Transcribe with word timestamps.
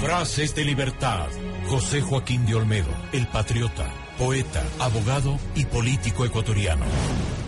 Frases 0.00 0.54
de 0.54 0.64
libertad. 0.64 1.26
José 1.66 2.00
Joaquín 2.00 2.46
de 2.46 2.54
Olmedo, 2.54 2.88
el 3.12 3.26
patriota, 3.26 3.92
poeta, 4.16 4.62
abogado 4.78 5.38
y 5.56 5.64
político 5.64 6.24
ecuatoriano. 6.24 6.84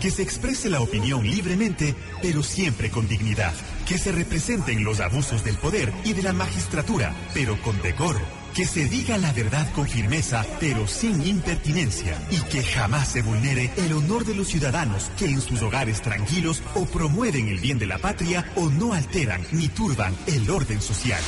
Que 0.01 0.11
se 0.11 0.21
exprese 0.21 0.69
la 0.69 0.81
opinión 0.81 1.23
libremente, 1.23 1.95
pero 2.21 2.43
siempre 2.43 2.89
con 2.89 3.07
dignidad. 3.07 3.53
Que 3.87 3.97
se 3.97 4.11
representen 4.11 4.83
los 4.83 4.99
abusos 4.99 5.45
del 5.45 5.57
poder 5.57 5.93
y 6.03 6.11
de 6.11 6.23
la 6.23 6.33
magistratura, 6.33 7.15
pero 7.33 7.59
con 7.61 7.81
decoro 7.81 8.19
que 8.53 8.65
se 8.65 8.85
diga 8.89 9.17
la 9.17 9.31
verdad 9.31 9.71
con 9.73 9.87
firmeza, 9.87 10.45
pero 10.59 10.85
sin 10.85 11.25
impertinencia, 11.25 12.17
y 12.31 12.41
que 12.49 12.61
jamás 12.61 13.07
se 13.07 13.21
vulnere 13.21 13.71
el 13.77 13.93
honor 13.93 14.25
de 14.25 14.35
los 14.35 14.49
ciudadanos 14.49 15.09
que 15.17 15.25
en 15.25 15.39
sus 15.39 15.61
hogares 15.61 16.01
tranquilos 16.01 16.61
o 16.75 16.85
promueven 16.85 17.47
el 17.47 17.59
bien 17.59 17.79
de 17.79 17.85
la 17.85 17.97
patria 17.97 18.51
o 18.55 18.69
no 18.69 18.93
alteran 18.93 19.41
ni 19.53 19.69
turban 19.69 20.13
el 20.27 20.49
orden 20.49 20.81
social. 20.81 21.21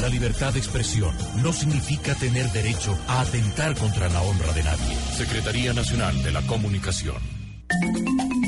La 0.00 0.08
libertad 0.08 0.52
de 0.52 0.60
expresión 0.60 1.12
no 1.42 1.52
significa 1.52 2.14
tener 2.14 2.50
derecho 2.52 2.96
a 3.08 3.20
atentar 3.20 3.74
contra 3.74 4.08
la 4.08 4.22
honra 4.22 4.52
de 4.52 4.62
nadie. 4.62 4.96
Secretaría 5.16 5.72
Nacional 5.72 6.22
de 6.22 6.30
la 6.30 6.42
Comunicación. 6.42 7.16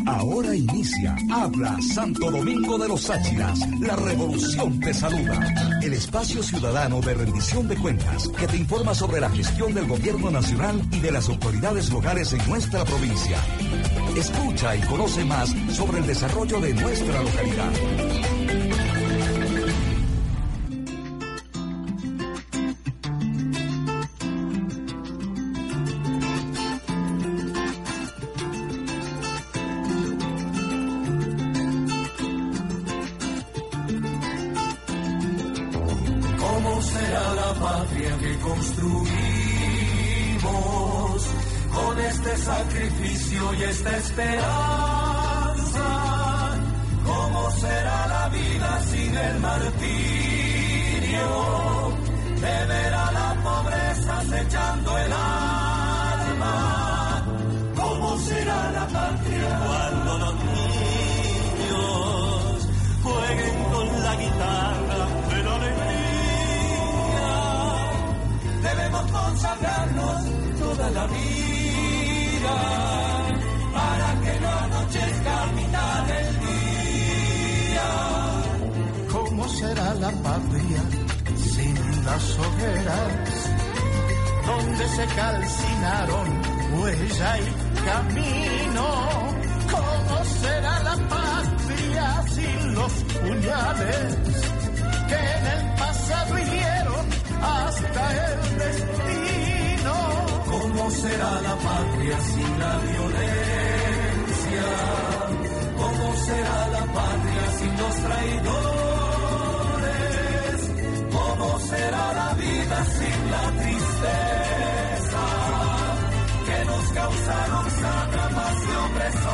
Ahora 0.06 0.54
inicia 0.54 1.16
Habla 1.30 1.76
Santo 1.94 2.30
Domingo 2.30 2.78
de 2.78 2.88
los 2.88 3.10
Áchilas. 3.10 3.58
La 3.80 3.96
revolución 3.96 4.78
te 4.80 4.94
saluda. 4.94 5.80
El 5.82 5.92
espacio 5.92 6.42
ciudadano 6.42 7.00
de 7.00 7.14
rendición 7.14 7.68
de 7.68 7.76
cuentas 7.76 8.28
que 8.28 8.46
te 8.46 8.56
informa 8.56 8.94
sobre 8.94 9.20
la 9.20 9.30
gestión 9.30 9.74
del 9.74 9.86
gobierno 9.86 10.30
nacional 10.30 10.80
y 10.92 11.00
de 11.00 11.12
las 11.12 11.28
autoridades 11.28 11.90
locales 11.90 12.32
en 12.32 12.48
nuestra 12.48 12.84
provincia. 12.84 13.38
Escucha 14.16 14.76
y 14.76 14.80
conoce 14.82 15.24
más 15.24 15.54
sobre 15.72 15.98
el 15.98 16.06
desarrollo 16.06 16.60
de 16.60 16.74
nuestra 16.74 17.22
localidad. 17.22 18.39
La 71.00 71.06
vida 71.06 72.56
para 73.72 74.08
que 74.22 74.40
no 74.40 74.50
anochezca 74.66 75.42
a 75.42 75.46
mitad 75.58 76.02
del 76.10 76.28
día. 76.46 77.88
¿Cómo 79.12 79.48
será 79.48 79.94
la 79.94 80.10
patria 80.28 80.82
sin 81.54 82.04
las 82.04 82.24
hogueras? 82.38 83.34
Donde 84.46 84.88
se 84.96 85.06
calcinaron 85.20 86.26
huella 86.76 87.30
y 87.38 87.48
camino. 87.88 88.86
¿Cómo 89.74 90.24
será 90.42 90.74
la 90.88 90.96
patria 91.16 92.24
sin 92.34 92.74
los 92.74 92.92
puñales 93.20 94.06
que 95.08 95.20
en 95.36 95.44
el 95.54 95.62
pasado 95.82 96.38
hirieron 96.38 97.04
hasta 97.42 98.02
el 98.26 98.58
destino? 98.58 99.29
¿Cómo 100.90 101.02
será 101.02 101.40
la 101.40 101.54
patria 101.54 102.20
sin 102.20 102.58
la 102.58 102.78
violencia? 102.78 104.66
¿Cómo 105.76 106.16
será 106.16 106.68
la 106.68 106.84
patria 106.92 107.52
sin 107.58 107.76
los 107.78 107.94
traidores? 107.94 108.50
¿Cómo 111.12 111.58
será 111.60 112.12
la 112.12 112.34
vida 112.34 112.84
sin 112.86 113.30
la 113.30 113.52
tristeza 113.62 115.26
que 116.46 116.64
nos 116.64 116.92
causaron 116.92 117.70
sátrapas 117.70 118.56
y 118.66 118.70
opresores? 118.90 119.30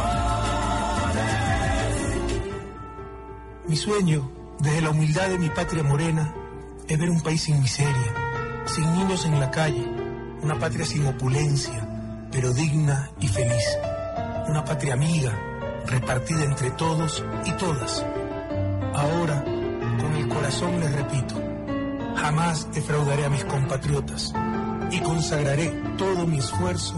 Mi 3.66 3.76
sueño, 3.76 4.30
desde 4.58 4.82
la 4.82 4.90
humildad 4.90 5.30
de 5.30 5.38
mi 5.38 5.48
patria 5.48 5.82
morena, 5.82 6.34
es 6.86 6.98
ver 6.98 7.08
un 7.08 7.22
país 7.22 7.40
sin 7.40 7.62
miseria, 7.62 8.12
sin 8.66 8.92
niños 8.92 9.24
en 9.24 9.40
la 9.40 9.50
calle, 9.50 9.95
una 10.46 10.60
patria 10.60 10.86
sin 10.86 11.04
opulencia, 11.04 11.88
pero 12.30 12.52
digna 12.52 13.10
y 13.18 13.26
feliz. 13.26 13.64
Una 14.46 14.64
patria 14.64 14.94
amiga, 14.94 15.32
repartida 15.86 16.44
entre 16.44 16.70
todos 16.70 17.24
y 17.44 17.50
todas. 17.54 18.06
Ahora, 18.94 19.42
con 19.42 20.14
el 20.14 20.28
corazón 20.28 20.78
les 20.78 20.92
repito, 20.92 21.34
jamás 22.14 22.72
defraudaré 22.72 23.24
a 23.24 23.28
mis 23.28 23.44
compatriotas 23.44 24.32
y 24.92 25.00
consagraré 25.00 25.66
todo 25.98 26.28
mi 26.28 26.38
esfuerzo 26.38 26.94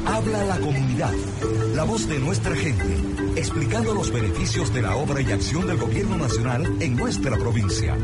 habla 0.05 0.45
la 0.45 0.59
comunidad, 0.59 1.15
la 1.75 1.85
voz 1.85 2.07
de 2.09 2.19
nuestra 2.19 2.55
gente, 2.55 2.85
explicando 3.35 3.95
los 3.95 4.13
beneficios 4.13 4.75
de 4.75 4.83
la 4.83 4.97
obra 4.97 5.23
y 5.23 5.33
acción 5.33 5.67
del 5.67 5.79
gobierno 5.79 6.19
nacional 6.19 6.77
en 6.81 6.95
nuestra 6.95 7.39
provincia. 7.39 7.97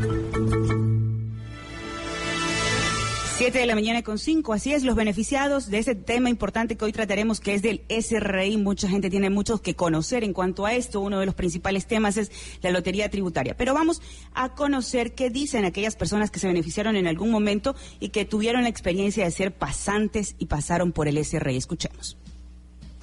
7 3.35 3.57
de 3.57 3.65
la 3.65 3.73
mañana 3.73 4.03
con 4.03 4.19
5. 4.19 4.53
Así 4.53 4.73
es, 4.73 4.83
los 4.83 4.95
beneficiados 4.95 5.71
de 5.71 5.79
ese 5.79 5.95
tema 5.95 6.29
importante 6.29 6.77
que 6.77 6.85
hoy 6.85 6.91
trataremos, 6.91 7.39
que 7.39 7.55
es 7.55 7.63
del 7.63 7.81
SRI. 7.89 8.57
Mucha 8.57 8.87
gente 8.87 9.09
tiene 9.09 9.31
mucho 9.31 9.59
que 9.59 9.75
conocer 9.75 10.23
en 10.23 10.33
cuanto 10.33 10.67
a 10.67 10.75
esto. 10.75 11.01
Uno 11.01 11.19
de 11.19 11.25
los 11.25 11.33
principales 11.33 11.87
temas 11.87 12.15
es 12.17 12.31
la 12.61 12.69
lotería 12.69 13.09
tributaria. 13.09 13.57
Pero 13.57 13.73
vamos 13.73 14.03
a 14.35 14.53
conocer 14.53 15.15
qué 15.15 15.31
dicen 15.31 15.65
aquellas 15.65 15.95
personas 15.95 16.29
que 16.29 16.39
se 16.39 16.47
beneficiaron 16.47 16.95
en 16.95 17.07
algún 17.07 17.31
momento 17.31 17.75
y 17.99 18.09
que 18.09 18.23
tuvieron 18.23 18.63
la 18.63 18.69
experiencia 18.69 19.25
de 19.25 19.31
ser 19.31 19.51
pasantes 19.51 20.35
y 20.37 20.45
pasaron 20.45 20.91
por 20.91 21.07
el 21.07 21.17
SRI. 21.17 21.57
Escuchemos. 21.57 22.22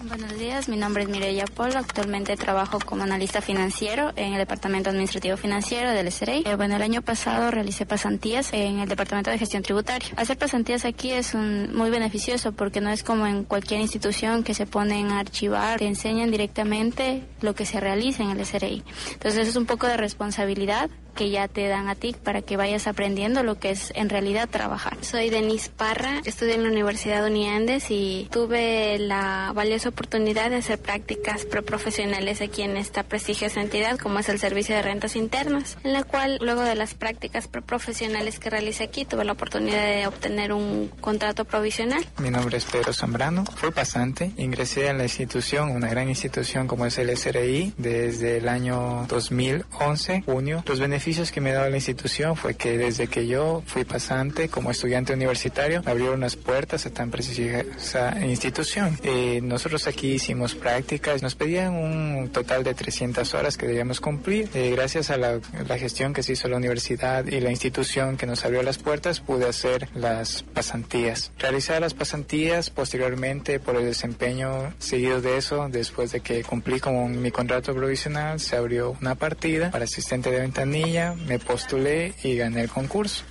Buenos 0.02 0.38
días, 0.38 0.66
mi 0.70 0.78
nombre 0.78 1.02
es 1.02 1.10
Mireya 1.10 1.44
Polo. 1.44 1.78
Actualmente 1.78 2.34
trabajo 2.34 2.78
como 2.78 3.02
analista 3.02 3.42
financiero 3.42 4.12
en 4.16 4.32
el 4.32 4.38
Departamento 4.38 4.88
Administrativo 4.88 5.36
Financiero 5.36 5.90
del 5.90 6.10
SRI. 6.10 6.44
Eh, 6.46 6.56
bueno, 6.56 6.76
el 6.76 6.82
año 6.82 7.02
pasado 7.02 7.50
realicé 7.50 7.84
pasantías 7.84 8.50
en 8.54 8.78
el 8.78 8.88
Departamento 8.88 9.30
de 9.30 9.36
Gestión 9.36 9.62
Tributaria. 9.62 10.08
Hacer 10.16 10.38
pasantías 10.38 10.86
aquí 10.86 11.10
es 11.10 11.34
un, 11.34 11.76
muy 11.76 11.90
beneficioso 11.90 12.52
porque 12.52 12.80
no 12.80 12.88
es 12.88 13.02
como 13.02 13.26
en 13.26 13.44
cualquier 13.44 13.82
institución 13.82 14.42
que 14.42 14.54
se 14.54 14.64
ponen 14.64 15.12
a 15.12 15.20
archivar, 15.20 15.78
te 15.78 15.86
enseñan 15.86 16.30
directamente 16.30 17.22
lo 17.42 17.54
que 17.54 17.66
se 17.66 17.78
realiza 17.78 18.22
en 18.22 18.30
el 18.30 18.46
SRI. 18.46 18.82
Entonces 19.12 19.48
es 19.48 19.56
un 19.56 19.66
poco 19.66 19.86
de 19.86 19.98
responsabilidad 19.98 20.88
que 21.10 21.30
ya 21.30 21.48
te 21.48 21.68
dan 21.68 21.88
a 21.88 21.94
ti 21.94 22.14
para 22.22 22.42
que 22.42 22.56
vayas 22.56 22.86
aprendiendo 22.86 23.42
lo 23.42 23.58
que 23.58 23.70
es 23.70 23.92
en 23.94 24.08
realidad 24.08 24.48
trabajar. 24.48 24.96
Soy 25.02 25.30
Denise 25.30 25.70
Parra, 25.70 26.20
estudié 26.24 26.54
en 26.54 26.62
la 26.62 26.70
Universidad 26.70 27.22
de 27.22 27.30
Uniandes 27.30 27.90
y 27.90 28.28
tuve 28.30 28.98
la 28.98 29.52
valiosa 29.54 29.90
oportunidad 29.90 30.50
de 30.50 30.56
hacer 30.56 30.78
prácticas 30.78 31.44
preprofesionales 31.44 32.40
aquí 32.40 32.62
en 32.62 32.76
esta 32.76 33.02
prestigiosa 33.02 33.60
entidad 33.60 33.98
como 33.98 34.18
es 34.18 34.28
el 34.28 34.38
Servicio 34.38 34.74
de 34.74 34.82
Rentas 34.82 35.16
Internas, 35.16 35.76
en 35.84 35.92
la 35.92 36.04
cual 36.04 36.38
luego 36.40 36.62
de 36.62 36.74
las 36.74 36.94
prácticas 36.94 37.48
preprofesionales 37.48 38.38
que 38.38 38.50
realicé 38.50 38.84
aquí 38.84 39.04
tuve 39.04 39.24
la 39.24 39.32
oportunidad 39.32 39.84
de 39.84 40.06
obtener 40.06 40.52
un 40.52 40.88
contrato 41.00 41.44
provisional. 41.44 42.04
Mi 42.18 42.30
nombre 42.30 42.56
es 42.56 42.64
Pedro 42.64 42.92
Zambrano, 42.92 43.44
fui 43.44 43.70
pasante, 43.70 44.32
ingresé 44.36 44.88
en 44.88 44.98
la 44.98 45.04
institución, 45.04 45.70
una 45.70 45.88
gran 45.88 46.08
institución 46.08 46.66
como 46.66 46.86
es 46.86 46.98
el 46.98 47.16
SRI 47.16 47.74
desde 47.76 48.38
el 48.38 48.48
año 48.48 49.06
2011, 49.08 50.22
junio. 50.22 50.62
Los 50.66 50.80
beneficios 50.80 51.09
beneficios 51.10 51.32
que 51.32 51.40
me 51.40 51.50
daba 51.50 51.68
la 51.68 51.76
institución 51.76 52.36
fue 52.36 52.54
que 52.54 52.78
desde 52.78 53.08
que 53.08 53.26
yo 53.26 53.64
fui 53.66 53.84
pasante 53.84 54.48
como 54.48 54.70
estudiante 54.70 55.12
universitario, 55.12 55.82
abrieron 55.84 56.20
las 56.20 56.36
puertas 56.36 56.86
a 56.86 56.90
tan 56.90 57.10
preciosa 57.10 58.14
institución. 58.24 58.96
Eh, 59.02 59.40
nosotros 59.42 59.88
aquí 59.88 60.12
hicimos 60.12 60.54
prácticas, 60.54 61.20
nos 61.20 61.34
pedían 61.34 61.72
un 61.72 62.28
total 62.28 62.62
de 62.62 62.74
300 62.74 63.34
horas 63.34 63.56
que 63.56 63.66
debíamos 63.66 64.00
cumplir. 64.00 64.48
Eh, 64.54 64.70
gracias 64.70 65.10
a 65.10 65.16
la, 65.16 65.40
la, 65.66 65.78
gestión 65.78 66.12
que 66.12 66.22
se 66.22 66.34
hizo 66.34 66.46
la 66.46 66.58
universidad 66.58 67.26
y 67.26 67.40
la 67.40 67.50
institución 67.50 68.16
que 68.16 68.26
nos 68.26 68.44
abrió 68.44 68.62
las 68.62 68.78
puertas, 68.78 69.18
pude 69.18 69.48
hacer 69.48 69.88
las 69.96 70.44
pasantías. 70.44 71.32
Realizar 71.40 71.80
las 71.80 71.94
pasantías 71.94 72.70
posteriormente 72.70 73.58
por 73.58 73.74
el 73.74 73.84
desempeño 73.84 74.72
seguido 74.78 75.20
de 75.20 75.38
eso, 75.38 75.68
después 75.68 76.12
de 76.12 76.20
que 76.20 76.44
cumplí 76.44 76.78
con 76.78 77.20
mi 77.20 77.32
contrato 77.32 77.74
provisional, 77.74 78.38
se 78.38 78.54
abrió 78.54 78.96
una 79.00 79.16
partida 79.16 79.72
para 79.72 79.86
asistente 79.86 80.30
de 80.30 80.38
ventanilla 80.38 80.89
me 81.26 81.38
postulé 81.38 82.14
y 82.22 82.36
gané 82.36 82.62
el 82.62 82.68
concurso. 82.68 83.24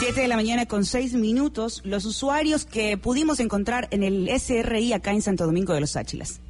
7 0.00 0.22
de 0.22 0.28
la 0.28 0.36
mañana 0.36 0.66
con 0.66 0.84
6 0.84 1.14
minutos, 1.14 1.82
los 1.84 2.04
usuarios 2.04 2.64
que 2.64 2.96
pudimos 2.96 3.38
encontrar 3.38 3.86
en 3.90 4.02
el 4.02 4.28
SRI 4.28 4.92
acá 4.92 5.12
en 5.12 5.22
Santo 5.22 5.44
Domingo 5.44 5.74
de 5.74 5.80
los 5.80 5.96
Áchilas. 5.96 6.40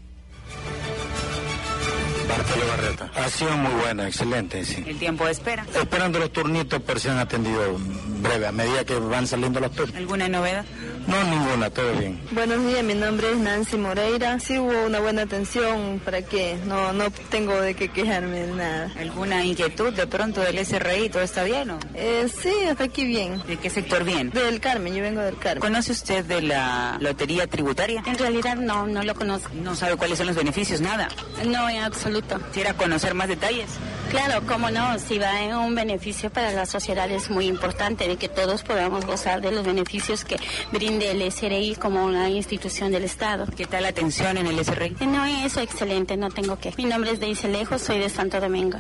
Bartolo 2.29 2.67
Barreta. 2.69 3.11
Ha 3.17 3.29
sido 3.29 3.57
muy 3.57 3.73
buena, 3.83 4.07
excelente, 4.07 4.65
sí. 4.65 4.85
¿El 4.87 4.99
tiempo 4.99 5.25
de 5.25 5.33
espera? 5.33 5.67
Esperando 5.75 6.21
los 6.21 6.33
turnitos, 6.33 6.81
pero 6.87 7.01
se 7.01 7.11
han 7.11 7.19
atendido 7.19 7.77
breve, 8.23 8.47
a 8.47 8.53
medida 8.53 8.85
que 8.85 8.95
van 8.95 9.27
saliendo 9.27 9.59
los 9.59 9.73
turnos. 9.73 9.97
¿Alguna 9.97 10.29
novedad? 10.29 10.65
No, 11.11 11.25
ninguna, 11.25 11.69
todo 11.71 11.93
bien. 11.95 12.21
Buenos 12.31 12.65
días, 12.65 12.85
mi 12.85 12.95
nombre 12.95 13.33
es 13.33 13.37
Nancy 13.39 13.77
Moreira. 13.77 14.39
Sí 14.39 14.59
hubo 14.61 14.87
una 14.87 15.01
buena 15.01 15.23
atención, 15.23 16.01
¿para 16.05 16.23
qué? 16.23 16.57
No, 16.67 16.93
no 16.93 17.11
tengo 17.31 17.61
de 17.61 17.75
qué 17.75 17.89
quejarme 17.89 18.47
de 18.47 18.53
nada. 18.55 18.93
¿Alguna 18.97 19.45
inquietud 19.45 19.93
de 19.93 20.07
pronto 20.07 20.41
del 20.41 20.65
SRI? 20.65 21.09
¿Todo 21.09 21.23
está 21.23 21.43
bien 21.43 21.71
o? 21.71 21.81
Eh, 21.95 22.29
sí, 22.33 22.53
hasta 22.71 22.85
aquí 22.85 23.05
bien. 23.07 23.43
¿De 23.49 23.57
qué 23.57 23.69
sector 23.71 24.05
bien? 24.05 24.31
Del 24.31 24.61
Carmen, 24.61 24.95
yo 24.95 25.03
vengo 25.03 25.21
del 25.21 25.37
Carmen. 25.37 25.61
¿Conoce 25.61 25.91
usted 25.91 26.25
de 26.25 26.43
la 26.43 26.97
lotería 27.01 27.49
tributaria? 27.49 28.05
En 28.07 28.17
realidad 28.17 28.55
no, 28.55 28.87
no 28.87 29.03
lo 29.03 29.15
conozco. 29.17 29.51
¿No 29.55 29.75
sabe 29.75 29.97
cuáles 29.97 30.17
son 30.17 30.29
los 30.29 30.37
beneficios? 30.37 30.81
Nada. 30.81 31.09
No, 31.45 31.69
en 31.69 31.83
absoluto. 31.83 32.39
¿Quisiera 32.49 32.75
conocer 32.75 33.15
más 33.15 33.27
detalles? 33.27 33.69
Claro, 34.11 34.45
cómo 34.45 34.73
no, 34.73 34.99
si 34.99 35.21
va 35.21 35.41
en 35.41 35.55
un 35.55 35.77
beneficio 35.77 36.31
para 36.31 36.51
la 36.51 36.67
sociedad 36.67 37.09
es 37.13 37.31
muy 37.31 37.47
importante 37.47 38.09
de 38.09 38.17
que 38.17 38.29
todos 38.29 38.65
podamos 38.65 39.07
gozar 39.07 39.41
de 39.41 39.53
los 39.53 39.65
beneficios 39.65 40.25
que 40.25 40.37
brinde 40.73 41.13
el 41.13 41.31
SRI 41.31 41.77
como 41.77 42.05
una 42.05 42.29
institución 42.29 42.91
del 42.91 43.05
Estado. 43.05 43.47
¿Qué 43.57 43.67
tal 43.67 43.85
la 43.85 43.91
atención 43.91 44.37
en 44.37 44.49
el 44.49 44.65
SRI? 44.65 44.97
No, 45.07 45.25
eso 45.25 45.61
excelente, 45.61 46.17
no 46.17 46.29
tengo 46.31 46.59
que. 46.59 46.75
Mi 46.77 46.87
nombre 46.87 47.13
es 47.13 47.21
Deise 47.21 47.47
Lejos, 47.47 47.83
soy 47.83 48.01
de 48.01 48.09
Santo 48.09 48.41
Domingo. 48.41 48.79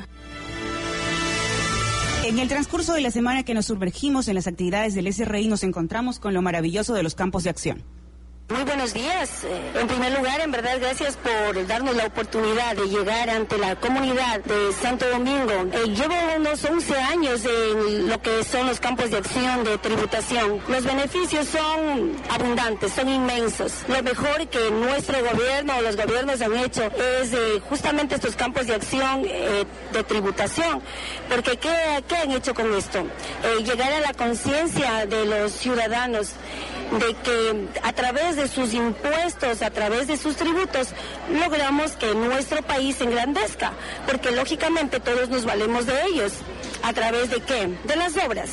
En 2.25 2.41
el 2.41 2.49
transcurso 2.49 2.93
de 2.93 3.01
la 3.01 3.13
semana 3.13 3.45
que 3.45 3.55
nos 3.55 3.67
sumergimos 3.67 4.27
en 4.27 4.35
las 4.35 4.49
actividades 4.49 4.97
del 4.97 5.13
SRI 5.13 5.47
nos 5.47 5.63
encontramos 5.63 6.19
con 6.19 6.35
lo 6.35 6.43
maravilloso 6.43 6.93
de 6.93 7.05
los 7.05 7.15
campos 7.15 7.45
de 7.45 7.51
acción. 7.51 7.85
Muy 8.51 8.65
buenos 8.65 8.93
días. 8.93 9.45
Eh, 9.45 9.81
en 9.81 9.87
primer 9.87 10.13
lugar, 10.13 10.41
en 10.41 10.51
verdad, 10.51 10.77
gracias 10.81 11.17
por 11.17 11.67
darnos 11.69 11.95
la 11.95 12.07
oportunidad 12.07 12.75
de 12.75 12.89
llegar 12.89 13.31
ante 13.31 13.57
la 13.59 13.77
comunidad 13.77 14.41
de 14.41 14.73
Santo 14.73 15.09
Domingo. 15.09 15.53
Eh, 15.73 15.95
llevo 15.95 16.17
unos 16.37 16.65
11 16.65 16.97
años 16.99 17.43
en 17.45 18.09
lo 18.09 18.21
que 18.21 18.43
son 18.43 18.67
los 18.67 18.81
campos 18.81 19.13
de 19.13 19.19
acción 19.19 19.63
de 19.63 19.79
tributación. 19.79 20.61
Los 20.67 20.83
beneficios 20.83 21.47
son 21.47 22.17
abundantes, 22.29 22.93
son 22.93 23.09
inmensos. 23.09 23.73
Lo 23.87 24.03
mejor 24.03 24.49
que 24.49 24.69
nuestro 24.73 25.19
gobierno 25.33 25.77
o 25.77 25.83
los 25.83 25.95
gobiernos 25.95 26.41
han 26.41 26.57
hecho 26.57 26.91
es 27.23 27.33
eh, 27.33 27.63
justamente 27.69 28.17
estos 28.17 28.35
campos 28.35 28.67
de 28.67 28.75
acción 28.75 29.23
de 29.23 30.03
tributación. 30.03 30.83
Porque 31.29 31.57
¿qué, 31.57 32.03
¿qué, 32.09 32.17
han 32.17 32.33
hecho 32.33 32.53
con 32.53 32.75
esto? 32.75 33.05
llegar 33.65 33.93
a 33.93 34.01
la 34.01 34.13
conciencia 34.15 35.07
de 35.07 35.25
los 35.25 35.53
ciudadanos 35.53 36.35
de 36.99 37.15
que 37.15 37.69
a 37.83 37.93
través 37.93 38.37
de 38.37 38.49
sus 38.49 38.75
impuestos, 38.75 39.63
a 39.63 39.71
través 39.71 40.09
de 40.09 40.17
sus 40.17 40.37
tributos, 40.37 40.89
logramos 41.33 41.93
que 41.93 42.15
nuestro 42.15 42.63
país 42.63 43.01
engrandezca, 43.01 43.73
porque 44.07 44.31
lógicamente 44.31 45.01
todos 45.01 45.29
nos 45.29 45.45
valemos 45.45 45.87
de 45.87 46.03
ellos. 46.07 46.33
¿A 46.83 46.93
través 46.93 47.31
de 47.31 47.41
qué? 47.41 47.69
De 47.85 47.97
las 47.97 48.17
obras 48.17 48.51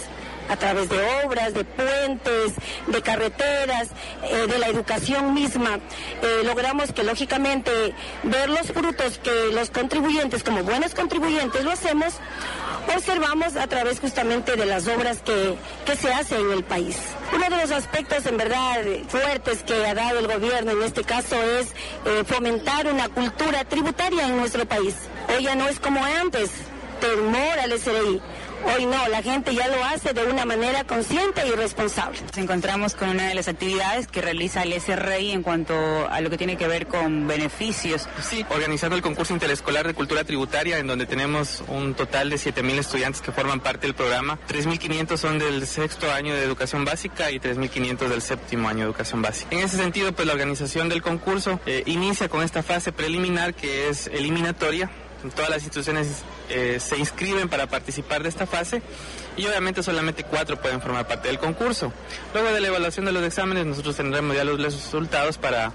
a 0.49 0.55
través 0.55 0.89
de 0.89 0.97
obras, 1.23 1.53
de 1.53 1.63
puentes, 1.63 2.53
de 2.87 3.01
carreteras, 3.01 3.89
eh, 4.23 4.47
de 4.47 4.59
la 4.59 4.67
educación 4.67 5.33
misma, 5.33 5.75
eh, 6.21 6.41
logramos 6.43 6.91
que 6.91 7.03
lógicamente 7.03 7.71
ver 8.23 8.49
los 8.49 8.67
frutos 8.67 9.19
que 9.19 9.51
los 9.53 9.69
contribuyentes, 9.69 10.43
como 10.43 10.63
buenos 10.63 10.93
contribuyentes, 10.93 11.63
lo 11.63 11.71
hacemos, 11.71 12.15
observamos 12.95 13.55
a 13.55 13.67
través 13.67 13.99
justamente 13.99 14.55
de 14.55 14.65
las 14.65 14.87
obras 14.87 15.21
que, 15.21 15.55
que 15.85 15.95
se 15.95 16.13
hacen 16.13 16.39
en 16.39 16.51
el 16.51 16.63
país. 16.63 16.97
Uno 17.33 17.49
de 17.49 17.61
los 17.61 17.71
aspectos 17.71 18.25
en 18.25 18.37
verdad 18.37 18.85
fuertes 19.07 19.63
que 19.63 19.85
ha 19.85 19.93
dado 19.93 20.19
el 20.19 20.27
gobierno 20.27 20.71
en 20.71 20.83
este 20.83 21.03
caso 21.03 21.35
es 21.35 21.67
eh, 22.05 22.23
fomentar 22.25 22.87
una 22.87 23.09
cultura 23.09 23.65
tributaria 23.65 24.27
en 24.27 24.37
nuestro 24.37 24.65
país. 24.65 24.95
Hoy 25.35 25.43
ya 25.43 25.55
no 25.55 25.67
es 25.67 25.79
como 25.79 26.03
antes, 26.03 26.51
temor 26.99 27.59
al 27.59 27.71
SRI. 27.77 28.21
Hoy 28.65 28.85
no, 28.85 29.07
la 29.07 29.21
gente 29.21 29.53
ya 29.53 29.67
lo 29.67 29.83
hace 29.83 30.13
de 30.13 30.23
una 30.25 30.45
manera 30.45 30.83
consciente 30.83 31.47
y 31.47 31.51
responsable. 31.51 32.19
Nos 32.21 32.37
encontramos 32.37 32.95
con 32.95 33.09
una 33.09 33.27
de 33.27 33.35
las 33.35 33.47
actividades 33.47 34.07
que 34.07 34.21
realiza 34.21 34.63
el 34.63 34.73
SRI 34.73 35.31
en 35.31 35.43
cuanto 35.43 35.73
a 36.09 36.21
lo 36.21 36.29
que 36.29 36.37
tiene 36.37 36.57
que 36.57 36.67
ver 36.67 36.87
con 36.87 37.27
beneficios. 37.27 38.07
Sí, 38.21 38.45
organizando 38.49 38.95
el 38.95 39.01
concurso 39.01 39.33
interescolar 39.33 39.85
de 39.87 39.93
cultura 39.93 40.23
tributaria, 40.23 40.79
en 40.79 40.87
donde 40.87 41.05
tenemos 41.05 41.63
un 41.67 41.93
total 41.93 42.29
de 42.29 42.37
7.000 42.37 42.79
estudiantes 42.79 43.21
que 43.21 43.31
forman 43.31 43.59
parte 43.59 43.87
del 43.87 43.95
programa. 43.95 44.39
3.500 44.47 45.17
son 45.17 45.39
del 45.39 45.65
sexto 45.67 46.11
año 46.11 46.33
de 46.33 46.43
educación 46.43 46.85
básica 46.85 47.31
y 47.31 47.39
3.500 47.39 48.07
del 48.07 48.21
séptimo 48.21 48.69
año 48.69 48.79
de 48.79 48.85
educación 48.85 49.21
básica. 49.21 49.55
En 49.55 49.63
ese 49.63 49.77
sentido, 49.77 50.11
pues 50.13 50.27
la 50.27 50.33
organización 50.33 50.89
del 50.89 51.01
concurso 51.01 51.59
eh, 51.65 51.83
inicia 51.85 52.29
con 52.29 52.43
esta 52.43 52.63
fase 52.63 52.91
preliminar 52.91 53.53
que 53.53 53.89
es 53.89 54.07
eliminatoria 54.07 54.89
todas 55.35 55.49
las 55.49 55.63
instituciones 55.63 56.23
eh, 56.49 56.79
se 56.79 56.97
inscriben 56.97 57.49
para 57.49 57.67
participar 57.67 58.23
de 58.23 58.29
esta 58.29 58.45
fase 58.45 58.81
y 59.35 59.45
obviamente 59.45 59.83
solamente 59.83 60.23
cuatro 60.23 60.59
pueden 60.61 60.81
formar 60.81 61.07
parte 61.07 61.27
del 61.27 61.39
concurso. 61.39 61.91
Luego 62.33 62.51
de 62.51 62.61
la 62.61 62.67
evaluación 62.67 63.05
de 63.05 63.11
los 63.11 63.23
exámenes 63.23 63.65
nosotros 63.65 63.95
tendremos 63.95 64.35
ya 64.35 64.43
los 64.43 64.61
resultados 64.61 65.37
para 65.37 65.73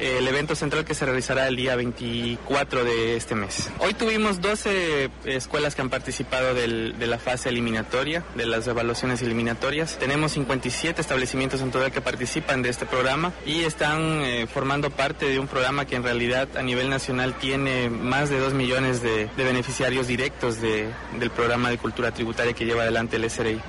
el 0.00 0.26
evento 0.28 0.54
central 0.54 0.84
que 0.84 0.94
se 0.94 1.04
realizará 1.04 1.48
el 1.48 1.56
día 1.56 1.76
24 1.76 2.84
de 2.84 3.16
este 3.16 3.34
mes. 3.34 3.70
Hoy 3.78 3.94
tuvimos 3.94 4.40
12 4.40 5.10
escuelas 5.24 5.74
que 5.74 5.82
han 5.82 5.90
participado 5.90 6.54
del, 6.54 6.98
de 6.98 7.06
la 7.06 7.18
fase 7.18 7.48
eliminatoria, 7.48 8.24
de 8.34 8.46
las 8.46 8.66
evaluaciones 8.66 9.22
eliminatorias. 9.22 9.98
Tenemos 9.98 10.32
57 10.32 11.00
establecimientos 11.00 11.60
en 11.60 11.70
total 11.70 11.92
que 11.92 12.00
participan 12.00 12.62
de 12.62 12.68
este 12.68 12.86
programa 12.86 13.32
y 13.44 13.62
están 13.62 14.22
eh, 14.22 14.46
formando 14.46 14.90
parte 14.90 15.28
de 15.28 15.38
un 15.38 15.48
programa 15.48 15.84
que 15.84 15.96
en 15.96 16.02
realidad 16.02 16.48
a 16.56 16.62
nivel 16.62 16.90
nacional 16.90 17.34
tiene 17.34 17.90
más 17.90 18.30
de 18.30 18.38
2 18.38 18.54
millones 18.54 19.02
de, 19.02 19.28
de 19.36 19.44
beneficiarios 19.44 20.06
directos 20.06 20.60
de, 20.60 20.88
del 21.18 21.30
programa 21.30 21.70
de 21.70 21.78
cultura 21.78 22.12
tributaria 22.12 22.52
que 22.52 22.64
lleva 22.64 22.82
adelante 22.82 23.16
el 23.16 23.30
SRI. 23.30 23.60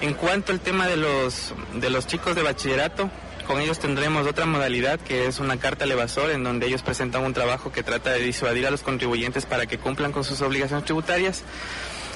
En 0.00 0.14
cuanto 0.14 0.52
al 0.52 0.60
tema 0.60 0.86
de 0.86 0.96
los 0.96 2.06
chicos 2.06 2.34
de 2.34 2.42
bachillerato, 2.42 3.10
con 3.46 3.60
ellos 3.60 3.78
tendremos 3.78 4.26
otra 4.26 4.46
modalidad 4.46 5.00
que 5.00 5.26
es 5.26 5.38
una 5.38 5.58
carta 5.58 5.84
al 5.84 5.92
evasor 5.92 6.30
en 6.30 6.44
donde 6.44 6.66
ellos 6.66 6.82
presentan 6.82 7.24
un 7.24 7.32
trabajo 7.32 7.72
que 7.72 7.82
trata 7.82 8.10
de 8.10 8.20
disuadir 8.20 8.66
a 8.66 8.70
los 8.70 8.82
contribuyentes 8.82 9.46
para 9.46 9.66
que 9.66 9.78
cumplan 9.78 10.12
con 10.12 10.24
sus 10.24 10.40
obligaciones 10.40 10.84
tributarias. 10.84 11.42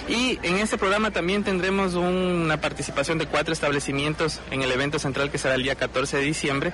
Y 0.09 0.39
en 0.43 0.59
este 0.59 0.79
programa 0.79 1.11
también 1.11 1.43
tendremos 1.43 1.95
una 1.95 2.61
participación 2.61 3.19
de 3.19 3.27
cuatro 3.27 3.53
establecimientos 3.53 4.41
en 4.51 4.63
el 4.63 4.71
evento 4.71 4.99
central 4.99 5.31
que 5.31 5.39
será 5.39 5.55
el 5.55 5.63
día 5.63 5.75
14 5.75 6.19
de 6.19 6.23
diciembre. 6.23 6.73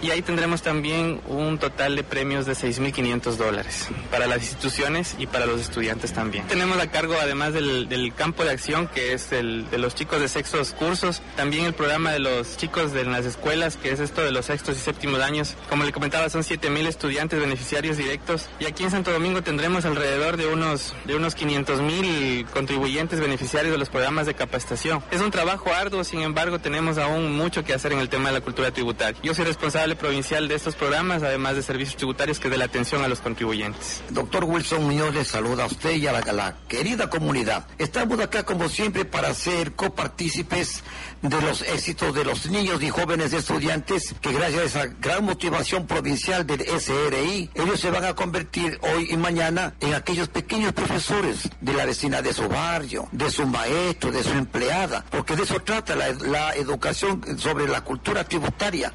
Y 0.00 0.10
ahí 0.10 0.22
tendremos 0.22 0.62
también 0.62 1.20
un 1.28 1.58
total 1.58 1.96
de 1.96 2.02
premios 2.02 2.46
de 2.46 2.54
6.500 2.54 3.36
dólares 3.36 3.88
para 4.10 4.26
las 4.26 4.38
instituciones 4.38 5.16
y 5.18 5.26
para 5.26 5.46
los 5.46 5.60
estudiantes 5.60 6.12
también. 6.12 6.46
Tenemos 6.46 6.78
a 6.78 6.90
cargo, 6.90 7.14
además 7.20 7.52
del, 7.52 7.88
del 7.88 8.14
campo 8.14 8.44
de 8.44 8.50
acción, 8.50 8.88
que 8.88 9.12
es 9.12 9.32
el 9.32 9.68
de 9.70 9.78
los 9.78 9.94
chicos 9.94 10.20
de 10.20 10.28
sextos 10.28 10.72
cursos, 10.72 11.22
también 11.36 11.66
el 11.66 11.74
programa 11.74 12.10
de 12.12 12.20
los 12.20 12.56
chicos 12.56 12.92
de 12.92 13.04
las 13.04 13.26
escuelas, 13.26 13.76
que 13.76 13.92
es 13.92 14.00
esto 14.00 14.22
de 14.22 14.32
los 14.32 14.46
sextos 14.46 14.76
y 14.76 14.80
séptimos 14.80 15.20
años. 15.20 15.54
Como 15.68 15.84
le 15.84 15.92
comentaba, 15.92 16.30
son 16.30 16.42
7.000 16.42 16.86
estudiantes 16.86 17.38
beneficiarios 17.38 17.96
directos. 17.96 18.48
Y 18.58 18.64
aquí 18.64 18.84
en 18.84 18.90
Santo 18.90 19.12
Domingo 19.12 19.42
tendremos 19.42 19.84
alrededor 19.84 20.36
de 20.36 20.46
unos, 20.46 20.94
de 21.04 21.14
unos 21.14 21.36
500.000 21.36 22.46
contribuyentes 22.62 23.18
beneficiarios 23.18 23.72
de 23.72 23.78
los 23.78 23.88
programas 23.88 24.24
de 24.24 24.34
capacitación. 24.34 25.02
Es 25.10 25.20
un 25.20 25.32
trabajo 25.32 25.72
arduo, 25.72 26.04
sin 26.04 26.22
embargo, 26.22 26.60
tenemos 26.60 26.96
aún 26.96 27.36
mucho 27.36 27.64
que 27.64 27.74
hacer 27.74 27.92
en 27.92 27.98
el 27.98 28.08
tema 28.08 28.28
de 28.28 28.34
la 28.34 28.40
cultura 28.40 28.70
tributaria. 28.70 29.20
Yo 29.20 29.34
soy 29.34 29.44
responsable 29.44 29.96
provincial 29.96 30.46
de 30.46 30.54
estos 30.54 30.76
programas, 30.76 31.24
además 31.24 31.56
de 31.56 31.62
servicios 31.62 31.96
tributarios, 31.96 32.38
que 32.38 32.48
de 32.48 32.58
la 32.58 32.66
atención 32.66 33.02
a 33.02 33.08
los 33.08 33.18
contribuyentes. 33.18 34.04
Doctor 34.10 34.44
Wilson 34.44 34.84
Muñoz 34.84 35.12
le 35.12 35.24
saluda 35.24 35.64
a 35.64 35.66
usted 35.66 35.96
y 35.96 36.06
a 36.06 36.12
la, 36.12 36.20
a 36.20 36.32
la 36.32 36.56
querida 36.68 37.10
comunidad. 37.10 37.66
Estamos 37.78 38.20
acá, 38.20 38.44
como 38.44 38.68
siempre, 38.68 39.04
para 39.04 39.34
ser 39.34 39.72
copartícipes 39.72 40.84
de 41.22 41.40
los 41.40 41.62
éxitos 41.62 42.12
de 42.14 42.24
los 42.24 42.50
niños 42.50 42.82
y 42.82 42.90
jóvenes 42.90 43.32
estudiantes 43.32 44.12
que 44.20 44.32
gracias 44.32 44.60
a 44.60 44.64
esa 44.64 44.86
gran 45.00 45.24
motivación 45.24 45.86
provincial 45.86 46.44
del 46.44 46.62
SRI, 46.62 47.48
ellos 47.54 47.80
se 47.80 47.90
van 47.90 48.04
a 48.04 48.14
convertir 48.14 48.78
hoy 48.82 49.08
y 49.08 49.16
mañana 49.16 49.74
en 49.78 49.94
aquellos 49.94 50.28
pequeños 50.28 50.72
profesores 50.72 51.48
de 51.60 51.74
la 51.74 51.86
vecina 51.86 52.22
de 52.22 52.32
su 52.32 52.48
barrio, 52.48 53.08
de 53.12 53.30
su 53.30 53.46
maestro, 53.46 54.10
de 54.10 54.24
su 54.24 54.32
empleada, 54.32 55.04
porque 55.10 55.36
de 55.36 55.44
eso 55.44 55.60
trata 55.60 55.94
la, 55.94 56.56
educación 56.56 57.22
sobre 57.38 57.68
la 57.68 57.82
cultura 57.82 58.24
tributaria, 58.24 58.92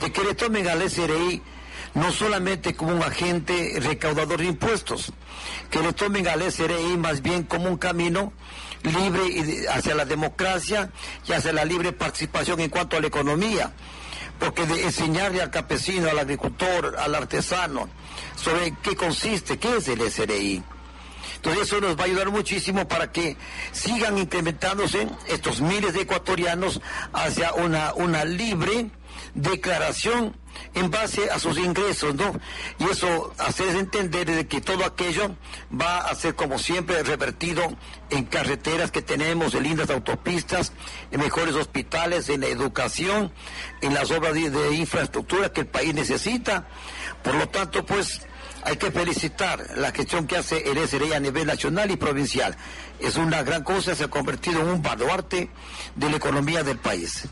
de 0.00 0.10
que 0.10 0.24
le 0.24 0.34
tomen 0.34 0.68
al 0.68 0.88
SRI 0.88 1.42
no 1.94 2.12
solamente 2.12 2.74
como 2.74 2.92
un 2.92 3.02
agente 3.02 3.78
recaudador 3.80 4.38
de 4.38 4.46
impuestos, 4.46 5.12
que 5.70 5.80
le 5.80 5.92
tomen 5.92 6.28
al 6.28 6.50
SRI 6.50 6.96
más 6.96 7.20
bien 7.20 7.42
como 7.42 7.68
un 7.68 7.76
camino 7.76 8.32
libre 8.82 9.68
hacia 9.70 9.94
la 9.94 10.04
democracia 10.04 10.90
y 11.26 11.32
hacia 11.32 11.52
la 11.52 11.64
libre 11.64 11.92
participación 11.92 12.60
en 12.60 12.70
cuanto 12.70 12.96
a 12.96 13.00
la 13.00 13.06
economía. 13.06 13.72
Porque 14.38 14.66
de 14.66 14.84
enseñarle 14.84 15.42
al 15.42 15.50
campesino, 15.50 16.08
al 16.08 16.18
agricultor, 16.18 16.96
al 16.96 17.14
artesano, 17.14 17.88
sobre 18.36 18.74
qué 18.82 18.94
consiste, 18.94 19.58
qué 19.58 19.78
es 19.78 19.88
el 19.88 20.00
SRI. 20.00 20.62
Entonces 21.36 21.62
eso 21.62 21.80
nos 21.80 21.96
va 21.96 22.02
a 22.02 22.06
ayudar 22.06 22.30
muchísimo 22.30 22.86
para 22.88 23.12
que 23.12 23.36
sigan 23.72 24.18
incrementándose 24.18 25.08
estos 25.28 25.60
miles 25.60 25.94
de 25.94 26.02
ecuatorianos 26.02 26.80
hacia 27.12 27.52
una, 27.54 27.94
una 27.94 28.24
libre 28.24 28.90
declaración 29.34 30.36
en 30.74 30.90
base 30.90 31.30
a 31.30 31.38
sus 31.38 31.58
ingresos, 31.58 32.14
¿no? 32.14 32.38
Y 32.78 32.84
eso 32.84 33.32
hacer 33.38 33.76
entender 33.76 34.26
de 34.26 34.46
que 34.46 34.60
todo 34.60 34.84
aquello 34.84 35.36
va 35.72 35.98
a 35.98 36.14
ser 36.14 36.34
como 36.34 36.58
siempre 36.58 37.02
revertido 37.02 37.62
en 38.10 38.24
carreteras 38.24 38.90
que 38.90 39.02
tenemos, 39.02 39.54
en 39.54 39.64
lindas 39.64 39.90
autopistas, 39.90 40.72
en 41.10 41.20
mejores 41.20 41.54
hospitales, 41.54 42.28
en 42.28 42.40
la 42.40 42.48
educación, 42.48 43.32
en 43.80 43.94
las 43.94 44.10
obras 44.10 44.34
de, 44.34 44.50
de 44.50 44.74
infraestructura 44.74 45.52
que 45.52 45.62
el 45.62 45.66
país 45.66 45.94
necesita. 45.94 46.68
Por 47.22 47.34
lo 47.34 47.48
tanto, 47.48 47.84
pues 47.84 48.22
hay 48.64 48.76
que 48.76 48.90
felicitar 48.90 49.64
la 49.76 49.92
gestión 49.92 50.26
que 50.26 50.36
hace 50.36 50.70
el 50.70 50.86
SRI 50.86 51.12
a 51.12 51.20
nivel 51.20 51.46
nacional 51.46 51.90
y 51.90 51.96
provincial. 51.96 52.56
Es 53.00 53.16
una 53.16 53.42
gran 53.42 53.62
cosa, 53.62 53.94
se 53.94 54.04
ha 54.04 54.08
convertido 54.08 54.60
en 54.60 54.68
un 54.68 54.82
baluarte 54.82 55.50
de 55.94 56.10
la 56.10 56.16
economía 56.16 56.62
del 56.62 56.78
país. 56.78 57.28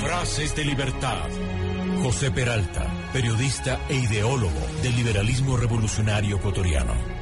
Frases 0.00 0.54
de 0.54 0.64
libertad. 0.64 1.28
José 2.02 2.30
Peralta, 2.30 2.86
periodista 3.12 3.80
e 3.88 3.94
ideólogo 3.94 4.60
del 4.82 4.96
liberalismo 4.96 5.56
revolucionario 5.56 6.36
ecuatoriano. 6.36 7.15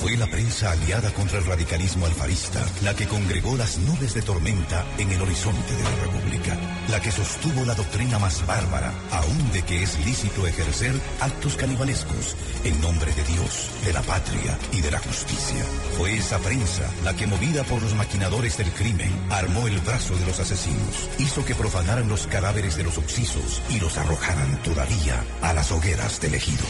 Fue 0.00 0.16
la 0.16 0.26
prensa 0.26 0.72
aliada 0.72 1.12
contra 1.12 1.38
el 1.38 1.46
radicalismo 1.46 2.06
alfarista 2.06 2.64
la 2.82 2.94
que 2.94 3.06
congregó 3.06 3.56
las 3.56 3.78
nubes 3.78 4.14
de 4.14 4.22
tormenta 4.22 4.84
en 4.98 5.10
el 5.10 5.20
horizonte 5.22 5.74
de 5.74 5.82
la 5.82 5.90
República, 6.02 6.58
la 6.90 7.00
que 7.00 7.10
sostuvo 7.10 7.64
la 7.64 7.74
doctrina 7.74 8.18
más 8.18 8.46
bárbara, 8.46 8.92
aún 9.10 9.52
de 9.52 9.62
que 9.62 9.82
es 9.82 9.98
lícito 10.04 10.46
ejercer 10.46 10.94
actos 11.20 11.56
canibalescos 11.56 12.36
en 12.64 12.80
nombre 12.80 13.12
de 13.12 13.24
Dios, 13.24 13.70
de 13.84 13.92
la 13.92 14.02
patria 14.02 14.58
y 14.72 14.80
de 14.80 14.90
la 14.90 14.98
justicia. 14.98 15.64
Fue 15.96 16.16
esa 16.16 16.38
prensa 16.38 16.90
la 17.02 17.14
que, 17.14 17.26
movida 17.26 17.64
por 17.64 17.82
los 17.82 17.94
maquinadores 17.94 18.58
del 18.58 18.70
crimen, 18.72 19.10
armó 19.30 19.66
el 19.66 19.78
brazo 19.80 20.14
de 20.16 20.26
los 20.26 20.38
asesinos, 20.40 21.08
hizo 21.18 21.44
que 21.44 21.54
profanaran 21.54 22.08
los 22.08 22.26
cadáveres 22.26 22.76
de 22.76 22.84
los 22.84 22.98
occisos 22.98 23.62
y 23.70 23.80
los 23.80 23.96
arrojaran 23.96 24.62
todavía 24.62 25.24
a 25.40 25.52
las 25.52 25.72
hogueras 25.72 26.20
del 26.20 26.34
ejido. 26.34 26.64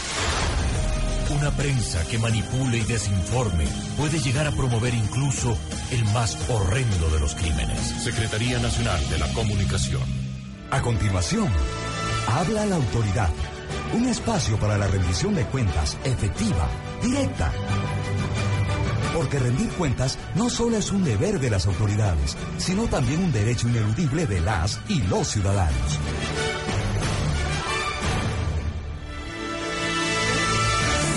Una 1.30 1.50
prensa 1.50 2.04
que 2.04 2.18
manipule 2.18 2.78
y 2.78 2.82
desinforme 2.82 3.64
puede 3.96 4.18
llegar 4.18 4.46
a 4.46 4.52
promover 4.52 4.92
incluso 4.92 5.56
el 5.90 6.04
más 6.06 6.36
horrendo 6.50 7.08
de 7.08 7.18
los 7.18 7.34
crímenes. 7.34 7.80
Secretaría 8.02 8.58
Nacional 8.58 9.00
de 9.08 9.18
la 9.18 9.28
Comunicación. 9.32 10.02
A 10.70 10.82
continuación, 10.82 11.48
habla 12.28 12.66
la 12.66 12.76
autoridad. 12.76 13.30
Un 13.94 14.06
espacio 14.06 14.58
para 14.58 14.76
la 14.76 14.86
rendición 14.86 15.34
de 15.34 15.44
cuentas 15.46 15.96
efectiva, 16.04 16.68
directa. 17.02 17.50
Porque 19.14 19.38
rendir 19.38 19.70
cuentas 19.70 20.18
no 20.34 20.50
solo 20.50 20.76
es 20.76 20.92
un 20.92 21.04
deber 21.04 21.40
de 21.40 21.50
las 21.50 21.66
autoridades, 21.66 22.36
sino 22.58 22.86
también 22.86 23.24
un 23.24 23.32
derecho 23.32 23.68
ineludible 23.68 24.26
de 24.26 24.40
las 24.40 24.80
y 24.88 25.00
los 25.02 25.28
ciudadanos. 25.28 25.98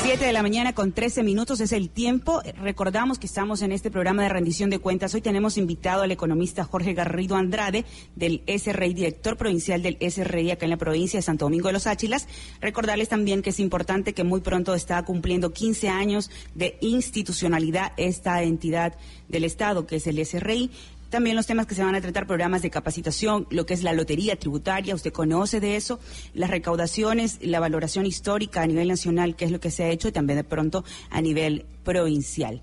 Siete 0.07 0.23
de 0.23 0.31
la 0.31 0.41
mañana 0.41 0.73
con 0.73 0.93
13 0.93 1.21
minutos 1.21 1.59
es 1.59 1.73
el 1.73 1.89
tiempo. 1.89 2.41
Recordamos 2.61 3.19
que 3.19 3.27
estamos 3.27 3.61
en 3.61 3.73
este 3.73 3.91
programa 3.91 4.23
de 4.23 4.29
rendición 4.29 4.69
de 4.69 4.79
cuentas. 4.79 5.13
Hoy 5.13 5.19
tenemos 5.19 5.57
invitado 5.57 6.03
al 6.03 6.11
economista 6.11 6.63
Jorge 6.63 6.93
Garrido 6.93 7.35
Andrade 7.35 7.83
del 8.15 8.41
SRI, 8.47 8.93
director 8.93 9.35
provincial 9.35 9.81
del 9.83 9.97
SRI 9.99 10.51
acá 10.51 10.65
en 10.65 10.69
la 10.69 10.77
provincia 10.77 11.17
de 11.17 11.23
Santo 11.23 11.43
Domingo 11.43 11.67
de 11.67 11.73
los 11.73 11.87
Áchilas. 11.87 12.29
Recordarles 12.61 13.09
también 13.09 13.41
que 13.41 13.49
es 13.49 13.59
importante 13.59 14.13
que 14.13 14.23
muy 14.23 14.39
pronto 14.39 14.75
está 14.75 15.03
cumpliendo 15.03 15.51
15 15.51 15.89
años 15.89 16.31
de 16.55 16.77
institucionalidad 16.79 17.91
esta 17.97 18.41
entidad 18.43 18.95
del 19.27 19.43
Estado, 19.43 19.87
que 19.87 19.97
es 19.97 20.07
el 20.07 20.25
SRI. 20.25 20.71
También 21.09 21.37
los 21.37 21.47
temas 21.47 21.65
que 21.67 21.75
se 21.75 21.83
van 21.83 21.95
a 21.95 22.01
tratar, 22.01 22.27
programas 22.27 22.61
de 22.61 22.69
capacitación, 22.69 23.47
lo 23.49 23.65
que 23.65 23.73
es 23.73 23.83
la 23.83 23.93
lotería 23.93 24.35
tributaria, 24.35 24.93
usted 24.93 25.13
conoce 25.13 25.59
de 25.59 25.77
eso, 25.77 25.99
las 26.33 26.49
recaudaciones, 26.49 27.39
la 27.41 27.61
valoración 27.61 28.05
histórica 28.05 28.61
a 28.61 28.67
nivel 28.67 28.89
nacional, 28.89 29.35
qué 29.35 29.45
es 29.45 29.51
lo 29.51 29.59
que 29.59 29.71
se 29.71 29.83
ha 29.83 29.89
hecho, 29.89 30.09
y 30.09 30.11
también 30.11 30.37
de 30.37 30.43
pronto 30.43 30.83
a 31.09 31.21
nivel 31.21 31.65
provincial. 31.83 32.61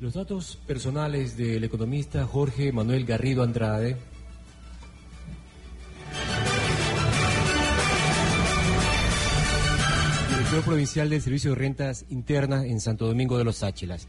Los 0.00 0.14
datos 0.14 0.58
personales 0.66 1.36
del 1.36 1.64
economista 1.64 2.24
Jorge 2.24 2.72
Manuel 2.72 3.04
Garrido 3.04 3.42
Andrade. 3.42 3.96
Provincial 10.64 11.08
del 11.08 11.22
Servicio 11.22 11.50
de 11.50 11.56
Rentas 11.56 12.04
Internas 12.08 12.64
en 12.64 12.80
Santo 12.80 13.06
Domingo 13.06 13.38
de 13.38 13.44
los 13.44 13.62
Áchilas 13.62 14.08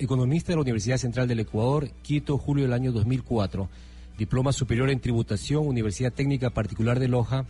economista 0.00 0.52
de 0.52 0.56
la 0.56 0.62
Universidad 0.62 0.96
Central 0.96 1.28
del 1.28 1.40
Ecuador, 1.40 1.90
Quito, 2.02 2.38
julio 2.38 2.64
del 2.64 2.72
año 2.72 2.90
2004, 2.90 3.68
diploma 4.16 4.52
superior 4.52 4.88
en 4.90 5.00
tributación, 5.00 5.66
Universidad 5.66 6.12
Técnica 6.12 6.50
Particular 6.50 6.98
de 6.98 7.08
Loja, 7.08 7.44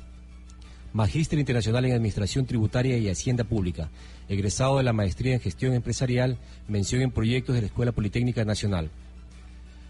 magíster 0.93 1.39
internacional 1.39 1.85
en 1.85 1.93
Administración 1.93 2.47
Tributaria 2.47 2.99
y 2.99 3.09
Hacienda 3.09 3.45
Pública, 3.45 3.89
egresado 4.29 4.79
de 4.79 4.83
la 4.83 4.93
maestría 4.93 5.35
en 5.35 5.41
Gestión 5.41 5.75
Empresarial, 5.75 6.39
mención 6.67 7.03
en 7.03 7.13
proyectos 7.13 7.55
de 7.55 7.63
la 7.63 7.67
Escuela 7.69 7.93
Politécnica 7.93 8.45
Nacional. 8.45 8.91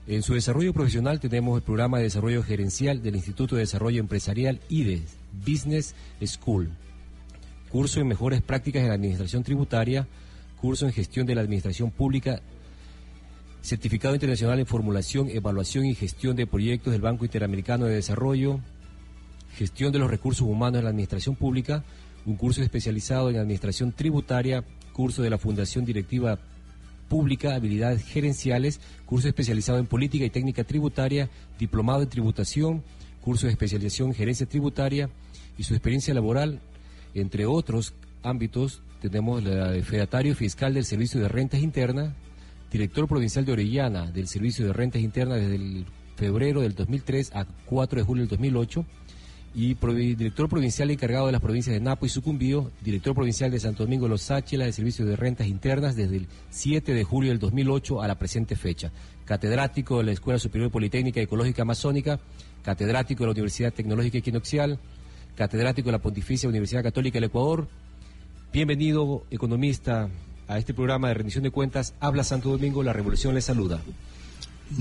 En 0.06 0.22
su 0.22 0.34
desarrollo 0.34 0.74
profesional 0.74 1.18
tenemos 1.18 1.56
el 1.56 1.62
programa 1.62 1.96
de 1.96 2.04
desarrollo 2.04 2.42
gerencial 2.42 3.02
del 3.02 3.16
Instituto 3.16 3.56
de 3.56 3.62
Desarrollo 3.62 4.00
Empresarial 4.00 4.60
IDES, 4.68 5.16
Business 5.46 5.94
School. 6.24 6.70
Curso 7.70 8.00
en 8.00 8.08
mejores 8.08 8.42
prácticas 8.42 8.82
en 8.82 8.88
la 8.88 8.94
administración 8.94 9.44
tributaria, 9.44 10.06
curso 10.60 10.86
en 10.86 10.92
gestión 10.92 11.26
de 11.26 11.34
la 11.34 11.40
administración 11.40 11.90
pública, 11.90 12.42
certificado 13.62 14.14
internacional 14.14 14.58
en 14.58 14.66
formulación, 14.66 15.28
evaluación 15.28 15.86
y 15.86 15.94
gestión 15.94 16.36
de 16.36 16.46
proyectos 16.46 16.92
del 16.92 17.02
Banco 17.02 17.24
Interamericano 17.24 17.86
de 17.86 17.94
Desarrollo, 17.94 18.60
gestión 19.56 19.92
de 19.92 19.98
los 19.98 20.10
recursos 20.10 20.46
humanos 20.46 20.78
en 20.78 20.84
la 20.84 20.90
administración 20.90 21.36
pública, 21.36 21.84
un 22.26 22.36
curso 22.36 22.62
especializado 22.62 23.30
en 23.30 23.36
administración 23.36 23.92
tributaria, 23.92 24.64
curso 24.92 25.22
de 25.22 25.30
la 25.30 25.38
Fundación 25.38 25.84
Directiva 25.84 26.38
Pública, 27.08 27.54
habilidades 27.54 28.04
gerenciales, 28.04 28.80
curso 29.04 29.28
especializado 29.28 29.78
en 29.78 29.86
política 29.86 30.24
y 30.24 30.30
técnica 30.30 30.64
tributaria, 30.64 31.28
diplomado 31.58 32.02
en 32.02 32.08
tributación, 32.08 32.82
curso 33.20 33.46
de 33.46 33.52
especialización 33.52 34.08
en 34.08 34.14
gerencia 34.14 34.46
tributaria 34.46 35.10
y 35.58 35.64
su 35.64 35.74
experiencia 35.74 36.14
laboral, 36.14 36.60
entre 37.14 37.46
otros 37.46 37.94
ámbitos, 38.22 38.82
tenemos 39.02 39.42
de 39.42 39.82
fedatario 39.82 40.34
fiscal 40.34 40.74
del 40.74 40.84
Servicio 40.84 41.20
de 41.20 41.28
Rentas 41.28 41.60
Internas, 41.60 42.12
director 42.70 43.08
provincial 43.08 43.44
de 43.44 43.52
Orellana 43.52 44.10
del 44.10 44.28
Servicio 44.28 44.66
de 44.66 44.72
Rentas 44.72 45.02
Internas 45.02 45.40
desde 45.40 45.56
el 45.56 45.86
febrero 46.16 46.60
del 46.60 46.74
2003 46.74 47.32
a 47.34 47.46
4 47.66 48.00
de 48.00 48.04
julio 48.04 48.22
del 48.22 48.30
2008, 48.30 48.84
y 49.52 49.74
director 50.14 50.48
provincial 50.48 50.90
encargado 50.90 51.26
de 51.26 51.32
las 51.32 51.40
provincias 51.40 51.74
de 51.74 51.80
Napo 51.80 52.06
y 52.06 52.08
Sucumbío, 52.08 52.70
director 52.82 53.14
provincial 53.14 53.50
de 53.50 53.58
Santo 53.58 53.82
Domingo 53.82 54.04
de 54.04 54.10
los 54.10 54.22
Sáchila 54.22 54.64
de 54.64 54.72
Servicio 54.72 55.04
de 55.04 55.16
Rentas 55.16 55.48
Internas 55.48 55.96
desde 55.96 56.18
el 56.18 56.28
7 56.50 56.94
de 56.94 57.04
julio 57.04 57.30
del 57.30 57.40
2008 57.40 58.00
a 58.00 58.06
la 58.06 58.16
presente 58.16 58.54
fecha, 58.54 58.92
catedrático 59.24 59.98
de 59.98 60.04
la 60.04 60.12
Escuela 60.12 60.38
Superior 60.38 60.70
Politécnica 60.70 61.20
Ecológica 61.20 61.62
Amazónica, 61.62 62.20
catedrático 62.62 63.24
de 63.24 63.26
la 63.26 63.32
Universidad 63.32 63.72
Tecnológica 63.72 64.18
Equinoxial, 64.18 64.78
catedrático 65.34 65.86
de 65.86 65.92
la 65.92 66.02
Pontificia 66.02 66.48
Universidad 66.48 66.84
Católica 66.84 67.14
del 67.16 67.24
Ecuador. 67.24 67.66
Bienvenido, 68.52 69.24
economista, 69.32 70.08
a 70.50 70.58
este 70.58 70.74
programa 70.74 71.08
de 71.08 71.14
rendición 71.14 71.44
de 71.44 71.52
cuentas. 71.52 71.94
Habla 72.00 72.24
Santo 72.24 72.50
Domingo, 72.50 72.82
la 72.82 72.92
revolución 72.92 73.34
le 73.34 73.40
saluda. 73.40 73.80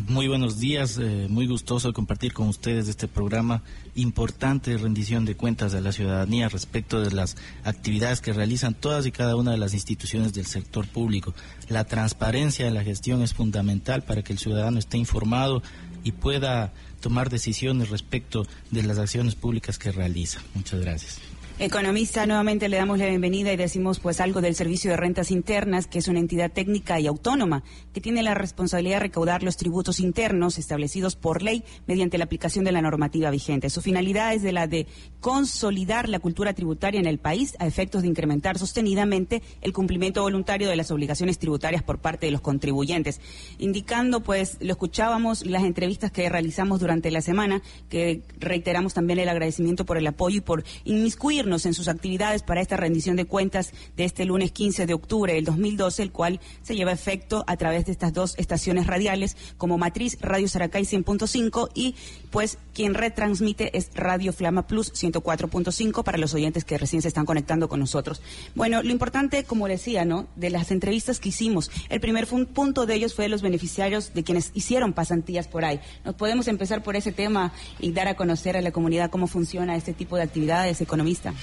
Muy 0.07 0.27
buenos 0.27 0.59
días, 0.59 0.99
eh, 0.99 1.27
muy 1.29 1.47
gustoso 1.47 1.93
compartir 1.93 2.33
con 2.33 2.47
ustedes 2.47 2.87
este 2.87 3.07
programa 3.07 3.63
importante 3.95 4.71
de 4.71 4.77
rendición 4.77 5.25
de 5.25 5.35
cuentas 5.35 5.73
a 5.73 5.81
la 5.81 5.91
ciudadanía 5.91 6.49
respecto 6.49 7.01
de 7.01 7.11
las 7.11 7.37
actividades 7.63 8.21
que 8.21 8.33
realizan 8.33 8.73
todas 8.73 9.05
y 9.05 9.11
cada 9.11 9.35
una 9.35 9.51
de 9.51 9.57
las 9.57 9.73
instituciones 9.73 10.33
del 10.33 10.45
sector 10.45 10.87
público. 10.87 11.33
La 11.69 11.85
transparencia 11.85 12.65
de 12.65 12.71
la 12.71 12.83
gestión 12.83 13.21
es 13.21 13.33
fundamental 13.33 14.03
para 14.03 14.23
que 14.23 14.33
el 14.33 14.39
ciudadano 14.39 14.79
esté 14.79 14.97
informado 14.97 15.63
y 16.03 16.13
pueda 16.13 16.73
tomar 16.99 17.29
decisiones 17.29 17.89
respecto 17.89 18.45
de 18.71 18.83
las 18.83 18.97
acciones 18.97 19.35
públicas 19.35 19.77
que 19.77 19.91
realiza. 19.91 20.39
Muchas 20.55 20.81
gracias. 20.81 21.19
Economista, 21.61 22.25
nuevamente 22.25 22.69
le 22.69 22.77
damos 22.77 22.99
la 22.99 23.07
bienvenida 23.07 23.51
y 23.51 23.57
decimos 23.57 23.99
pues 23.99 24.21
algo 24.21 24.39
del 24.39 24.55
Servicio 24.55 24.91
de 24.91 24.95
Rentas 24.95 25.29
Internas, 25.29 25.87
que 25.87 25.99
es 25.99 26.07
una 26.07 26.19
entidad 26.19 26.49
técnica 26.53 27.01
y 27.01 27.07
autónoma 27.07 27.63
que 27.93 27.99
tiene 27.99 28.23
la 28.23 28.33
responsabilidad 28.33 28.95
de 28.95 29.01
recaudar 29.01 29.43
los 29.43 29.57
tributos 29.57 29.99
internos 29.99 30.57
establecidos 30.57 31.17
por 31.17 31.43
ley 31.43 31.65
mediante 31.85 32.17
la 32.17 32.23
aplicación 32.23 32.63
de 32.63 32.71
la 32.71 32.81
normativa 32.81 33.29
vigente. 33.29 33.69
Su 33.69 33.81
finalidad 33.81 34.33
es 34.33 34.41
de 34.41 34.53
la 34.53 34.67
de 34.67 34.87
consolidar 35.19 36.07
la 36.07 36.19
cultura 36.19 36.53
tributaria 36.53 37.01
en 37.01 37.07
el 37.07 37.19
país 37.19 37.57
a 37.59 37.67
efectos 37.67 38.03
de 38.03 38.07
incrementar 38.07 38.57
sostenidamente 38.57 39.43
el 39.59 39.73
cumplimiento 39.73 40.21
voluntario 40.21 40.69
de 40.69 40.77
las 40.77 40.91
obligaciones 40.91 41.39
tributarias 41.39 41.83
por 41.83 41.99
parte 41.99 42.27
de 42.27 42.31
los 42.31 42.39
contribuyentes. 42.39 43.19
Indicando, 43.57 44.21
pues, 44.21 44.55
lo 44.61 44.71
escuchábamos 44.71 45.45
las 45.45 45.65
entrevistas 45.65 46.09
que 46.09 46.29
realizamos 46.29 46.79
durante 46.79 47.11
la 47.11 47.19
semana, 47.19 47.61
que 47.89 48.21
reiteramos 48.39 48.93
también 48.93 49.19
el 49.19 49.27
agradecimiento 49.27 49.85
por 49.85 49.97
el 49.97 50.07
apoyo 50.07 50.37
y 50.37 50.41
por 50.41 50.63
inmiscuirnos 50.85 51.48
en 51.49 51.73
sus 51.73 51.87
actividades 51.87 52.43
para 52.43 52.61
esta 52.61 52.77
rendición 52.77 53.15
de 53.15 53.25
cuentas 53.25 53.73
de 53.97 54.05
este 54.05 54.23
lunes 54.23 54.51
15 54.51 54.85
de 54.85 54.93
octubre 54.93 55.33
del 55.33 55.45
2012, 55.45 56.03
el 56.03 56.11
cual 56.11 56.39
se 56.61 56.75
lleva 56.75 56.91
efecto 56.91 57.43
a 57.47 57.57
través 57.57 57.87
de 57.87 57.91
estas 57.91 58.13
dos 58.13 58.35
estaciones 58.37 58.85
radiales 58.85 59.35
como 59.57 59.79
matriz 59.79 60.17
Radio 60.21 60.47
Saracay 60.47 60.83
100.5 60.83 61.71
y 61.73 61.95
pues 62.29 62.59
quien 62.75 62.93
retransmite 62.93 63.75
es 63.75 63.89
Radio 63.95 64.31
Flama 64.31 64.67
Plus 64.67 64.93
104.5 64.93 66.03
para 66.03 66.19
los 66.19 66.35
oyentes 66.35 66.65
que 66.65 66.77
recién 66.77 67.01
se 67.01 67.07
están 67.07 67.25
conectando 67.25 67.67
con 67.67 67.79
nosotros. 67.79 68.21
Bueno, 68.53 68.83
lo 68.83 68.91
importante, 68.91 69.43
como 69.43 69.67
decía, 69.67 70.05
¿no? 70.05 70.27
De 70.35 70.51
las 70.51 70.69
entrevistas 70.69 71.19
que 71.19 71.29
hicimos, 71.29 71.71
el 71.89 71.99
primer 71.99 72.27
punto 72.27 72.85
de 72.85 72.93
ellos 72.93 73.15
fue 73.15 73.25
de 73.25 73.29
los 73.29 73.41
beneficiarios 73.41 74.13
de 74.13 74.23
quienes 74.23 74.51
hicieron 74.53 74.93
pasantías 74.93 75.47
por 75.47 75.65
ahí. 75.65 75.79
Nos 76.05 76.13
podemos 76.13 76.47
empezar 76.47 76.83
por 76.83 76.95
ese 76.95 77.11
tema 77.11 77.51
y 77.79 77.91
dar 77.91 78.07
a 78.07 78.15
conocer 78.15 78.55
a 78.55 78.61
la 78.61 78.71
comunidad 78.71 79.09
cómo 79.09 79.25
funciona 79.25 79.75
este 79.75 79.93
tipo 79.93 80.15
de 80.15 80.23
actividades, 80.23 80.81
economista. 80.81 81.33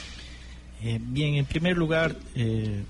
Eh, 0.82 1.00
bien, 1.00 1.34
en 1.34 1.46
primer 1.46 1.76
lugar, 1.76 2.16
eh, 2.34 2.84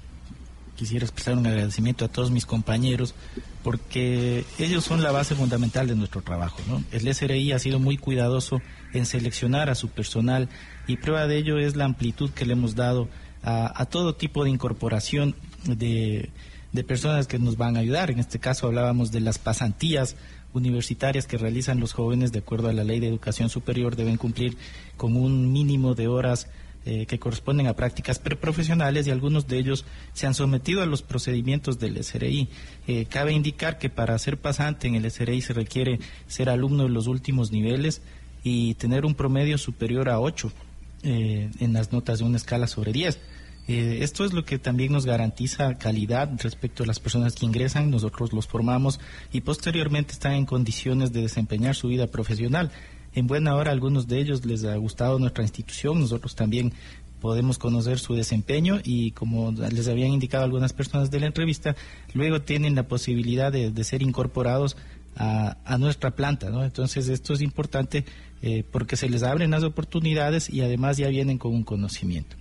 quisiera 0.77 1.05
expresar 1.05 1.37
un 1.37 1.47
agradecimiento 1.47 2.05
a 2.05 2.09
todos 2.09 2.31
mis 2.31 2.47
compañeros 2.47 3.15
porque 3.63 4.45
ellos 4.59 4.85
son 4.85 5.03
la 5.03 5.11
base 5.11 5.35
fundamental 5.35 5.89
de 5.89 5.97
nuestro 5.97 6.23
trabajo. 6.23 6.59
El 6.93 7.13
SRI 7.13 7.53
ha 7.53 7.59
sido 7.59 7.81
muy 7.81 7.97
cuidadoso 7.97 8.61
en 8.93 9.07
seleccionar 9.07 9.71
a 9.71 9.75
su 9.75 9.89
personal 9.89 10.49
y 10.87 10.97
prueba 10.97 11.27
de 11.27 11.39
ello 11.39 11.59
es 11.59 11.75
la 11.75 11.85
amplitud 11.85 12.31
que 12.31 12.47
le 12.47 12.53
hemos 12.53 12.77
dado 12.77 13.09
a, 13.43 13.87
todo 13.87 14.15
tipo 14.15 14.45
de 14.45 14.51
incorporación 14.51 15.35
de, 15.65 16.31
de 16.73 16.85
personas 16.85 17.27
que 17.27 17.39
nos 17.39 17.57
van 17.57 17.77
a 17.77 17.81
ayudar. 17.81 18.11
En 18.11 18.19
este 18.19 18.39
caso 18.39 18.67
hablábamos 18.67 19.11
de 19.11 19.21
las 19.21 19.39
pasantías 19.39 20.17
universitarias 20.53 21.27
que 21.27 21.39
realizan 21.39 21.81
los 21.81 21.93
jóvenes 21.93 22.33
de 22.33 22.41
acuerdo 22.41 22.69
a 22.69 22.73
la 22.73 22.85
ley 22.85 23.01
de 23.01 23.09
educación 23.09 23.51
superior 23.51 23.95
deben 23.95 24.17
cumplir 24.17 24.57
con 24.97 25.17
un 25.17 25.53
mínimo 25.53 25.95
de 25.95 26.09
horas 26.09 26.49
eh, 26.89 27.05
que 27.07 27.19
corresponden 27.19 27.67
a 27.67 27.75
prácticas 27.75 28.21
preprofesionales 28.21 29.09
y 29.09 29.11
algunos 29.11 29.49
de 29.49 29.59
ellos 29.59 29.85
se 30.13 30.29
han 30.29 30.35
sometido 30.35 30.83
a 30.83 30.87
los 30.87 31.03
procedimientos 31.03 31.81
del 31.81 31.97
SRI. 31.97 32.49
Eh, 32.87 33.07
cabe 33.07 33.33
indicar 33.33 33.79
que 33.79 33.91
para 33.91 34.17
ser 34.21 34.39
pasante 34.39 34.87
en 34.87 34.95
el 34.95 35.11
SRI 35.11 35.43
se 35.43 35.53
requiere 35.53 35.99
ser 36.29 36.49
alumno 36.49 36.85
de 36.85 36.91
los 36.91 37.09
últimos 37.09 37.51
niveles 37.51 38.03
y 38.45 38.75
tener 38.75 39.05
un 39.05 39.17
promedio 39.17 39.59
superior 39.59 40.09
a 40.09 40.21
8 40.21 40.53
eh, 41.03 41.51
en 41.59 41.73
las 41.73 41.91
notas 41.91 42.21
de 42.21 42.25
una 42.25 42.37
escala 42.37 42.69
sobre 42.69 42.93
10. 42.93 43.19
esto 43.67 44.25
es 44.25 44.33
lo 44.33 44.45
que 44.45 44.61
también 44.61 44.93
nos 44.93 45.07
garantiza 45.07 45.77
calidad 45.79 46.31
respecto 46.41 46.85
a 46.85 46.87
las 46.87 47.01
personas 47.01 47.35
que 47.35 47.47
ingresan, 47.47 47.91
nosotros 47.91 48.33
los 48.33 48.47
formamos 48.47 49.01
y 49.33 49.41
posteriormente 49.41 50.13
están 50.13 50.35
en 50.35 50.47
condiciones 50.47 51.13
de 51.13 51.23
desempeñar 51.23 51.75
su 51.75 51.89
vida 51.89 52.07
profesional 52.07 52.71
en 53.17 53.27
buena 53.27 53.57
hora 53.57 53.73
algunos 53.73 54.07
de 54.07 54.21
ellos 54.21 54.45
les 54.45 54.65
ha 54.65 54.77
gustado 54.77 55.19
nuestra 55.19 55.43
institución, 55.43 55.99
nosotros 55.99 56.37
también 56.37 56.73
podemos 57.21 57.57
conocer 57.59 57.99
su 57.99 58.15
desempeño 58.15 58.79
y 58.85 59.13
como 59.13 59.53
les 59.53 59.89
habían 59.89 60.13
indicado 60.13 60.45
algunas 60.45 60.75
personas 60.75 61.11
de 61.11 61.19
la 61.19 61.27
entrevista, 61.27 61.75
luego 62.13 62.43
tienen 62.43 62.75
la 62.75 62.85
posibilidad 62.85 63.51
de, 63.51 63.85
ser 63.85 64.03
incorporados 64.03 64.77
a, 65.17 65.79
nuestra 65.79 66.11
planta. 66.11 66.49
Entonces 66.49 67.09
esto 67.09 67.33
es 67.33 67.41
importante 67.41 68.05
eh, 68.43 68.65
porque 68.71 68.97
se 68.97 69.09
les 69.09 69.23
abren 69.23 69.51
las 69.51 69.63
oportunidades 69.63 70.51
y 70.51 70.61
además 70.61 70.99
ya 70.99 71.09
vienen 71.09 71.39
con 71.39 71.55
un 71.55 71.65
conocimiento. 71.65 72.37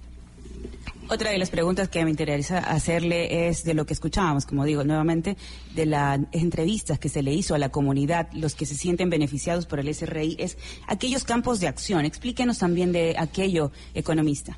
Otra 1.07 1.29
de 1.29 1.37
las 1.37 1.51
preguntas 1.51 1.87
que 1.87 2.03
me 2.03 2.09
interesa 2.09 2.57
hacerle 2.57 3.47
es 3.47 3.63
de 3.63 3.75
lo 3.75 3.85
que 3.85 3.93
escuchábamos, 3.93 4.47
como 4.47 4.65
digo 4.65 4.83
nuevamente, 4.83 5.37
de 5.75 5.85
las 5.85 6.19
entrevistas 6.31 6.97
que 6.97 7.09
se 7.09 7.21
le 7.21 7.31
hizo 7.31 7.53
a 7.53 7.59
la 7.59 7.69
comunidad, 7.69 8.27
los 8.33 8.55
que 8.55 8.65
se 8.65 8.73
sienten 8.73 9.11
beneficiados 9.11 9.67
por 9.67 9.79
el 9.79 9.93
SRI, 9.93 10.35
es 10.39 10.57
aquellos 10.87 11.23
campos 11.23 11.59
de 11.59 11.67
acción. 11.67 12.05
Explíquenos 12.05 12.57
también 12.57 12.91
de 12.91 13.15
aquello, 13.19 13.71
economista. 13.93 14.57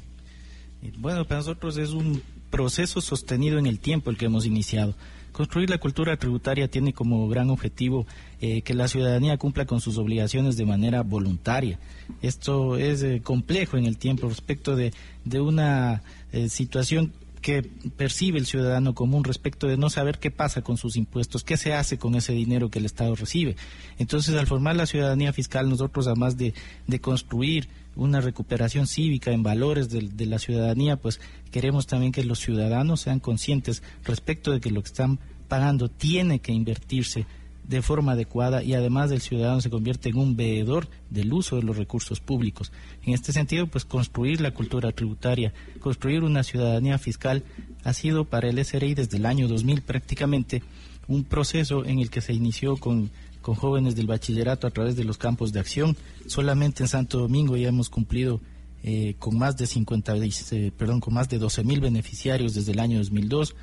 Bueno, 0.97 1.25
para 1.27 1.41
nosotros 1.41 1.75
es 1.77 1.89
un 1.89 2.21
proceso 2.49 3.01
sostenido 3.01 3.60
en 3.60 3.65
el 3.65 3.79
tiempo 3.79 4.10
el 4.10 4.17
que 4.17 4.25
hemos 4.25 4.45
iniciado. 4.45 4.95
Construir 5.38 5.69
la 5.69 5.78
cultura 5.78 6.17
tributaria 6.17 6.67
tiene 6.67 6.93
como 6.93 7.28
gran 7.30 7.52
objetivo 7.52 8.08
eh, 8.41 8.63
que 8.63 8.73
la 8.73 8.88
ciudadanía 8.88 9.38
cumpla 9.38 9.67
con 9.67 9.82
sus 9.82 10.00
obligaciones 10.00 10.58
de 10.58 10.65
manera 10.65 11.04
voluntaria. 11.04 11.78
Esto 12.23 12.76
es 12.76 13.04
eh, 13.04 13.21
complejo 13.23 13.78
en 13.78 13.86
el 13.86 14.00
tiempo 14.00 14.28
respecto 14.28 14.76
de, 14.76 14.91
una 15.39 16.02
eh, 16.32 16.50
situación 16.50 17.13
que 17.47 17.63
percibe 17.63 18.39
el 18.39 18.45
ciudadano 18.45 18.93
común 18.93 19.23
respecto 19.23 19.67
de 19.67 19.77
no 19.77 19.89
saber 19.89 20.19
qué 20.19 20.31
pasa 20.31 20.63
con 20.63 20.75
sus 20.75 20.97
impuestos, 20.97 21.45
qué 21.45 21.55
se 21.55 21.73
hace 21.73 21.97
con 21.97 22.15
ese 22.15 22.33
dinero 22.33 22.69
que 22.69 22.79
el 22.79 22.86
Estado 22.86 23.15
recibe. 23.15 23.55
Entonces, 23.97 24.36
al 24.36 24.47
formar 24.47 24.75
la 24.75 24.86
ciudadanía 24.86 25.31
fiscal, 25.31 25.69
nosotros, 25.69 26.07
además 26.07 26.36
de, 26.36 26.53
de 26.88 26.99
construir 26.99 27.69
una 27.95 28.19
recuperación 28.19 28.86
cívica 28.86 29.31
en 29.31 29.43
valores 29.43 29.88
de, 29.89 30.25
la 30.25 30.39
ciudadanía, 30.39 30.97
pues 30.97 31.21
queremos 31.49 31.88
también 31.88 32.12
que 32.12 32.25
los 32.25 32.39
ciudadanos 32.39 32.99
sean 32.99 33.21
conscientes 33.21 33.81
respecto 34.03 34.51
de 34.51 34.60
que 34.60 34.69
lo 34.69 34.81
que 34.81 34.88
están 34.88 35.17
pagando 35.47 35.88
tiene 35.88 36.39
que 36.39 36.51
invertirse 36.51 37.27
de 37.67 37.82
forma 37.82 38.13
adecuada 38.13 38.63
y 38.63 38.73
además 38.73 39.12
el 39.12 39.21
ciudadano 39.21 39.62
se 39.62 39.69
convierte 39.69 40.10
en 40.10 40.17
un 40.17 40.36
veedor 40.36 40.88
del 41.10 41.34
uso 41.34 41.58
de 41.58 41.63
los 41.63 41.77
recursos 41.77 42.19
públicos. 42.19 42.71
En 43.03 43.13
este 43.13 43.34
sentido, 43.34 43.67
pues 43.67 43.86
construir 43.86 44.41
la 44.41 44.51
cultura 44.51 44.91
tributaria, 44.91 45.53
construir 45.80 46.23
una 46.23 46.43
ciudadanía 46.43 46.97
fiscal 46.97 47.43
ha 47.84 47.93
sido 47.93 48.25
para 48.25 48.49
el 48.49 48.63
SRI 48.63 48.93
desde 48.93 49.17
el 49.17 49.25
año 49.25 49.47
2000 49.47 49.82
prácticamente 49.82 50.63
un 51.08 51.23
proceso 51.23 51.86
en 51.86 51.99
el 51.99 52.10
que 52.10 52.21
se 52.21 52.34
inició 52.34 52.77
con 52.77 53.10
con 53.47 53.56
jóvenes 53.56 53.95
del 53.95 54.08
bachillerato 54.08 54.67
a 54.67 54.71
través 54.71 54.97
de 54.97 55.06
los 55.06 55.17
campos 55.17 55.53
de 55.53 55.62
acción. 55.62 55.95
Solamente 56.25 56.84
en 56.84 56.89
Santo 56.89 57.19
Domingo 57.19 57.56
ya 57.56 57.69
hemos 57.69 57.89
cumplido 57.89 58.41
eh, 58.84 59.15
con 59.19 59.38
más 59.38 59.56
de 59.56 59.65
50, 59.65 60.15
eh, 60.17 60.71
perdón, 60.77 60.99
con 60.99 61.13
más 61.13 61.30
de 61.30 61.38
12 61.38 61.63
mil 61.63 61.80
beneficiarios 61.80 62.53
desde 62.53 62.73
el 62.73 62.80
año 62.82 62.97
2002. 62.97 63.56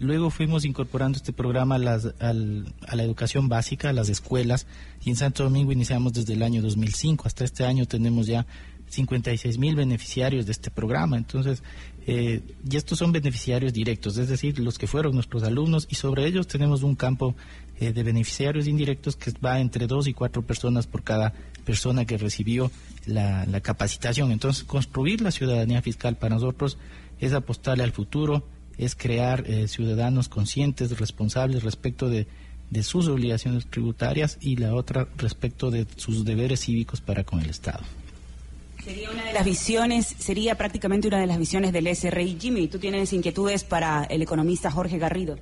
Luego 0.00 0.30
fuimos 0.30 0.64
incorporando 0.64 1.16
este 1.16 1.32
programa 1.32 1.74
a, 1.74 1.78
las, 1.78 2.06
a 2.20 2.32
la 2.32 3.02
educación 3.02 3.48
básica, 3.48 3.90
a 3.90 3.92
las 3.92 4.08
escuelas, 4.08 4.66
y 5.04 5.10
en 5.10 5.16
Santo 5.16 5.44
Domingo 5.44 5.72
iniciamos 5.72 6.12
desde 6.12 6.34
el 6.34 6.42
año 6.42 6.62
2005. 6.62 7.26
Hasta 7.26 7.44
este 7.44 7.64
año 7.64 7.86
tenemos 7.86 8.26
ya 8.26 8.46
56 8.90 9.58
mil 9.58 9.76
beneficiarios 9.76 10.46
de 10.46 10.52
este 10.52 10.70
programa. 10.70 11.16
Entonces, 11.16 11.62
eh, 12.06 12.42
y 12.68 12.76
estos 12.76 12.98
son 12.98 13.12
beneficiarios 13.12 13.72
directos, 13.72 14.16
es 14.16 14.28
decir, 14.28 14.58
los 14.58 14.78
que 14.78 14.86
fueron 14.86 15.14
nuestros 15.14 15.42
alumnos, 15.42 15.86
y 15.90 15.94
sobre 15.94 16.26
ellos 16.26 16.46
tenemos 16.46 16.82
un 16.82 16.94
campo 16.94 17.34
eh, 17.80 17.92
de 17.92 18.02
beneficiarios 18.02 18.66
indirectos 18.66 19.16
que 19.16 19.32
va 19.44 19.60
entre 19.60 19.86
dos 19.86 20.08
y 20.08 20.14
cuatro 20.14 20.42
personas 20.42 20.86
por 20.86 21.02
cada 21.02 21.32
persona 21.64 22.04
que 22.04 22.16
recibió 22.16 22.70
la, 23.06 23.46
capacitación. 23.60 24.32
Entonces, 24.32 24.64
construir 24.64 25.20
la 25.20 25.30
ciudadanía 25.30 25.82
fiscal 25.82 26.16
para 26.16 26.36
nosotros 26.36 26.78
es 27.20 27.32
apostarle 27.32 27.84
al 27.84 27.92
futuro, 27.92 28.44
es 28.78 28.94
crear 28.94 29.44
eh, 29.46 29.68
ciudadanos 29.68 30.28
conscientes, 30.28 30.98
responsables 30.98 31.62
respecto 31.62 32.08
de, 32.08 32.26
de 32.70 32.82
sus 32.82 33.08
obligaciones 33.08 33.66
tributarias 33.66 34.38
y 34.40 34.56
la 34.56 34.74
otra 34.74 35.08
respecto 35.16 35.70
de 35.70 35.86
sus 35.96 36.24
deberes 36.24 36.60
cívicos 36.60 37.00
para 37.00 37.24
con 37.24 37.40
el 37.40 37.50
Estado. 37.50 37.80
Sería 38.84 39.10
una 39.10 39.24
de 39.24 39.32
las 39.32 39.44
visiones, 39.44 40.06
sería 40.06 40.54
prácticamente 40.54 41.08
una 41.08 41.20
de 41.20 41.26
las 41.26 41.38
visiones 41.38 41.72
del 41.72 41.94
SRI. 41.94 42.38
Jimmy, 42.40 42.68
¿tú 42.68 42.78
tienes 42.78 43.12
inquietudes 43.12 43.64
para 43.64 44.04
el 44.04 44.22
economista 44.22 44.70
Jorge 44.70 44.98
Garrido? 44.98 45.36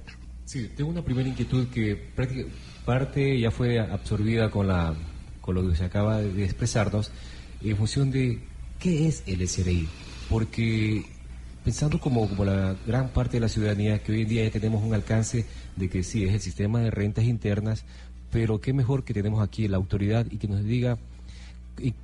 Sí, 0.45 0.71
tengo 0.77 0.91
una 0.91 1.03
primera 1.03 1.29
inquietud 1.29 1.69
que 1.69 1.97
parte 2.85 3.39
ya 3.39 3.51
fue 3.51 3.79
absorbida 3.79 4.51
con, 4.51 4.69
la, 4.69 4.95
con 5.41 5.55
lo 5.55 5.69
que 5.69 5.77
se 5.77 5.85
acaba 5.85 6.19
de 6.19 6.45
expresarnos 6.45 7.11
en 7.63 7.77
función 7.77 8.11
de 8.11 8.41
qué 8.79 9.09
es 9.09 9.23
el 9.27 9.47
SRI. 9.47 9.89
Porque 10.29 11.05
pensando 11.67 11.99
como, 11.99 12.29
como 12.29 12.45
la 12.45 12.77
gran 12.87 13.09
parte 13.09 13.39
de 13.39 13.41
la 13.41 13.49
ciudadanía, 13.49 13.99
que 13.99 14.13
hoy 14.13 14.23
en 14.23 14.29
día 14.29 14.45
ya 14.45 14.51
tenemos 14.51 14.85
un 14.85 14.95
alcance 14.95 15.47
de 15.75 15.89
que 15.89 16.05
sí, 16.05 16.23
es 16.23 16.33
el 16.33 16.41
sistema 16.41 16.79
de 16.79 16.93
rentas 16.93 17.25
internas, 17.25 17.85
pero 18.31 18.61
qué 18.61 18.73
mejor 18.73 19.03
que 19.03 19.13
tenemos 19.13 19.43
aquí 19.43 19.67
la 19.67 19.77
autoridad 19.77 20.27
y 20.31 20.39
que 20.39 20.47
nos 20.47 20.63
diga 20.63 20.97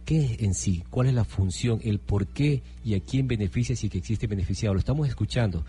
¿Qué 0.05 0.37
en 0.41 0.55
sí? 0.55 0.83
¿Cuál 0.91 1.07
es 1.07 1.15
la 1.15 1.25
función? 1.25 1.81
¿El 1.85 2.01
por 2.01 2.27
qué? 2.27 2.61
¿Y 2.85 2.95
a 2.95 3.01
quién 3.01 3.29
beneficia 3.29 3.77
si 3.77 3.89
que 3.89 3.99
existe 3.99 4.27
beneficiado? 4.27 4.75
Lo 4.75 4.81
estamos 4.81 5.09
escuchando 5.09 5.65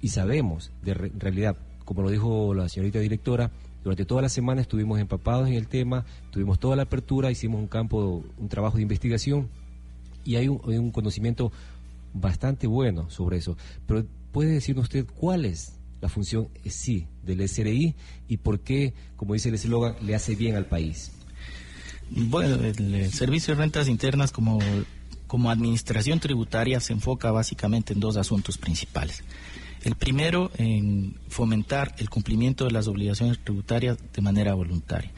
y 0.00 0.08
sabemos, 0.08 0.72
de 0.82 0.94
realidad, 0.94 1.56
como 1.84 2.00
lo 2.00 2.10
dijo 2.10 2.54
la 2.54 2.70
señorita 2.70 3.00
directora, 3.00 3.50
durante 3.84 4.06
toda 4.06 4.22
la 4.22 4.30
semana 4.30 4.62
estuvimos 4.62 4.98
empapados 4.98 5.46
en 5.46 5.54
el 5.54 5.68
tema, 5.68 6.06
tuvimos 6.30 6.58
toda 6.58 6.74
la 6.74 6.84
apertura, 6.84 7.30
hicimos 7.30 7.60
un 7.60 7.68
campo, 7.68 8.24
un 8.38 8.48
trabajo 8.48 8.78
de 8.78 8.82
investigación 8.82 9.50
y 10.26 10.36
hay 10.36 10.48
un, 10.48 10.90
conocimiento 10.90 11.52
bastante 12.20 12.66
bueno 12.66 13.10
sobre 13.10 13.38
eso. 13.38 13.56
Pero 13.86 14.04
puede 14.32 14.52
decirnos 14.52 14.84
usted 14.84 15.06
cuál 15.06 15.44
es 15.44 15.74
la 16.00 16.08
función 16.08 16.48
sí 16.66 17.06
del 17.22 17.46
SRI 17.48 17.94
y 18.28 18.36
por 18.38 18.60
qué, 18.60 18.94
como 19.16 19.34
dice 19.34 19.48
el 19.48 19.54
eslogan, 19.54 19.96
le 20.02 20.14
hace 20.14 20.34
bien 20.34 20.56
al 20.56 20.66
país. 20.66 21.12
Bueno, 22.10 22.64
el, 22.64 23.10
servicio 23.10 23.54
de 23.54 23.60
rentas 23.60 23.88
internas 23.88 24.30
como, 24.30 24.58
como 25.26 25.50
administración 25.50 26.20
tributaria 26.20 26.80
se 26.80 26.92
enfoca 26.92 27.32
básicamente 27.32 27.92
en 27.92 28.00
dos 28.00 28.16
asuntos 28.16 28.58
principales. 28.58 29.24
El 29.82 29.94
primero, 29.94 30.50
en 30.58 31.14
fomentar 31.28 31.94
el 31.98 32.10
cumplimiento 32.10 32.64
de 32.64 32.72
las 32.72 32.88
obligaciones 32.88 33.38
tributarias 33.42 33.98
de 34.12 34.22
manera 34.22 34.54
voluntaria. 34.54 35.12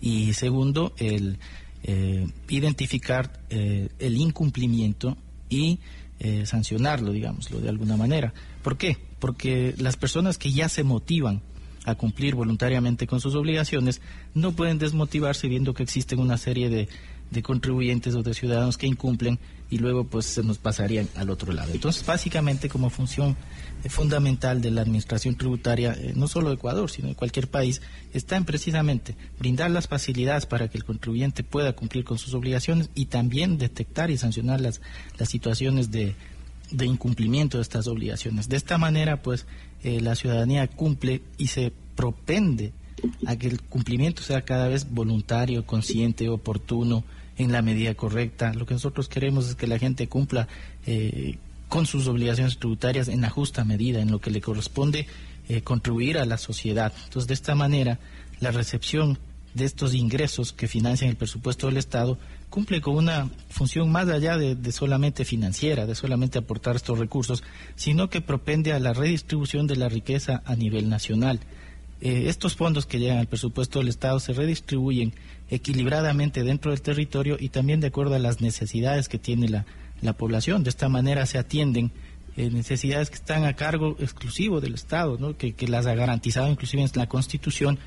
Y 0.00 0.32
segundo, 0.34 0.92
el 0.98 1.38
eh, 1.86 2.26
identificar 2.48 3.40
eh, 3.50 3.90
el 3.98 4.16
incumplimiento 4.16 5.18
y 5.50 5.80
eh, 6.20 6.46
sancionarlo, 6.46 7.12
digámoslo 7.12 7.60
de 7.60 7.68
alguna 7.68 7.96
manera. 7.96 8.32
¿Por 8.62 8.76
qué? 8.76 8.96
Porque 9.18 9.74
las 9.78 9.96
personas 9.96 10.38
que 10.38 10.52
ya 10.52 10.68
se 10.68 10.84
motivan 10.84 11.42
a 11.84 11.94
cumplir 11.96 12.34
voluntariamente 12.34 13.06
con 13.06 13.20
sus 13.20 13.34
obligaciones, 13.34 14.00
no 14.32 14.52
pueden 14.52 14.78
desmotivarse 14.78 15.48
viendo 15.48 15.74
que 15.74 15.82
existen 15.82 16.18
una 16.18 16.38
serie 16.38 16.70
de, 16.70 16.88
contribuyentes 17.42 18.14
o 18.14 18.22
de 18.22 18.34
ciudadanos 18.34 18.78
que 18.78 18.86
incumplen 18.86 19.38
y 19.70 19.78
luego 19.78 20.04
pues 20.04 20.26
se 20.26 20.42
nos 20.42 20.58
pasarían 20.58 21.08
al 21.16 21.30
otro 21.30 21.52
lado. 21.52 21.72
Entonces, 21.72 22.04
básicamente 22.04 22.68
como 22.68 22.90
función 22.90 23.36
eh, 23.82 23.88
fundamental 23.88 24.60
de 24.60 24.70
la 24.70 24.82
administración 24.82 25.36
tributaria, 25.36 25.92
eh, 25.94 26.12
no 26.14 26.28
solo 26.28 26.48
de 26.48 26.54
Ecuador, 26.54 26.90
sino 26.90 27.08
de 27.08 27.14
cualquier 27.14 27.48
país, 27.48 27.82
está 28.12 28.36
en 28.36 28.44
precisamente 28.44 29.16
brindar 29.38 29.70
las 29.70 29.88
facilidades 29.88 30.46
para 30.46 30.68
que 30.68 30.78
el 30.78 30.84
contribuyente 30.84 31.42
pueda 31.42 31.72
cumplir 31.72 32.04
con 32.04 32.18
sus 32.18 32.34
obligaciones 32.34 32.90
y 32.94 33.06
también 33.06 33.58
detectar 33.58 34.10
y 34.10 34.18
sancionar 34.18 34.60
las, 34.60 34.80
las 35.18 35.28
situaciones 35.28 35.90
de, 35.90 36.14
de 36.70 36.86
incumplimiento 36.86 37.58
de 37.58 37.62
estas 37.62 37.86
obligaciones. 37.86 38.48
De 38.48 38.56
esta 38.56 38.78
manera, 38.78 39.22
pues, 39.22 39.46
eh, 39.82 40.00
la 40.00 40.14
ciudadanía 40.14 40.66
cumple 40.68 41.22
y 41.36 41.48
se 41.48 41.72
propende 41.96 42.72
a 43.26 43.36
que 43.36 43.48
el 43.48 43.60
cumplimiento 43.60 44.22
sea 44.22 44.42
cada 44.42 44.68
vez 44.68 44.90
voluntario, 44.90 45.66
consciente, 45.66 46.28
oportuno, 46.28 47.04
en 47.36 47.52
la 47.52 47.62
medida 47.62 47.94
correcta. 47.94 48.52
Lo 48.54 48.66
que 48.66 48.74
nosotros 48.74 49.08
queremos 49.08 49.48
es 49.48 49.54
que 49.54 49.66
la 49.66 49.78
gente 49.78 50.08
cumpla 50.08 50.48
eh, 50.86 51.38
con 51.68 51.86
sus 51.86 52.06
obligaciones 52.06 52.58
tributarias 52.58 53.08
en 53.08 53.20
la 53.20 53.30
justa 53.30 53.64
medida, 53.64 54.00
en 54.00 54.10
lo 54.10 54.20
que 54.20 54.30
le 54.30 54.40
corresponde 54.40 55.06
eh, 55.48 55.62
contribuir 55.62 56.18
a 56.18 56.24
la 56.24 56.38
sociedad. 56.38 56.92
Entonces, 57.04 57.28
de 57.28 57.34
esta 57.34 57.54
manera, 57.54 57.98
la 58.40 58.50
recepción 58.50 59.18
de 59.54 59.64
estos 59.64 59.94
ingresos 59.94 60.52
que 60.52 60.68
financian 60.68 61.10
el 61.10 61.16
presupuesto 61.16 61.66
del 61.66 61.76
Estado 61.76 62.18
cumple 62.50 62.80
con 62.80 62.96
una 62.96 63.28
función 63.48 63.90
más 63.90 64.08
allá 64.08 64.36
de, 64.36 64.72
solamente 64.72 65.24
financiera, 65.24 65.86
de 65.86 65.94
solamente 65.94 66.38
aportar 66.38 66.76
estos 66.76 66.98
recursos, 66.98 67.42
sino 67.74 68.10
que 68.10 68.20
propende 68.20 68.72
a 68.72 68.78
la 68.78 68.92
redistribución 68.92 69.66
de 69.66 69.76
la 69.76 69.88
riqueza 69.88 70.42
a 70.44 70.54
nivel 70.54 70.88
nacional. 70.88 71.40
Eh, 72.00 72.24
estos 72.28 72.54
fondos 72.54 72.86
que 72.86 72.98
llegan 72.98 73.18
al 73.18 73.26
presupuesto 73.26 73.78
del 73.78 73.88
Estado 73.88 74.20
se 74.20 74.32
redistribuyen 74.32 75.14
equilibradamente 75.50 76.42
dentro 76.42 76.70
del 76.70 76.82
territorio 76.82 77.36
y 77.38 77.50
también 77.50 77.80
de 77.80 77.88
acuerdo 77.88 78.14
a 78.14 78.18
las 78.18 78.40
necesidades 78.40 79.08
que 79.08 79.18
tiene 79.18 79.48
la, 79.48 79.64
población. 80.18 80.64
De 80.64 80.68
esta 80.68 80.90
manera 80.90 81.24
se 81.24 81.38
atienden 81.38 81.90
eh, 82.36 82.50
necesidades 82.50 83.08
que 83.08 83.16
están 83.16 83.46
a 83.46 83.54
cargo 83.54 83.96
exclusivo 83.98 84.60
del 84.60 84.74
Estado, 84.74 85.36
que, 85.38 85.54
que 85.54 85.66
las 85.66 85.86
ha 85.86 85.94
garantizado 85.94 86.50
inclusive 86.50 86.82
en 86.82 86.90
la 86.94 87.06
Constitución, 87.06 87.78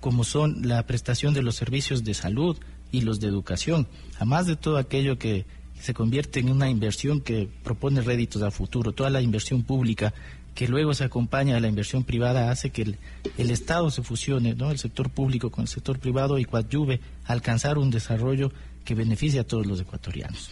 como 0.00 0.24
son 0.24 0.66
la 0.66 0.86
prestación 0.86 1.34
de 1.34 1.42
los 1.42 1.56
servicios 1.56 2.02
de 2.02 2.14
salud 2.14 2.56
y 2.92 3.02
los 3.02 3.20
de 3.20 3.28
educación, 3.28 3.88
además 4.16 4.46
de 4.46 4.56
todo 4.56 4.78
aquello 4.78 5.18
que 5.18 5.44
se 5.80 5.92
convierte 5.92 6.40
en 6.40 6.50
una 6.50 6.70
inversión 6.70 7.20
que 7.20 7.48
propone 7.62 8.00
réditos 8.00 8.42
a 8.42 8.50
futuro, 8.50 8.92
toda 8.92 9.10
la 9.10 9.20
inversión 9.20 9.62
pública 9.62 10.14
que 10.56 10.66
luego 10.66 10.94
se 10.94 11.04
acompaña 11.04 11.54
de 11.54 11.60
la 11.60 11.68
inversión 11.68 12.02
privada 12.02 12.50
hace 12.50 12.70
que 12.70 12.82
el, 12.82 12.98
el 13.36 13.50
Estado 13.50 13.90
se 13.90 14.02
fusione, 14.02 14.54
¿no? 14.54 14.70
el 14.70 14.78
sector 14.78 15.10
público 15.10 15.50
con 15.50 15.62
el 15.62 15.68
sector 15.68 15.98
privado 15.98 16.38
y 16.38 16.46
coadyuve 16.46 16.98
a 17.26 17.34
alcanzar 17.34 17.76
un 17.76 17.90
desarrollo 17.90 18.50
que 18.82 18.94
beneficie 18.94 19.38
a 19.38 19.44
todos 19.46 19.66
los 19.66 19.78
ecuatorianos. 19.78 20.48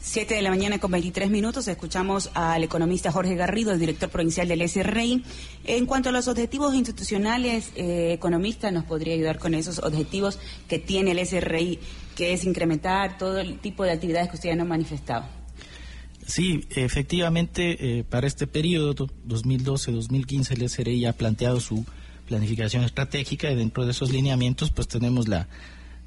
7 0.00 0.34
de 0.34 0.42
la 0.42 0.50
mañana 0.50 0.78
con 0.78 0.92
23 0.92 1.28
minutos. 1.28 1.68
Escuchamos 1.68 2.30
al 2.34 2.64
economista 2.64 3.12
Jorge 3.12 3.34
Garrido, 3.34 3.72
el 3.72 3.80
director 3.80 4.08
provincial 4.08 4.48
del 4.48 4.66
SRI. 4.66 5.22
En 5.64 5.84
cuanto 5.84 6.08
a 6.08 6.12
los 6.12 6.26
objetivos 6.28 6.74
institucionales, 6.74 7.70
eh, 7.74 8.12
economista, 8.12 8.70
¿nos 8.70 8.84
podría 8.84 9.14
ayudar 9.14 9.38
con 9.38 9.54
esos 9.54 9.78
objetivos 9.78 10.38
que 10.68 10.78
tiene 10.78 11.10
el 11.10 11.26
SRI, 11.26 11.80
que 12.16 12.32
es 12.32 12.44
incrementar 12.44 13.18
todo 13.18 13.38
el 13.40 13.58
tipo 13.58 13.84
de 13.84 13.92
actividades 13.92 14.28
que 14.28 14.36
usted 14.36 14.50
ya 14.50 14.56
nos 14.56 14.68
manifestado? 14.68 15.43
Sí, 16.26 16.66
efectivamente, 16.70 17.98
eh, 17.98 18.04
para 18.04 18.26
este 18.26 18.46
periodo 18.46 18.94
2012-2015 19.28 20.52
el 20.52 20.68
SRI 20.68 21.04
ha 21.06 21.12
planteado 21.12 21.60
su 21.60 21.84
planificación 22.26 22.84
estratégica 22.84 23.50
y 23.50 23.54
dentro 23.54 23.84
de 23.84 23.90
esos 23.90 24.10
lineamientos 24.10 24.70
pues 24.70 24.88
tenemos 24.88 25.28
la, 25.28 25.48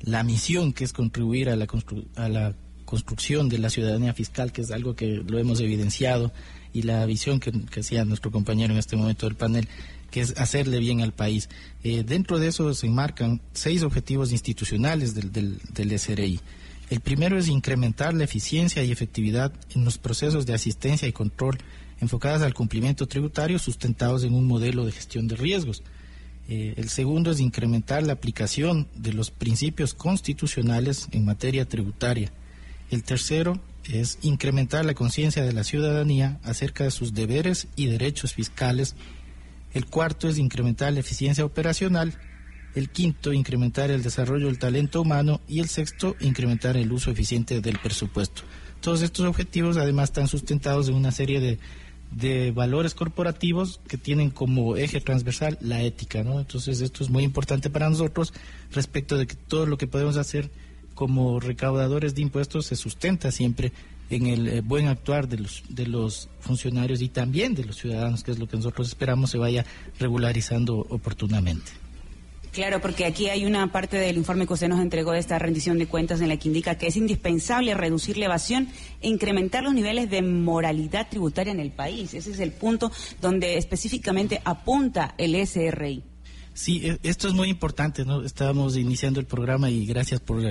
la 0.02 0.24
misión 0.24 0.74
que 0.74 0.84
es 0.84 0.94
contribuir 0.94 1.50
a 1.50 1.56
la, 1.56 1.68
a 2.16 2.30
la 2.30 2.56
construcción 2.86 3.50
de 3.50 3.60
la 3.60 3.70
ciudadanía 3.70 4.14
fiscal, 4.14 4.52
que 4.52 4.62
es 4.62 4.72
algo 4.72 4.96
que 4.96 5.24
lo 5.28 5.38
hemos 5.38 5.60
evidenciado, 5.60 6.32
y 6.74 6.84
la 6.84 7.06
visión 7.06 7.40
que, 7.40 7.52
hacía 7.80 8.06
nuestro 8.06 8.32
compañero 8.32 8.74
en 8.74 8.80
este 8.80 8.96
momento 8.96 9.28
del 9.28 9.36
panel, 9.36 9.68
que 10.10 10.22
es 10.22 10.38
hacerle 10.38 10.80
bien 10.80 11.02
al 11.02 11.14
país. 11.14 11.50
Eh, 11.84 12.04
dentro 12.04 12.40
de 12.40 12.48
eso 12.48 12.74
se 12.74 12.88
enmarcan 12.88 13.42
seis 13.54 13.84
objetivos 13.84 14.32
institucionales 14.32 15.14
del, 15.14 15.32
del, 15.32 15.60
del 15.74 16.00
SRI. 16.00 16.40
El 16.90 17.02
primero 17.02 17.38
es 17.38 17.50
incrementar 17.50 18.14
la 18.14 18.24
eficiencia 18.24 18.84
y 18.84 18.92
efectividad 18.92 19.52
en 19.76 19.84
los 19.84 19.98
procesos 19.98 20.46
de 20.46 20.54
asistencia 20.54 21.08
y 21.08 21.12
control 21.12 21.58
enfocadas 22.00 22.42
al 22.42 22.54
cumplimiento 22.54 23.08
tributario 23.08 23.60
sustentados 23.60 24.24
en 24.24 24.34
un 24.34 24.46
modelo 24.46 24.86
de 24.86 24.92
gestión 24.92 25.28
de 25.28 25.36
riesgos. 25.36 25.84
Eh, 26.48 26.76
el 26.78 26.88
segundo 26.88 27.32
es 27.32 27.42
incrementar 27.42 28.04
la 28.04 28.14
aplicación 28.14 28.88
de 28.96 29.12
los 29.12 29.32
principios 29.32 29.94
constitucionales 29.94 31.10
en 31.12 31.26
materia 31.26 31.68
tributaria. 31.68 32.32
El 32.90 33.04
tercero 33.04 33.60
es 33.84 34.18
incrementar 34.22 34.86
la 34.86 34.94
conciencia 34.94 35.44
de 35.44 35.52
la 35.52 35.66
ciudadanía 35.66 36.40
acerca 36.44 36.86
de 36.86 36.92
sus 36.92 37.14
deberes 37.14 37.68
y 37.76 37.88
derechos 37.88 38.34
fiscales. 38.34 38.96
El 39.74 39.88
cuarto 39.88 40.30
es 40.30 40.38
incrementar 40.38 40.94
la 40.94 41.02
eficiencia 41.02 41.44
operacional. 41.44 42.14
El 42.78 42.90
quinto, 42.90 43.34
incrementar 43.34 43.90
el 43.90 44.04
desarrollo 44.04 44.46
del 44.46 44.60
talento 44.60 45.02
humano. 45.02 45.42
Y 45.48 45.62
el 45.62 45.68
sexto, 45.68 46.16
incrementar 46.20 46.78
el 46.78 46.92
uso 46.92 47.10
eficiente 47.10 47.60
del 47.60 47.80
presupuesto. 47.80 48.44
Todos 48.82 49.02
estos 49.02 49.26
objetivos 49.26 49.78
además 49.78 50.10
están 50.10 50.28
sustentados 50.28 50.88
en 50.88 50.94
una 50.94 51.12
serie 51.12 51.40
de, 51.40 51.58
de 52.12 52.52
valores 52.52 52.94
corporativos 52.94 53.80
que 53.88 53.98
tienen 53.98 54.30
como 54.30 54.78
eje 54.78 55.02
transversal 55.02 55.58
la 55.60 55.82
ética, 55.82 56.24
¿no? 56.24 56.40
Entonces 56.40 56.82
esto 56.82 57.04
es 57.04 57.10
muy 57.10 57.24
importante 57.24 57.72
para 57.72 57.90
nosotros 57.90 58.32
respecto 58.72 59.18
de 59.18 59.26
que 59.26 59.34
todo 59.34 59.66
lo 59.66 59.80
que 59.80 59.88
podemos 59.88 60.16
hacer 60.16 60.52
como 60.94 61.40
recaudadores 61.40 62.14
de 62.14 62.22
impuestos 62.22 62.68
se 62.68 62.76
sustenta 62.76 63.32
siempre 63.32 63.72
en 64.12 64.28
el 64.28 64.48
eh, 64.48 64.62
buen 64.62 64.88
actuar 64.88 65.28
de 65.28 65.40
los, 65.40 65.64
de 65.70 65.88
los 65.88 66.30
funcionarios 66.42 67.02
y 67.02 67.10
también 67.10 67.56
de 67.56 67.66
los 67.66 67.78
ciudadanos, 67.78 68.24
que 68.24 68.30
es 68.30 68.38
lo 68.38 68.48
que 68.48 68.58
nosotros 68.58 68.88
esperamos 68.88 69.32
se 69.32 69.40
vaya 69.40 69.66
regularizando 70.00 70.78
oportunamente. 70.78 71.87
Claro, 72.58 72.82
porque 72.82 73.06
aquí 73.06 73.30
hay 73.30 73.46
una 73.46 73.72
parte 73.72 73.98
del 73.98 74.18
informe 74.18 74.48
que 74.48 74.54
usted 74.54 74.68
nos 74.68 74.82
entregó 74.82 75.12
de 75.12 75.20
esta 75.20 75.38
rendición 75.38 75.78
de 75.78 75.86
cuentas 75.86 76.22
en 76.22 76.30
la 76.30 76.38
que 76.38 76.48
indica 76.48 76.74
que 76.74 76.88
es 76.88 76.98
indispensable 76.98 77.76
reducir 77.76 78.18
la 78.18 78.26
evasión 78.26 78.68
e 79.00 79.10
incrementar 79.10 79.64
los 79.64 79.76
niveles 79.76 80.10
de 80.10 80.24
moralidad 80.24 81.08
tributaria 81.08 81.54
en 81.54 81.60
el 81.60 81.70
país. 81.70 82.16
Ese 82.16 82.32
es 82.32 82.40
el 82.40 82.52
punto 82.52 82.92
donde 83.22 83.60
específicamente 83.60 84.42
apunta 84.44 85.14
el 85.20 85.36
SRI. 85.36 86.02
Sí, 86.56 86.82
e, 86.84 86.98
esto 87.04 87.28
es 87.28 87.36
muy 87.36 87.50
importante, 87.50 88.06
¿no? 88.06 88.24
Estábamos 88.24 88.76
iniciando 88.76 89.20
el 89.20 89.28
programa 89.28 89.70
y 89.70 89.86
gracias 89.86 90.20
por, 90.20 90.42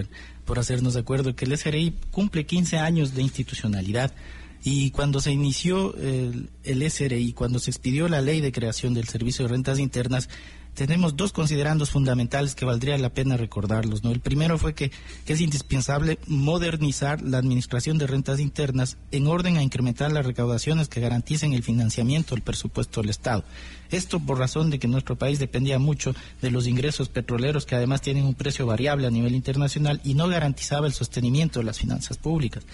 por 0.44 0.60
hacernos 0.60 0.94
de 0.94 1.00
acuerdo 1.00 1.34
que 1.34 1.44
el 1.44 1.58
SRI 1.58 1.92
cumple 2.12 2.46
15 2.46 2.78
años 2.78 3.16
de 3.16 3.22
institucionalidad. 3.22 4.14
Y 4.62 4.92
cuando 4.92 5.20
se 5.20 5.32
inició 5.32 5.96
el, 5.96 6.50
el, 6.62 6.88
SRI, 6.88 7.32
cuando 7.32 7.58
se 7.58 7.72
expidió 7.72 8.08
la 8.08 8.20
ley 8.20 8.40
de 8.40 8.52
creación 8.52 8.94
del 8.94 9.08
Servicio 9.08 9.44
de 9.44 9.50
Rentas 9.50 9.80
Internas, 9.80 10.28
tenemos 10.76 11.16
dos 11.16 11.32
considerandos 11.32 11.90
fundamentales 11.90 12.54
que 12.54 12.66
valdría 12.66 12.98
la 12.98 13.08
pena 13.08 13.38
recordarlos. 13.38 14.04
¿no? 14.04 14.12
El 14.12 14.20
primero 14.20 14.58
fue 14.58 14.74
que, 14.74 14.92
que, 15.24 15.32
es 15.32 15.40
indispensable 15.40 16.18
modernizar 16.26 17.22
la 17.22 17.38
administración 17.38 17.96
de 17.96 18.06
rentas 18.06 18.40
internas 18.40 18.98
en 19.10 19.26
orden 19.26 19.56
a 19.56 19.62
incrementar 19.62 20.12
las 20.12 20.26
recaudaciones 20.26 20.88
que 20.88 21.00
garanticen 21.00 21.54
el 21.54 21.62
financiamiento 21.62 22.34
del 22.34 22.44
presupuesto 22.44 23.00
del 23.00 23.08
Estado. 23.08 23.42
Esto 23.90 24.20
por 24.20 24.38
razón 24.38 24.68
de 24.68 24.78
que 24.78 24.86
nuestro 24.86 25.16
país 25.16 25.38
dependía 25.38 25.78
mucho 25.78 26.14
de 26.42 26.50
los 26.50 26.66
ingresos 26.66 27.08
petroleros 27.08 27.64
que 27.64 27.74
además 27.74 28.02
tienen 28.02 28.26
un 28.26 28.34
precio 28.34 28.66
variable 28.66 29.06
a 29.06 29.10
nivel 29.10 29.34
internacional 29.34 30.02
y 30.04 30.12
no 30.12 30.28
garantizaba 30.28 30.86
el 30.86 30.92
sostenimiento 30.92 31.58
de 31.58 31.64
las 31.64 31.78
finanzas 31.78 32.18
públicas. 32.18 32.64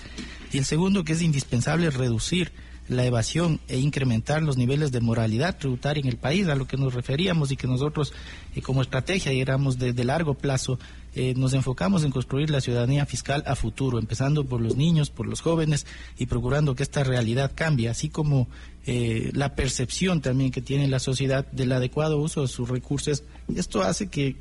Y 0.53 0.59
el 0.59 0.65
segundo 0.65 1.05
que 1.05 1.13
es 1.13 1.23
indispensable 1.23 1.89
reducir 1.91 2.53
la 2.93 3.05
evasión 3.05 3.61
e 3.69 3.79
incrementar 3.79 4.43
los 4.43 4.57
niveles 4.57 4.93
de 4.93 5.01
moralidad 5.01 5.59
tributaria 5.59 6.01
en 6.01 6.09
el 6.09 6.17
país, 6.17 6.49
a 6.49 6.55
lo 6.55 6.67
que 6.67 6.77
nos 6.77 6.95
referíamos 6.95 7.51
y 7.51 7.57
que 7.57 7.67
nosotros 7.67 8.13
eh, 8.55 8.63
como 8.63 8.83
estrategia 8.83 9.33
y 9.33 9.41
éramos 9.41 9.79
de, 9.79 9.93
largo 10.05 10.35
plazo, 10.35 10.79
eh, 11.15 11.35
nos 11.37 11.55
enfocamos 11.55 12.05
en 12.05 12.11
construir 12.11 12.51
la 12.51 12.61
ciudadanía 12.61 13.07
fiscal 13.07 13.43
a 13.47 13.55
futuro, 13.57 13.99
empezando 13.99 14.45
por 14.45 14.61
los 14.61 14.77
niños, 14.77 15.11
por 15.11 15.27
los 15.27 15.41
jóvenes 15.41 15.87
y 16.19 16.27
procurando 16.27 16.75
que 16.75 16.83
esta 16.83 17.05
realidad 17.05 17.53
cambie, 17.55 17.89
así 17.89 18.09
como 18.09 18.49
eh, 18.87 19.31
la 19.35 19.55
percepción 19.55 20.21
también 20.21 20.51
que 20.51 20.63
tiene 20.63 20.89
la 20.89 20.99
sociedad 20.99 21.47
del 21.53 21.73
adecuado 21.73 22.19
uso 22.19 22.43
de 22.43 22.49
sus 22.49 22.69
recursos. 22.69 23.25
Esto 23.55 23.83
hace 23.83 24.09
que 24.09 24.37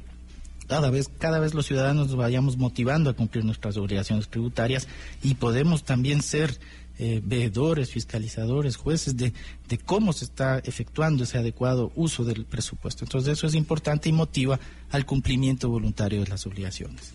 cada 0.72 0.90
vez, 0.90 1.12
cada 1.20 1.40
vez 1.40 1.54
los 1.54 1.66
ciudadanos 1.66 2.08
nos 2.08 2.16
vayamos 2.16 2.56
motivando 2.56 3.10
a 3.10 3.14
cumplir 3.14 3.44
nuestras 3.44 3.76
obligaciones 3.76 4.30
tributarias 4.30 4.88
y 5.22 5.36
podemos 5.36 5.84
también 5.84 6.22
ser 6.22 6.58
eh, 7.04 7.20
veedores, 7.24 7.90
fiscalizadores, 7.90 8.76
jueces 8.76 9.18
de, 9.18 9.34
de 9.68 9.78
cómo 9.80 10.14
se 10.14 10.26
está 10.26 10.60
efectuando 10.60 11.24
ese 11.24 11.40
adecuado 11.40 11.92
uso 11.96 12.24
del 12.24 12.46
presupuesto. 12.46 13.06
Entonces 13.06 13.34
eso 13.34 13.48
es 13.48 13.56
importante 13.56 14.08
y 14.08 14.12
motiva 14.12 14.60
al 14.92 15.04
cumplimiento 15.08 15.68
voluntario 15.68 16.22
de 16.22 16.28
las 16.28 16.46
obligaciones. 16.46 17.12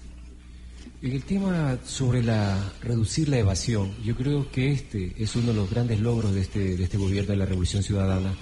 En 1.02 1.12
el 1.12 1.22
tema 1.22 1.78
sobre 1.84 2.24
la 2.24 2.72
reducir 2.82 3.28
la 3.28 3.38
evasión, 3.38 3.92
yo 4.04 4.16
creo 4.16 4.50
que 4.50 4.72
este 4.72 5.14
es 5.18 5.36
uno 5.36 5.52
de 5.52 5.54
los 5.54 5.70
grandes 5.70 6.00
logros 6.00 6.34
de 6.34 6.40
este, 6.40 6.76
de 6.76 6.82
este 6.82 6.98
gobierno 6.98 7.30
de 7.30 7.36
la 7.36 7.46
Revolución 7.46 7.84
Ciudadana, 7.84 8.34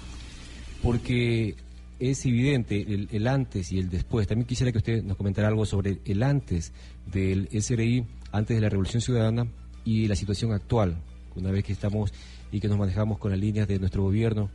porque 0.83 1.57
es 1.99 2.25
evidente 2.25 2.81
el, 2.81 3.11
el, 3.13 3.27
antes 3.29 3.71
y 3.71 3.79
el 3.81 3.91
después. 3.91 4.27
También 4.27 4.47
quisiera 4.47 4.73
que 4.73 4.79
usted 4.79 5.03
nos 5.03 5.19
comentara 5.19 5.49
algo 5.49 5.67
sobre 5.67 6.01
el 6.07 6.23
antes 6.23 6.73
del 7.05 7.51
SRI, 7.53 8.07
antes 8.33 8.57
de 8.57 8.63
la 8.63 8.71
Revolución 8.71 9.03
Ciudadana 9.03 9.47
y 9.85 10.09
la 10.09 10.17
situación 10.17 10.53
actual 10.53 10.97
una 11.37 11.51
vez 11.51 11.65
que 11.65 11.73
estamos 11.73 12.13
y 12.53 12.61
que 12.61 12.69
nos 12.69 12.79
manejamos 12.79 13.19
con 13.19 13.31
las 13.31 13.41
líneas 13.41 13.69
de 13.69 13.79
nuestro 13.79 14.03
gobierno, 14.03 14.51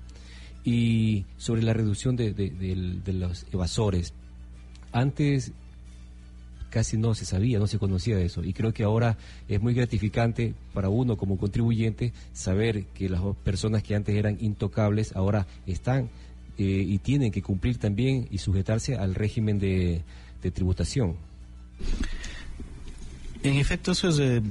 y 0.63 1.25
sobre 1.37 1.63
la 1.63 1.73
reducción 1.73 2.15
de, 2.15 2.33
los 3.07 3.45
evasores. 3.51 4.13
Antes 4.91 5.51
casi 6.69 6.97
no 6.97 7.15
se 7.15 7.25
sabía, 7.25 7.57
no 7.57 7.67
se 7.67 7.79
conocía 7.79 8.19
eso, 8.19 8.43
y 8.43 8.53
creo 8.53 8.73
que 8.73 8.83
ahora 8.83 9.17
es 9.47 9.61
muy 9.61 9.73
gratificante 9.73 10.53
para 10.73 10.89
uno 10.89 11.17
como 11.17 11.37
contribuyente 11.37 12.13
saber 12.33 12.85
que 12.87 13.09
las 13.09 13.21
personas 13.43 13.81
que 13.81 13.95
antes 13.95 14.15
eran 14.15 14.37
intocables 14.39 15.15
ahora 15.15 15.47
están 15.65 16.09
eh, 16.57 16.63
y 16.63 16.99
tienen 16.99 17.31
que 17.31 17.41
cumplir 17.41 17.77
también 17.77 18.27
y 18.29 18.37
sujetarse 18.37 18.97
al 18.97 19.15
régimen 19.15 19.57
de, 19.59 20.03
de 20.43 20.51
tributación. 20.51 21.15
En 23.41 23.55
efecto, 23.55 23.93
eso 23.93 24.09
es 24.09 24.19
eh, 24.19 24.41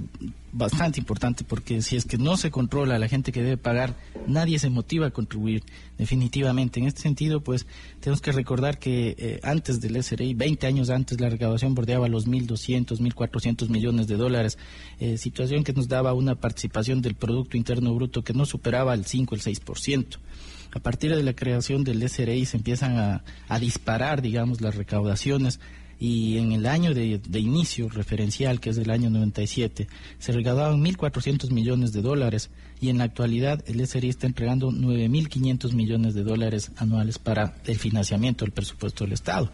bastante 0.53 1.01
importante 1.01 1.45
porque 1.45 1.83
si 1.83 1.97
es 1.97 2.05
que 2.05 2.19
no 2.19 2.37
se 2.37 2.51
controla 2.51 2.99
la 2.99 3.09
gente 3.09 3.33
que 3.33 3.43
debe 3.43 3.57
pagar, 3.57 3.97
nadie 4.27 4.59
se 4.59 4.71
motiva 4.71 5.07
a 5.07 5.11
contribuir 5.11 5.63
definitivamente. 5.99 6.81
En 6.81 6.87
este 6.87 7.03
sentido, 7.03 7.43
pues 7.43 7.67
tenemos 8.01 8.21
que 8.21 8.33
recordar 8.33 8.79
que 8.79 9.15
eh, 9.19 9.41
antes 9.43 9.81
del 9.81 10.03
SRI, 10.03 10.35
20 10.35 10.67
años 10.67 10.91
antes, 10.91 11.21
la 11.21 11.29
recaudación 11.29 11.75
bordeaba 11.75 12.09
los 12.09 12.27
1.200, 12.27 12.99
1.400 12.99 13.69
millones 13.69 14.07
de 14.07 14.17
dólares, 14.17 14.59
eh, 15.01 15.19
situación 15.19 15.65
que 15.65 15.73
nos 15.73 15.89
daba 15.89 16.13
una 16.15 16.35
participación 16.35 17.03
del 17.03 17.15
Producto 17.15 17.57
Interno 17.57 17.95
Bruto 17.95 18.23
que 18.23 18.33
no 18.33 18.47
superaba 18.47 18.95
el 18.95 19.05
5, 19.05 19.35
el 19.35 19.43
6%. 19.43 20.19
A 20.75 20.81
partir 20.81 21.15
de 21.15 21.23
la 21.23 21.33
creación 21.33 21.83
del 21.83 22.07
SRI 22.07 22.45
se 22.45 22.59
empiezan 22.59 23.23
a 23.49 23.59
disparar, 23.59 24.21
digamos, 24.21 24.61
las 24.61 24.75
recaudaciones 24.75 25.61
y 26.01 26.39
en 26.39 26.53
el 26.53 26.67
año 26.67 26.95
de, 26.95 27.19
de, 27.19 27.41
inicio 27.41 27.89
referencial, 27.89 28.61
que 28.61 28.71
es 28.71 28.79
el 28.79 28.91
año 28.91 29.11
97, 29.11 29.89
se 30.19 30.33
recaudaban 30.33 30.83
1.400 30.83 31.51
millones 31.51 31.93
de 31.93 32.03
dólares 32.03 32.51
y 32.81 32.91
en 32.91 32.99
la 32.99 33.05
actualidad 33.05 33.65
el 33.67 33.85
SRI 33.85 34.09
está 34.09 34.27
entregando 34.27 34.71
9.500 34.71 35.73
millones 35.73 36.15
de 36.15 36.23
dólares 36.23 36.71
anuales 36.77 37.19
para 37.19 37.57
el 37.67 37.79
financiamiento 37.79 38.45
del 38.45 38.53
presupuesto 38.53 39.05
del 39.05 39.15
Estado. 39.15 39.51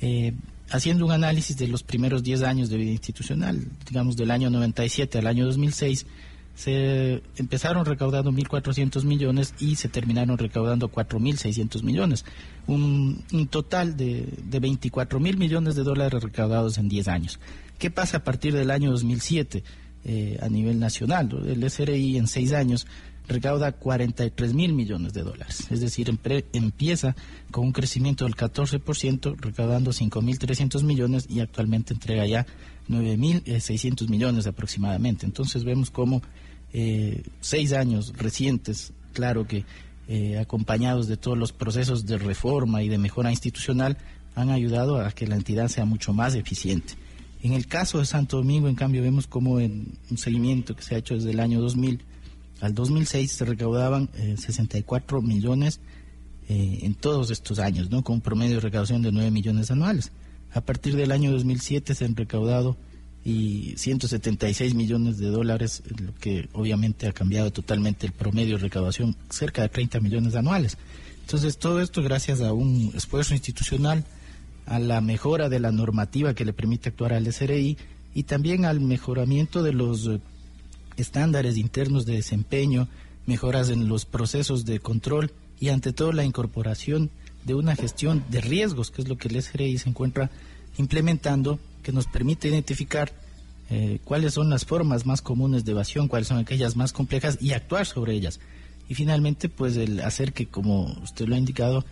Eh, 0.00 0.32
haciendo 0.70 1.04
un 1.04 1.12
análisis 1.12 1.56
de 1.56 1.68
los 1.68 1.82
primeros 1.82 2.22
10 2.22 2.42
años 2.42 2.70
de 2.70 2.78
vida 2.78 2.90
institucional, 2.90 3.66
digamos 3.86 4.16
del 4.16 4.30
año 4.30 4.50
97 4.50 5.18
al 5.18 5.26
año 5.26 5.44
2006, 5.44 6.06
se 6.54 7.22
empezaron 7.36 7.84
recaudando 7.84 8.30
1.400 8.30 9.04
millones 9.04 9.54
y 9.58 9.76
se 9.76 9.88
terminaron 9.88 10.38
recaudando 10.38 10.90
4.600 10.90 11.82
millones. 11.82 12.24
Un, 12.66 13.24
un, 13.32 13.46
total 13.48 13.96
de, 13.96 14.28
de 14.44 14.60
24.000 14.60 15.36
millones 15.36 15.74
de 15.74 15.82
dólares 15.82 16.22
recaudados 16.22 16.78
en 16.78 16.88
10 16.88 17.08
años. 17.08 17.40
¿Qué 17.78 17.90
pasa 17.90 18.18
a 18.18 18.24
partir 18.24 18.54
del 18.54 18.70
año 18.70 18.90
2007 18.90 19.64
eh, 20.04 20.38
a 20.40 20.48
nivel 20.48 20.78
nacional? 20.78 21.30
El 21.46 21.68
SRI 21.68 22.16
en 22.16 22.28
6 22.28 22.52
años 22.52 22.86
recauda 23.26 23.72
43 23.72 24.54
mil 24.54 24.74
millones 24.74 25.12
de 25.12 25.22
dólares. 25.22 25.66
Es 25.70 25.80
decir, 25.80 26.08
empieza 26.52 27.16
con 27.50 27.66
un 27.66 27.72
crecimiento 27.72 28.24
del 28.24 28.36
14%, 28.36 29.36
recaudando 29.38 29.92
5.300 29.92 30.82
millones 30.82 31.26
y 31.28 31.40
actualmente 31.40 31.94
entrega 31.94 32.26
ya 32.26 32.46
9.600 32.88 34.08
millones 34.08 34.46
aproximadamente. 34.46 35.26
Entonces 35.26 35.64
vemos 35.64 35.90
cómo 35.90 36.22
eh, 36.72 37.22
seis 37.40 37.72
años 37.72 38.12
recientes, 38.16 38.92
claro 39.12 39.46
que 39.46 39.64
eh, 40.08 40.38
acompañados 40.38 41.08
de 41.08 41.16
todos 41.16 41.38
los 41.38 41.52
procesos 41.52 42.06
de 42.06 42.18
reforma 42.18 42.82
y 42.82 42.88
de 42.88 42.98
mejora 42.98 43.30
institucional, 43.30 43.96
han 44.34 44.50
ayudado 44.50 45.00
a 45.00 45.12
que 45.12 45.26
la 45.26 45.36
entidad 45.36 45.68
sea 45.68 45.84
mucho 45.84 46.12
más 46.12 46.34
eficiente. 46.34 46.94
En 47.42 47.52
el 47.52 47.66
caso 47.66 47.98
de 47.98 48.06
Santo 48.06 48.38
Domingo, 48.38 48.68
en 48.68 48.74
cambio, 48.74 49.02
vemos 49.02 49.26
como 49.26 49.60
en 49.60 49.98
un 50.10 50.18
seguimiento 50.18 50.74
que 50.74 50.82
se 50.82 50.94
ha 50.94 50.98
hecho 50.98 51.14
desde 51.14 51.30
el 51.30 51.40
año 51.40 51.60
2000 51.60 52.00
al 52.60 52.74
2006 52.74 53.30
se 53.30 53.44
recaudaban 53.44 54.08
eh, 54.14 54.36
64 54.38 55.20
millones 55.20 55.80
eh, 56.48 56.78
en 56.82 56.94
todos 56.94 57.30
estos 57.30 57.58
años, 57.58 57.90
¿no? 57.90 58.02
con 58.02 58.16
un 58.16 58.20
promedio 58.20 58.54
de 58.54 58.60
recaudación 58.60 59.02
de 59.02 59.12
9 59.12 59.30
millones 59.30 59.70
anuales. 59.70 60.12
A 60.54 60.60
partir 60.60 60.94
del 60.94 61.10
año 61.10 61.32
2007 61.32 61.94
se 61.94 62.04
han 62.04 62.14
recaudado 62.14 62.76
y 63.24 63.74
176 63.76 64.74
millones 64.74 65.18
de 65.18 65.26
dólares, 65.28 65.82
lo 65.98 66.14
que 66.14 66.48
obviamente 66.52 67.08
ha 67.08 67.12
cambiado 67.12 67.50
totalmente 67.50 68.06
el 68.06 68.12
promedio 68.12 68.56
de 68.56 68.62
recaudación, 68.62 69.16
cerca 69.30 69.62
de 69.62 69.68
30 69.68 69.98
millones 69.98 70.36
anuales. 70.36 70.78
Entonces, 71.22 71.58
todo 71.58 71.80
esto 71.80 72.02
gracias 72.02 72.40
a 72.40 72.52
un 72.52 72.92
esfuerzo 72.94 73.34
institucional, 73.34 74.04
a 74.66 74.78
la 74.78 75.00
mejora 75.00 75.48
de 75.48 75.58
la 75.58 75.72
normativa 75.72 76.34
que 76.34 76.44
le 76.44 76.52
permite 76.52 76.90
actuar 76.90 77.14
al 77.14 77.32
SRI 77.32 77.76
y 78.14 78.22
también 78.22 78.64
al 78.64 78.80
mejoramiento 78.80 79.62
de 79.62 79.72
los 79.72 80.08
estándares 80.96 81.56
internos 81.56 82.06
de 82.06 82.14
desempeño, 82.14 82.88
mejoras 83.26 83.70
en 83.70 83.88
los 83.88 84.04
procesos 84.04 84.64
de 84.64 84.78
control 84.78 85.32
y 85.58 85.70
ante 85.70 85.92
todo 85.92 86.12
la 86.12 86.24
incorporación 86.24 87.10
de 87.44 87.54
una 87.54 87.76
gestión 87.76 88.24
de 88.30 88.40
riesgos, 88.40 88.90
que 88.90 89.02
es 89.02 89.08
lo 89.08 89.16
que 89.16 89.28
el 89.28 89.40
SRI 89.42 89.78
se 89.78 89.88
encuentra 89.88 90.30
implementando, 90.78 91.58
que 91.82 91.92
nos 91.92 92.06
permite 92.06 92.48
identificar 92.48 93.12
eh, 93.70 93.98
cuáles 94.04 94.34
son 94.34 94.50
las 94.50 94.64
formas 94.64 95.06
más 95.06 95.22
comunes 95.22 95.64
de 95.64 95.72
evasión, 95.72 96.08
cuáles 96.08 96.28
son 96.28 96.38
aquellas 96.38 96.76
más 96.76 96.92
complejas 96.92 97.38
y 97.40 97.52
actuar 97.52 97.86
sobre 97.86 98.14
ellas. 98.14 98.40
Y 98.88 98.94
finalmente, 98.94 99.48
pues 99.48 99.76
el 99.76 100.00
hacer 100.00 100.32
que, 100.32 100.46
como 100.46 100.84
usted 101.02 101.26
lo 101.26 101.34
ha 101.34 101.38
indicado, 101.38 101.84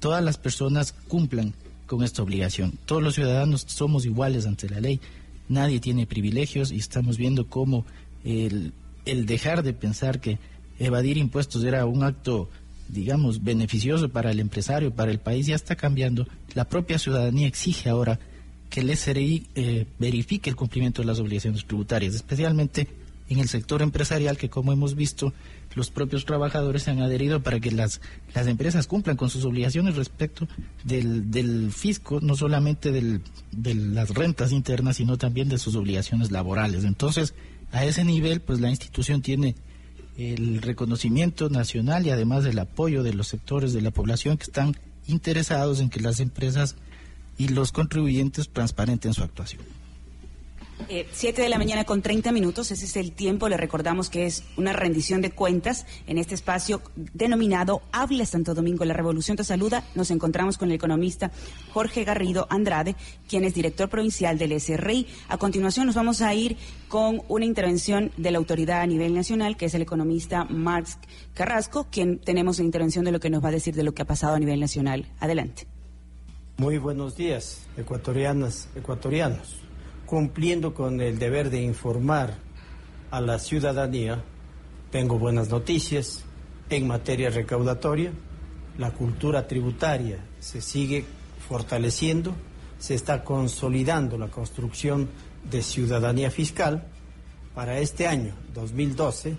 todas 0.00 0.22
las 0.22 0.38
personas 0.38 0.92
cumplan 1.08 1.54
con 1.86 2.02
esta 2.02 2.22
obligación. 2.22 2.78
Todos 2.86 3.02
los 3.02 3.14
ciudadanos 3.14 3.64
somos 3.68 4.06
iguales 4.06 4.46
ante 4.46 4.68
la 4.68 4.80
ley, 4.80 5.00
nadie 5.48 5.80
tiene 5.80 6.06
privilegios 6.06 6.72
y 6.72 6.78
estamos 6.78 7.18
viendo 7.18 7.48
cómo 7.48 7.84
el, 8.24 8.72
el 9.04 9.26
dejar 9.26 9.62
de 9.62 9.74
pensar 9.74 10.20
que 10.20 10.38
evadir 10.78 11.18
impuestos 11.18 11.62
era 11.64 11.86
un 11.86 12.02
acto, 12.02 12.48
digamos, 12.88 13.42
beneficioso 13.42 14.08
para 14.08 14.30
el 14.30 14.40
empresario, 14.40 14.94
para 14.94 15.10
el 15.10 15.18
país, 15.18 15.46
ya 15.46 15.54
está 15.54 15.76
cambiando. 15.76 16.26
La 16.54 16.64
propia 16.68 16.98
ciudadanía 16.98 17.46
exige 17.46 17.88
ahora 17.88 18.18
que 18.70 18.80
el 18.80 18.96
SRI 18.96 19.46
eh, 19.54 19.86
verifique 19.98 20.50
el 20.50 20.56
cumplimiento 20.56 21.02
de 21.02 21.06
las 21.06 21.20
obligaciones 21.20 21.64
tributarias, 21.64 22.14
especialmente 22.14 22.88
en 23.28 23.38
el 23.38 23.48
sector 23.48 23.82
empresarial 23.82 24.36
que, 24.36 24.50
como 24.50 24.72
hemos 24.72 24.94
visto, 24.94 25.32
los 25.74 25.90
propios 25.90 26.24
trabajadores 26.24 26.82
se 26.82 26.90
han 26.90 27.00
adherido 27.00 27.42
para 27.42 27.58
que 27.58 27.70
las, 27.70 28.00
las 28.34 28.46
empresas 28.46 28.86
cumplan 28.86 29.16
con 29.16 29.30
sus 29.30 29.44
obligaciones 29.44 29.96
respecto 29.96 30.46
del, 30.84 31.30
del 31.30 31.72
fisco, 31.72 32.20
no 32.20 32.36
solamente 32.36 32.92
del, 32.92 33.22
de 33.50 33.74
las 33.74 34.10
rentas 34.10 34.52
internas, 34.52 34.96
sino 34.96 35.16
también 35.16 35.48
de 35.48 35.58
sus 35.58 35.74
obligaciones 35.74 36.30
laborales. 36.30 36.84
Entonces, 36.84 37.34
a 37.72 37.84
ese 37.84 38.04
nivel, 38.04 38.40
pues 38.40 38.60
la 38.60 38.70
institución 38.70 39.22
tiene 39.22 39.56
el 40.16 40.62
reconocimiento 40.62 41.48
nacional 41.48 42.06
y 42.06 42.10
además 42.10 42.44
el 42.44 42.58
apoyo 42.58 43.02
de 43.02 43.14
los 43.14 43.28
sectores 43.28 43.72
de 43.72 43.82
la 43.82 43.90
población 43.90 44.36
que 44.36 44.44
están 44.44 44.76
interesados 45.06 45.80
en 45.80 45.90
que 45.90 46.00
las 46.00 46.20
empresas 46.20 46.76
y 47.36 47.48
los 47.48 47.72
contribuyentes 47.72 48.48
transparenten 48.48 49.12
su 49.12 49.22
actuación. 49.22 49.62
Eh, 50.88 51.06
siete 51.12 51.40
de 51.40 51.48
la 51.48 51.56
mañana 51.56 51.84
con 51.84 52.02
30 52.02 52.30
minutos, 52.32 52.70
ese 52.70 52.84
es 52.84 52.96
el 52.96 53.12
tiempo. 53.12 53.48
Le 53.48 53.56
recordamos 53.56 54.10
que 54.10 54.26
es 54.26 54.44
una 54.56 54.72
rendición 54.72 55.22
de 55.22 55.30
cuentas 55.30 55.86
en 56.06 56.18
este 56.18 56.34
espacio 56.34 56.82
denominado 56.94 57.82
Habla 57.92 58.26
Santo 58.26 58.54
Domingo. 58.54 58.84
La 58.84 58.94
Revolución 58.94 59.36
te 59.36 59.44
saluda. 59.44 59.84
Nos 59.94 60.10
encontramos 60.10 60.58
con 60.58 60.68
el 60.68 60.74
economista 60.74 61.30
Jorge 61.72 62.04
Garrido 62.04 62.46
Andrade, 62.50 62.96
quien 63.28 63.44
es 63.44 63.54
director 63.54 63.88
provincial 63.88 64.36
del 64.36 64.60
SRI. 64.60 65.06
A 65.28 65.38
continuación 65.38 65.86
nos 65.86 65.94
vamos 65.94 66.20
a 66.20 66.34
ir 66.34 66.56
con 66.88 67.22
una 67.28 67.44
intervención 67.44 68.12
de 68.16 68.30
la 68.30 68.38
autoridad 68.38 68.82
a 68.82 68.86
nivel 68.86 69.14
nacional, 69.14 69.56
que 69.56 69.66
es 69.66 69.74
el 69.74 69.82
economista 69.82 70.44
Marx 70.44 70.98
Carrasco, 71.32 71.86
quien 71.90 72.18
tenemos 72.18 72.58
la 72.58 72.64
intervención 72.64 73.04
de 73.04 73.12
lo 73.12 73.20
que 73.20 73.30
nos 73.30 73.42
va 73.42 73.48
a 73.48 73.52
decir 73.52 73.74
de 73.74 73.84
lo 73.84 73.94
que 73.94 74.02
ha 74.02 74.06
pasado 74.06 74.34
a 74.34 74.38
nivel 74.38 74.60
nacional. 74.60 75.06
Adelante. 75.18 75.66
Muy 76.56 76.78
buenos 76.78 77.16
días, 77.16 77.62
ecuatorianas, 77.76 78.68
ecuatorianos 78.76 79.63
cumpliendo 80.14 80.74
con 80.74 81.00
el 81.00 81.18
deber 81.18 81.50
de 81.50 81.60
informar 81.60 82.34
a 83.10 83.20
la 83.20 83.40
ciudadanía, 83.40 84.22
tengo 84.92 85.18
buenas 85.18 85.48
noticias 85.48 86.22
en 86.70 86.86
materia 86.86 87.30
recaudatoria. 87.30 88.12
La 88.78 88.92
cultura 88.92 89.48
tributaria 89.48 90.24
se 90.38 90.60
sigue 90.60 91.04
fortaleciendo, 91.48 92.32
se 92.78 92.94
está 92.94 93.24
consolidando 93.24 94.16
la 94.16 94.28
construcción 94.28 95.08
de 95.50 95.62
ciudadanía 95.62 96.30
fiscal. 96.30 96.86
Para 97.52 97.80
este 97.80 98.06
año 98.06 98.36
2012, 98.54 99.36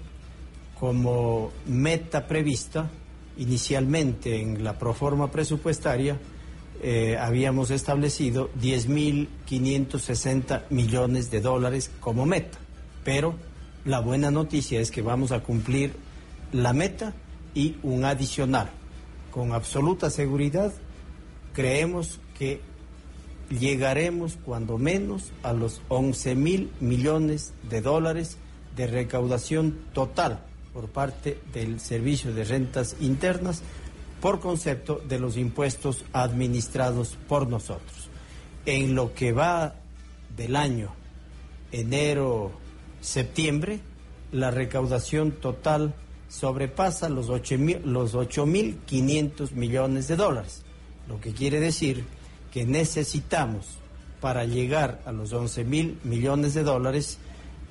como 0.78 1.52
meta 1.68 2.28
prevista 2.28 2.92
inicialmente 3.38 4.42
en 4.42 4.62
la 4.62 4.78
proforma 4.78 5.32
presupuestaria, 5.32 6.20
eh, 6.82 7.18
habíamos 7.20 7.72
establecido 7.72 8.50
10.560 8.62 10.64
millones 10.70 11.32
de 11.32 11.42
dólares 11.42 11.92
como 12.00 12.26
meta. 12.26 12.58
Pero 13.04 13.36
la 13.86 14.00
buena 14.00 14.32
noticia 14.32 14.80
es 14.80 14.92
que 14.92 15.02
vamos 15.02 15.32
a 15.32 15.42
cumplir 15.42 15.94
la 16.52 16.74
meta 16.74 17.14
y 17.54 17.78
un 17.84 18.06
adicional. 18.06 18.70
Con 19.32 19.54
absoluta 19.54 20.10
seguridad, 20.10 20.74
creemos 21.54 22.20
que 22.38 22.62
llegaremos 23.50 24.38
cuando 24.44 24.78
menos 24.78 25.32
a 25.44 25.54
los 25.54 25.82
11 25.90 26.36
mil 26.36 26.72
millones 26.80 27.54
de 27.70 27.82
dólares 27.82 28.38
de 28.76 28.88
recaudación 28.88 29.78
total 29.94 30.44
por 30.74 30.90
parte 30.90 31.40
del 31.54 31.80
Servicio 31.80 32.34
de 32.34 32.44
Rentas 32.44 32.96
Internas 33.00 33.62
por 34.26 34.40
concepto 34.40 35.04
de 35.08 35.20
los 35.20 35.38
impuestos 35.38 36.04
administrados 36.12 37.16
por 37.28 37.48
nosotros. 37.48 38.10
En 38.66 38.96
lo 38.96 39.14
que 39.14 39.34
va 39.34 39.76
del 40.36 40.56
año 40.56 40.90
enero-septiembre, 41.72 43.82
la 44.32 44.50
recaudación 44.50 45.34
total 45.34 45.94
sobrepasa 46.28 47.08
los 47.08 47.30
8.500 47.30 49.52
millones 49.52 50.08
de 50.08 50.16
dólares, 50.16 50.64
lo 51.08 51.22
que 51.22 51.32
quiere 51.32 51.60
decir 51.60 52.04
que 52.52 52.66
necesitamos 52.66 53.78
para 54.22 54.46
llegar 54.46 55.04
a 55.06 55.12
los 55.12 55.34
11.000 55.34 55.98
millones 56.04 56.56
de 56.56 56.64
dólares 56.64 57.20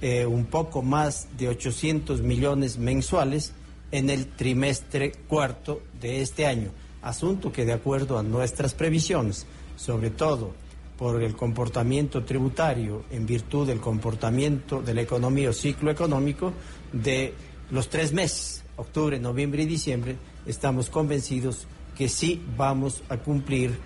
eh, 0.00 0.24
un 0.24 0.46
poco 0.46 0.82
más 0.82 1.26
de 1.36 1.48
800 1.48 2.20
millones 2.20 2.78
mensuales 2.78 3.54
en 3.90 4.10
el 4.10 4.26
trimestre 4.26 5.12
cuarto 5.28 5.82
de 6.00 6.20
este 6.20 6.46
año, 6.46 6.70
asunto 7.02 7.52
que 7.52 7.64
de 7.64 7.72
acuerdo 7.72 8.18
a 8.18 8.22
nuestras 8.22 8.74
previsiones, 8.74 9.46
sobre 9.76 10.10
todo 10.10 10.54
por 10.98 11.22
el 11.22 11.34
comportamiento 11.34 12.24
tributario 12.24 13.04
en 13.10 13.26
virtud 13.26 13.66
del 13.66 13.80
comportamiento 13.80 14.80
de 14.80 14.94
la 14.94 15.02
economía 15.02 15.50
o 15.50 15.52
ciclo 15.52 15.90
económico 15.90 16.52
de 16.92 17.34
los 17.70 17.88
tres 17.88 18.12
meses, 18.12 18.64
octubre, 18.76 19.18
noviembre 19.18 19.62
y 19.62 19.66
diciembre, 19.66 20.16
estamos 20.46 20.90
convencidos 20.90 21.66
que 21.96 22.08
sí 22.08 22.42
vamos 22.56 23.02
a 23.08 23.16
cumplir 23.18 23.76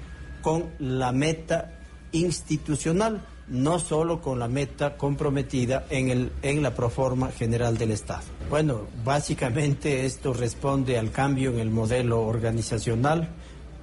con 0.42 0.70
la 0.78 1.12
meta 1.12 1.78
institucional 2.12 3.24
no 3.50 3.78
solo 3.78 4.20
con 4.20 4.38
la 4.38 4.48
meta 4.48 4.96
comprometida 4.96 5.87
en, 5.90 6.11
el, 6.11 6.32
en 6.42 6.62
la 6.62 6.74
proforma 6.74 7.30
general 7.30 7.78
del 7.78 7.92
Estado. 7.92 8.24
Bueno, 8.50 8.82
básicamente 9.04 10.04
esto 10.04 10.32
responde 10.32 10.98
al 10.98 11.11
cambio 11.11 11.50
en 11.50 11.58
el 11.58 11.70
modelo 11.70 12.22
organizacional, 12.22 13.28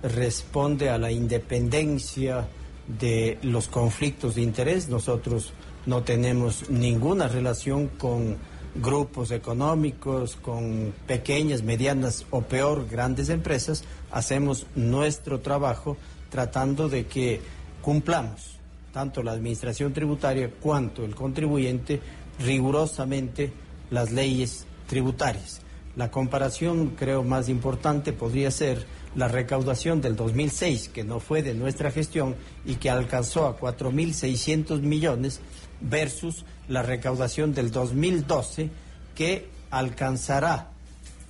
responde 0.04 0.90
a 0.90 0.98
la 0.98 1.12
independencia 1.12 2.48
de 2.88 3.40
los 3.42 3.68
conflictos 3.68 4.36
de 4.36 4.42
interés. 4.42 4.90
Nosotros 4.90 5.54
no 5.86 6.04
tenemos 6.04 6.70
ninguna 6.70 7.28
relación 7.28 7.88
con 7.88 8.38
grupos 8.76 9.32
económicos, 9.32 10.36
con 10.36 10.94
pequeñas, 11.08 11.64
medianas 11.64 12.26
o 12.30 12.42
peor, 12.42 12.88
grandes 12.90 13.30
empresas. 13.30 13.84
Hacemos 14.12 14.68
nuestro 14.76 15.40
trabajo 15.40 15.98
tratando 16.30 16.90
de 16.90 17.06
que 17.08 17.42
cumplamos 17.82 18.56
tanto 18.96 19.22
la 19.22 19.34
administración 19.34 19.92
tributaria 19.92 20.50
cuanto 20.50 21.04
el 21.04 21.16
contribuyente 21.16 22.00
rigurosamente 22.40 23.52
las 23.92 24.14
leyes 24.14 24.66
tributarias. 24.88 25.60
La 25.98 26.12
comparación, 26.12 26.92
creo, 26.92 27.22
más 27.22 27.50
importante 27.50 28.14
podría 28.14 28.52
ser 28.52 28.86
la 29.14 29.28
recaudación 29.28 30.00
del 30.00 30.16
2006, 30.16 30.88
que 30.88 31.04
no 31.04 31.20
fue 31.20 31.44
de 31.44 31.54
nuestra 31.54 31.92
gestión 31.92 32.38
y 32.66 32.76
que 32.76 32.90
alcanzó 32.90 33.48
a 33.48 33.60
4.600 33.60 34.80
millones, 34.80 35.42
versus 35.82 36.46
la 36.70 36.82
recaudación 36.82 37.54
del 37.54 37.72
2012, 37.72 38.70
que 39.14 39.50
alcanzará 39.72 40.70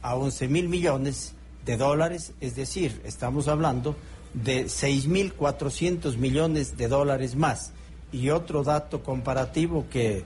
a 0.03 0.15
11.000 0.15 0.67
millones 0.67 1.33
de 1.65 1.77
dólares, 1.77 2.33
es 2.41 2.55
decir, 2.55 3.01
estamos 3.05 3.47
hablando 3.47 3.95
de 4.43 4.65
6.400 4.65 6.17
millones 6.17 6.77
de 6.77 6.87
dólares 6.87 7.35
más. 7.35 7.73
Y 8.11 8.29
otro 8.29 8.63
dato 8.63 9.01
comparativo 9.03 9.85
que 9.89 10.23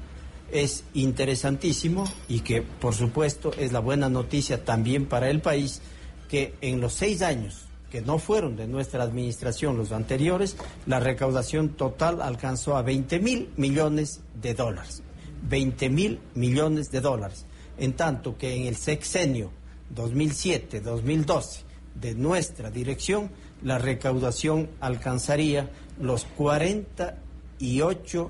es 0.52 0.84
interesantísimo 0.94 2.06
y 2.28 2.40
que 2.40 2.62
por 2.62 2.96
supuesto 2.96 3.52
es 3.58 3.72
la 3.72 3.80
buena 3.80 4.10
noticia 4.10 4.66
también 4.66 5.06
para 5.06 5.30
el 5.30 5.42
país, 5.42 5.82
que 6.28 6.56
en 6.62 6.82
los 6.82 6.94
seis 6.94 7.22
años 7.22 7.66
que 7.92 8.02
no 8.02 8.20
fueron 8.20 8.56
de 8.56 8.68
nuestra 8.68 9.04
administración 9.04 9.78
los 9.78 9.92
anteriores, 9.92 10.56
la 10.86 11.00
recaudación 11.00 11.70
total 11.70 12.22
alcanzó 12.22 12.78
a 12.78 12.84
20 12.84 13.20
mil 13.20 13.50
millones 13.58 14.22
de 14.40 14.54
dólares. 14.54 15.02
20 15.48 15.90
mil 15.90 16.20
millones 16.36 16.92
de 16.92 17.02
dólares. 17.02 17.46
En 17.78 17.94
tanto 17.94 18.38
que 18.38 18.56
en 18.56 18.68
el 18.68 18.76
sexenio 18.76 19.52
2007-2012 19.96 21.64
de 21.96 22.14
nuestra 22.14 22.70
dirección 22.70 23.32
la 23.64 23.78
recaudación 23.78 24.70
alcanzaría 24.80 25.70
los 26.00 26.26
48 26.38 28.30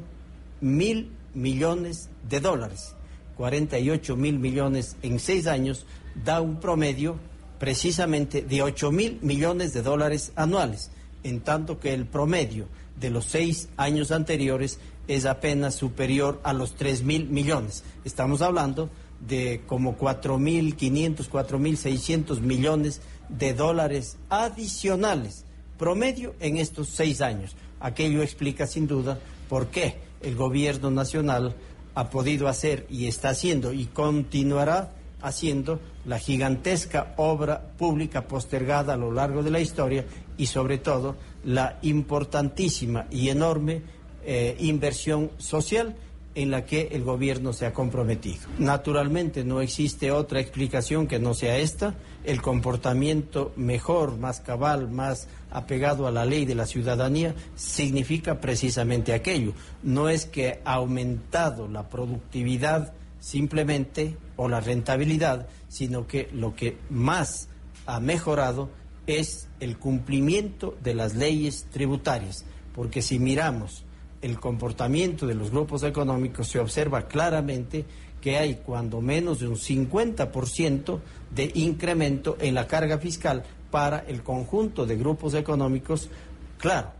mil 0.62 1.12
millones 1.34 2.10
de 2.28 2.40
dólares. 2.40 2.96
48 3.38 4.16
mil 4.16 4.40
millones 4.40 4.98
en 5.02 5.20
seis 5.20 5.48
años 5.48 5.86
da 6.26 6.42
un 6.42 6.60
promedio 6.60 7.18
precisamente 7.58 8.42
de 8.42 8.62
8 8.62 8.92
mil 8.92 9.20
millones 9.22 9.74
de 9.74 9.82
dólares 9.82 10.32
anuales, 10.36 10.92
en 11.24 11.42
tanto 11.42 11.80
que 11.80 11.94
el 11.94 12.06
promedio 12.06 12.68
de 13.00 13.10
los 13.10 13.26
seis 13.26 13.70
años 13.78 14.12
anteriores 14.12 14.80
es 15.08 15.26
apenas 15.26 15.76
superior 15.76 16.40
a 16.44 16.54
los 16.54 16.76
3 16.76 17.04
mil 17.04 17.30
millones. 17.30 17.84
Estamos 18.04 18.42
hablando 18.42 18.90
de 19.28 19.62
como 19.68 19.98
4.500, 19.98 21.30
4.600 21.30 22.40
millones 22.42 23.02
dólares 23.30 24.18
adicionales, 24.30 25.46
promedio 25.78 26.36
en 26.40 26.58
estos 26.58 26.90
seis 26.90 27.22
años. 27.22 27.56
Aquello 27.80 28.22
explica 28.22 28.68
sin 28.68 28.88
duda 28.88 29.20
por 29.48 29.68
qué 29.68 29.98
el 30.22 30.36
gobierno 30.36 30.92
nacional 30.92 31.56
ha 31.96 32.10
podido 32.10 32.48
hacer 32.48 32.86
y 32.90 33.08
está 33.08 33.30
haciendo 33.30 33.74
y 33.74 33.86
continuará 33.86 34.92
haciendo 35.22 35.80
la 36.06 36.18
gigantesca 36.18 37.14
obra 37.18 37.62
pública 37.78 38.28
postergada 38.28 38.94
a 38.94 38.98
lo 38.98 39.12
largo 39.12 39.44
de 39.44 39.52
la 39.52 39.60
historia 39.60 40.06
y 40.38 40.46
sobre 40.46 40.78
todo 40.78 41.16
la 41.44 41.78
importantísima 41.82 43.08
y 43.12 43.30
enorme 43.30 43.82
eh, 44.24 44.56
inversión 44.60 45.32
social 45.38 45.96
en 46.40 46.52
la 46.52 46.66
que 46.66 46.88
el 46.94 47.04
gobierno 47.04 47.52
se 47.52 47.66
ha 47.66 47.74
comprometido. 47.74 48.48
Naturalmente 48.60 49.44
no 49.44 49.60
existe 49.60 50.10
otra 50.10 50.40
explicación 50.40 51.06
que 51.06 51.20
no 51.20 51.34
sea 51.34 51.58
esta. 51.58 51.96
El 52.24 52.42
comportamiento 52.42 53.52
mejor, 53.58 54.18
más 54.18 54.40
cabal, 54.40 54.90
más 54.90 55.28
apegado 55.52 56.08
a 56.08 56.12
la 56.12 56.24
ley 56.24 56.46
de 56.46 56.56
la 56.56 56.66
ciudadanía 56.66 57.36
significa 57.56 58.40
precisamente 58.40 59.12
aquello. 59.12 59.52
No 59.84 60.08
es 60.08 60.26
que 60.26 60.62
ha 60.64 60.76
aumentado 60.76 61.68
la 61.68 61.90
productividad 61.90 62.94
simplemente 63.20 64.16
o 64.38 64.48
la 64.48 64.62
rentabilidad, 64.62 65.50
sino 65.68 66.08
que 66.08 66.30
lo 66.32 66.56
que 66.56 66.78
más 66.90 67.50
ha 67.86 68.00
mejorado 68.00 68.70
es 69.08 69.50
el 69.60 69.78
cumplimiento 69.78 70.78
de 70.82 70.94
las 70.94 71.16
leyes 71.16 71.66
tributarias, 71.70 72.46
porque 72.74 73.02
si 73.02 73.20
miramos 73.20 73.84
el 74.22 74.40
comportamiento 74.40 75.26
de 75.26 75.36
los 75.36 75.52
grupos 75.52 75.84
económicos 75.84 76.48
se 76.48 76.60
observa 76.60 77.08
claramente 77.08 77.86
que 78.22 78.38
hay 78.38 78.56
cuando 78.56 79.02
menos 79.02 79.40
de 79.40 79.48
un 79.48 79.56
50% 79.56 81.00
de 81.34 81.52
incremento 81.56 82.38
en 82.40 82.56
la 82.56 82.68
carga 82.68 82.98
fiscal 82.98 83.44
para 83.72 84.00
el 84.00 84.24
conjunto 84.24 84.86
de 84.86 84.98
grupos 84.98 85.34
económicos. 85.34 86.10
Claro, 86.58 86.92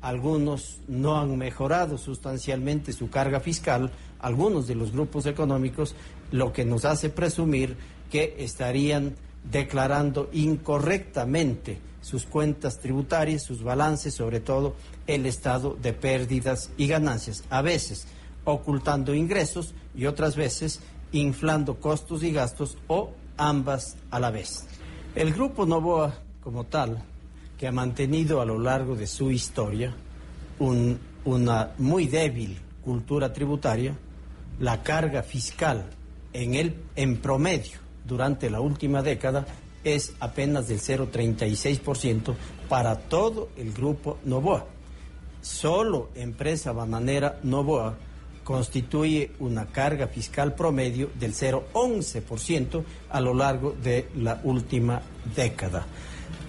algunos 0.00 0.78
no 0.86 1.18
han 1.18 1.36
mejorado 1.36 1.98
sustancialmente 1.98 2.92
su 2.92 3.10
carga 3.10 3.40
fiscal, 3.40 3.90
algunos 4.20 4.68
de 4.68 4.76
los 4.76 4.92
grupos 4.92 5.26
económicos, 5.26 5.94
lo 6.30 6.52
que 6.52 6.64
nos 6.64 6.84
hace 6.84 7.10
presumir 7.10 7.76
que 8.10 8.36
estarían 8.38 9.16
declarando 9.50 10.28
incorrectamente 10.32 11.78
sus 12.00 12.24
cuentas 12.24 12.78
tributarias, 12.78 13.42
sus 13.42 13.62
balances, 13.62 14.14
sobre 14.14 14.40
todo 14.40 14.74
el 15.08 15.26
estado 15.26 15.76
de 15.82 15.92
pérdidas 15.92 16.70
y 16.76 16.86
ganancias, 16.86 17.42
a 17.50 17.62
veces 17.62 18.06
ocultando 18.44 19.14
ingresos 19.14 19.74
y 19.96 20.06
otras 20.06 20.36
veces 20.36 20.80
inflando 21.10 21.80
costos 21.80 22.22
y 22.22 22.30
gastos 22.30 22.76
o 22.86 23.12
ambas 23.36 23.96
a 24.10 24.20
la 24.20 24.30
vez. 24.30 24.66
El 25.14 25.32
grupo 25.32 25.66
Novoa 25.66 26.14
como 26.42 26.64
tal, 26.64 27.02
que 27.58 27.66
ha 27.66 27.72
mantenido 27.72 28.40
a 28.40 28.44
lo 28.44 28.58
largo 28.58 28.94
de 28.94 29.06
su 29.06 29.30
historia 29.30 29.94
una 30.58 31.70
muy 31.78 32.06
débil 32.06 32.58
cultura 32.84 33.32
tributaria, 33.32 33.96
la 34.60 34.82
carga 34.82 35.22
fiscal 35.22 35.86
en, 36.32 36.54
el, 36.54 36.74
en 36.96 37.16
promedio 37.16 37.78
durante 38.06 38.50
la 38.50 38.60
última 38.60 39.02
década 39.02 39.46
es 39.84 40.14
apenas 40.20 40.68
del 40.68 40.80
0,36% 40.80 42.34
para 42.68 42.98
todo 42.98 43.48
el 43.56 43.72
grupo 43.72 44.18
Novoa. 44.24 44.77
Solo 45.40 46.10
empresa 46.14 46.72
bananera 46.72 47.38
Novoa 47.42 47.96
constituye 48.44 49.32
una 49.40 49.66
carga 49.66 50.08
fiscal 50.08 50.54
promedio 50.54 51.10
del 51.18 51.34
0,11% 51.34 52.82
a 53.10 53.20
lo 53.20 53.34
largo 53.34 53.72
de 53.82 54.08
la 54.16 54.40
última 54.42 55.02
década. 55.36 55.86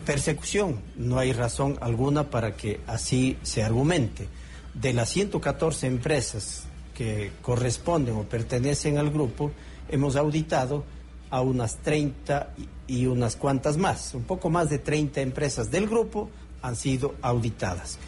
Persecución, 0.06 0.80
no 0.96 1.20
hay 1.20 1.34
razón 1.34 1.78
alguna 1.82 2.30
para 2.30 2.56
que 2.56 2.80
así 2.88 3.38
se 3.44 3.64
argumente. 3.64 4.28
De 4.74 4.94
las 4.94 5.10
114 5.10 5.88
empresas 5.88 6.64
que 6.96 7.32
corresponden 7.42 8.16
o 8.16 8.24
pertenecen 8.24 8.98
al 8.98 9.10
grupo, 9.10 9.52
hemos 9.90 10.16
auditado 10.16 10.86
a 11.30 11.42
unas 11.42 11.78
30 11.78 12.56
y 12.88 13.06
unas 13.08 13.36
cuantas 13.36 13.78
más. 13.78 14.14
Un 14.14 14.24
poco 14.24 14.50
más 14.50 14.70
de 14.70 14.80
30 14.80 15.22
empresas 15.22 15.70
del 15.70 15.88
grupo 15.88 16.30
han 16.62 16.76
sido 16.76 17.16
auditadas. 17.22 18.00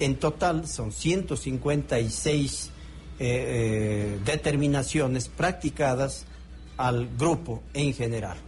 En 0.00 0.16
total 0.16 0.66
son 0.66 0.92
156 0.92 2.70
eh, 3.18 3.20
eh, 3.20 4.18
determinaciones 4.24 5.28
practicadas 5.28 6.24
al 6.78 7.06
grupo 7.18 7.62
en 7.74 7.92
general. 7.92 8.38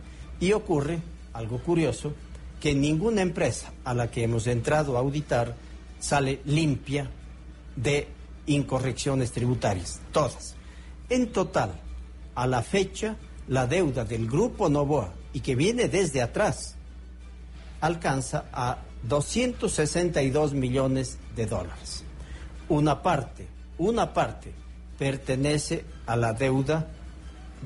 Y 0.41 0.53
ocurre 0.53 0.99
algo 1.35 1.59
curioso, 1.63 2.15
que 2.59 2.75
ninguna 2.75 3.21
empresa 3.21 3.73
a 3.85 3.93
la 3.93 4.11
que 4.11 4.25
hemos 4.25 4.47
entrado 4.47 4.97
a 4.97 5.01
auditar 5.01 5.55
sale 6.01 6.41
limpia 6.47 7.11
de 7.77 8.09
incorrecciones 8.47 9.31
tributarias, 9.33 10.01
todas. 10.11 10.55
En 11.11 11.33
total, 11.33 11.73
a 12.35 12.47
la 12.47 12.63
fecha, 12.63 13.17
la 13.49 13.67
deuda 13.67 14.05
del 14.05 14.27
grupo 14.27 14.71
Novoa 14.71 15.13
y 15.35 15.41
que 15.41 15.55
viene 15.55 15.89
desde 15.89 16.23
atrás 16.23 16.77
alcanza 17.81 18.47
a 18.53 18.79
262 19.09 20.55
millones 20.55 21.19
de 21.37 21.47
dólares. 21.47 22.05
Una 22.69 23.03
parte, 23.03 23.47
una 23.79 24.13
parte 24.15 24.53
pertenece 24.99 25.85
a 26.07 26.17
la 26.17 26.33
deuda 26.33 26.87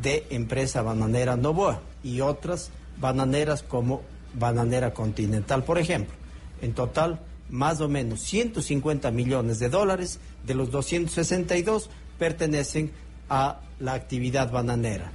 de 0.01 0.27
empresa 0.31 0.83
bananera 0.83 1.37
Novoa 1.37 1.81
y 2.03 2.21
otras 2.21 2.71
bananeras 2.99 3.63
como 3.63 4.03
Bananera 4.35 4.93
Continental, 4.93 5.65
por 5.65 5.79
ejemplo. 5.79 6.15
En 6.61 6.73
total, 6.73 7.21
más 7.51 7.81
o 7.81 7.89
menos 7.89 8.21
150 8.21 9.11
millones 9.11 9.59
de 9.59 9.69
dólares 9.69 10.19
de 10.47 10.55
los 10.55 10.71
262 10.71 11.91
pertenecen 12.19 12.91
a 13.29 13.61
la 13.81 13.95
actividad 13.95 14.51
bananera 14.51 15.11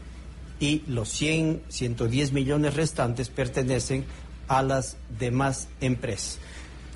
y 0.60 0.84
los 0.88 1.10
100, 1.10 1.64
110 1.70 2.34
millones 2.34 2.76
restantes 2.76 3.30
pertenecen 3.30 4.06
a 4.52 4.62
las 4.64 4.98
demás 5.18 5.70
empresas. 5.80 6.38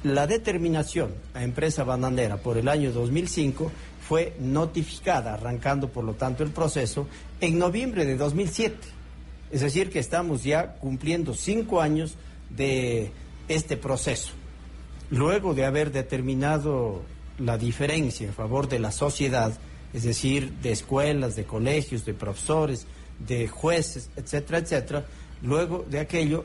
La 0.04 0.28
determinación 0.28 1.16
a 1.34 1.42
empresa 1.42 1.86
bananera 1.86 2.36
por 2.36 2.58
el 2.58 2.68
año 2.68 2.92
2005 2.92 3.72
fue 4.06 4.36
notificada, 4.42 5.36
arrancando 5.36 5.88
por 5.88 6.04
lo 6.04 6.16
tanto 6.16 6.44
el 6.44 6.50
proceso, 6.50 7.08
en 7.40 7.58
noviembre 7.58 8.06
de 8.06 8.18
2007. 8.18 8.76
Es 9.52 9.62
decir, 9.62 9.90
que 9.90 10.00
estamos 10.00 10.44
ya 10.44 10.74
cumpliendo 10.74 11.34
cinco 11.34 11.80
años 11.80 12.16
de 12.50 13.12
este 13.48 13.78
proceso. 13.78 14.34
Luego 15.10 15.54
de 15.54 15.64
haber 15.64 15.94
determinado 15.94 17.04
la 17.40 17.58
diferencia 17.58 18.28
en 18.28 18.34
favor 18.34 18.68
de 18.68 18.80
la 18.80 18.92
sociedad, 18.92 19.58
es 19.94 20.04
decir, 20.04 20.52
de 20.62 20.74
escuelas, 20.74 21.38
de 21.38 21.46
colegios, 21.46 22.04
de 22.04 22.14
profesores, 22.14 22.86
de 23.26 23.48
jueces, 23.48 24.10
etcétera, 24.18 24.58
etcétera, 24.58 25.06
luego 25.42 25.86
de 25.90 26.00
aquello 26.00 26.44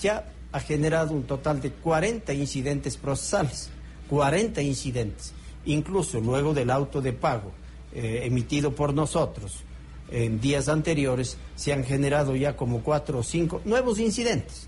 ya 0.00 0.24
ha 0.56 0.60
generado 0.60 1.12
un 1.12 1.24
total 1.24 1.60
de 1.60 1.70
40 1.70 2.32
incidentes 2.32 2.96
procesales, 2.96 3.68
40 4.08 4.62
incidentes, 4.62 5.34
incluso 5.66 6.18
luego 6.18 6.54
del 6.54 6.70
auto 6.70 7.02
de 7.02 7.12
pago 7.12 7.52
eh, 7.92 8.22
emitido 8.24 8.74
por 8.74 8.94
nosotros. 8.94 9.62
En 10.10 10.40
días 10.40 10.68
anteriores, 10.68 11.36
se 11.56 11.74
han 11.74 11.84
generado 11.84 12.34
ya 12.36 12.56
como 12.56 12.80
cuatro 12.80 13.18
o 13.18 13.22
cinco 13.22 13.60
nuevos 13.66 13.98
incidentes 13.98 14.66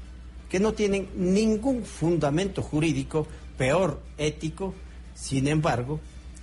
que 0.51 0.61
no 0.61 0.75
tienen 0.75 1.09
ningún 1.15 1.85
fundamento 1.85 2.61
jurídico, 2.61 3.27
peor 3.57 4.03
ético, 4.19 4.75
sin 5.15 5.49
embargo, 5.49 6.01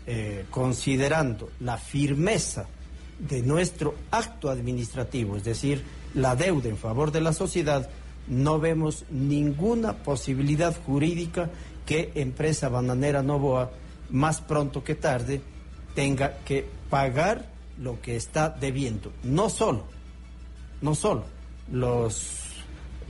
eh, 0.07 0.45
considerando 0.49 1.49
la 1.59 1.77
firmeza 1.77 2.65
de 3.19 3.43
nuestro 3.43 3.93
acto 4.09 4.49
administrativo, 4.49 5.37
es 5.37 5.43
decir, 5.43 5.83
la 6.15 6.35
deuda 6.35 6.69
en 6.69 6.77
favor 6.77 7.11
de 7.11 7.21
la 7.21 7.33
sociedad, 7.33 7.89
no 8.27 8.59
vemos 8.59 9.05
ninguna 9.09 9.93
posibilidad 9.93 10.75
jurídica 10.85 11.49
que 11.85 12.11
empresa 12.15 12.69
bananera 12.69 13.21
Novoa, 13.21 13.71
más 14.09 14.41
pronto 14.41 14.83
que 14.83 14.95
tarde, 14.95 15.41
tenga 15.93 16.37
que 16.39 16.67
pagar 16.89 17.45
lo 17.77 18.01
que 18.01 18.15
está 18.15 18.49
debiendo. 18.49 19.11
No 19.23 19.49
solo, 19.49 19.85
no 20.81 20.95
solo 20.95 21.25
los 21.71 22.45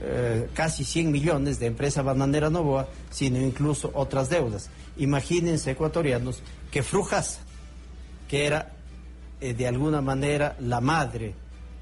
eh, 0.00 0.48
casi 0.52 0.84
100 0.84 1.10
millones 1.10 1.58
de 1.58 1.66
empresa 1.66 2.02
bananera 2.02 2.50
Novoa, 2.50 2.88
sino 3.10 3.40
incluso 3.40 3.90
otras 3.94 4.28
deudas. 4.28 4.68
Imagínense, 4.98 5.70
ecuatorianos, 5.70 6.42
que 6.70 6.82
Frujasa, 6.82 7.40
que 8.28 8.46
era 8.46 8.72
eh, 9.40 9.54
de 9.54 9.66
alguna 9.66 10.02
manera 10.02 10.56
la 10.60 10.80
madre 10.80 11.34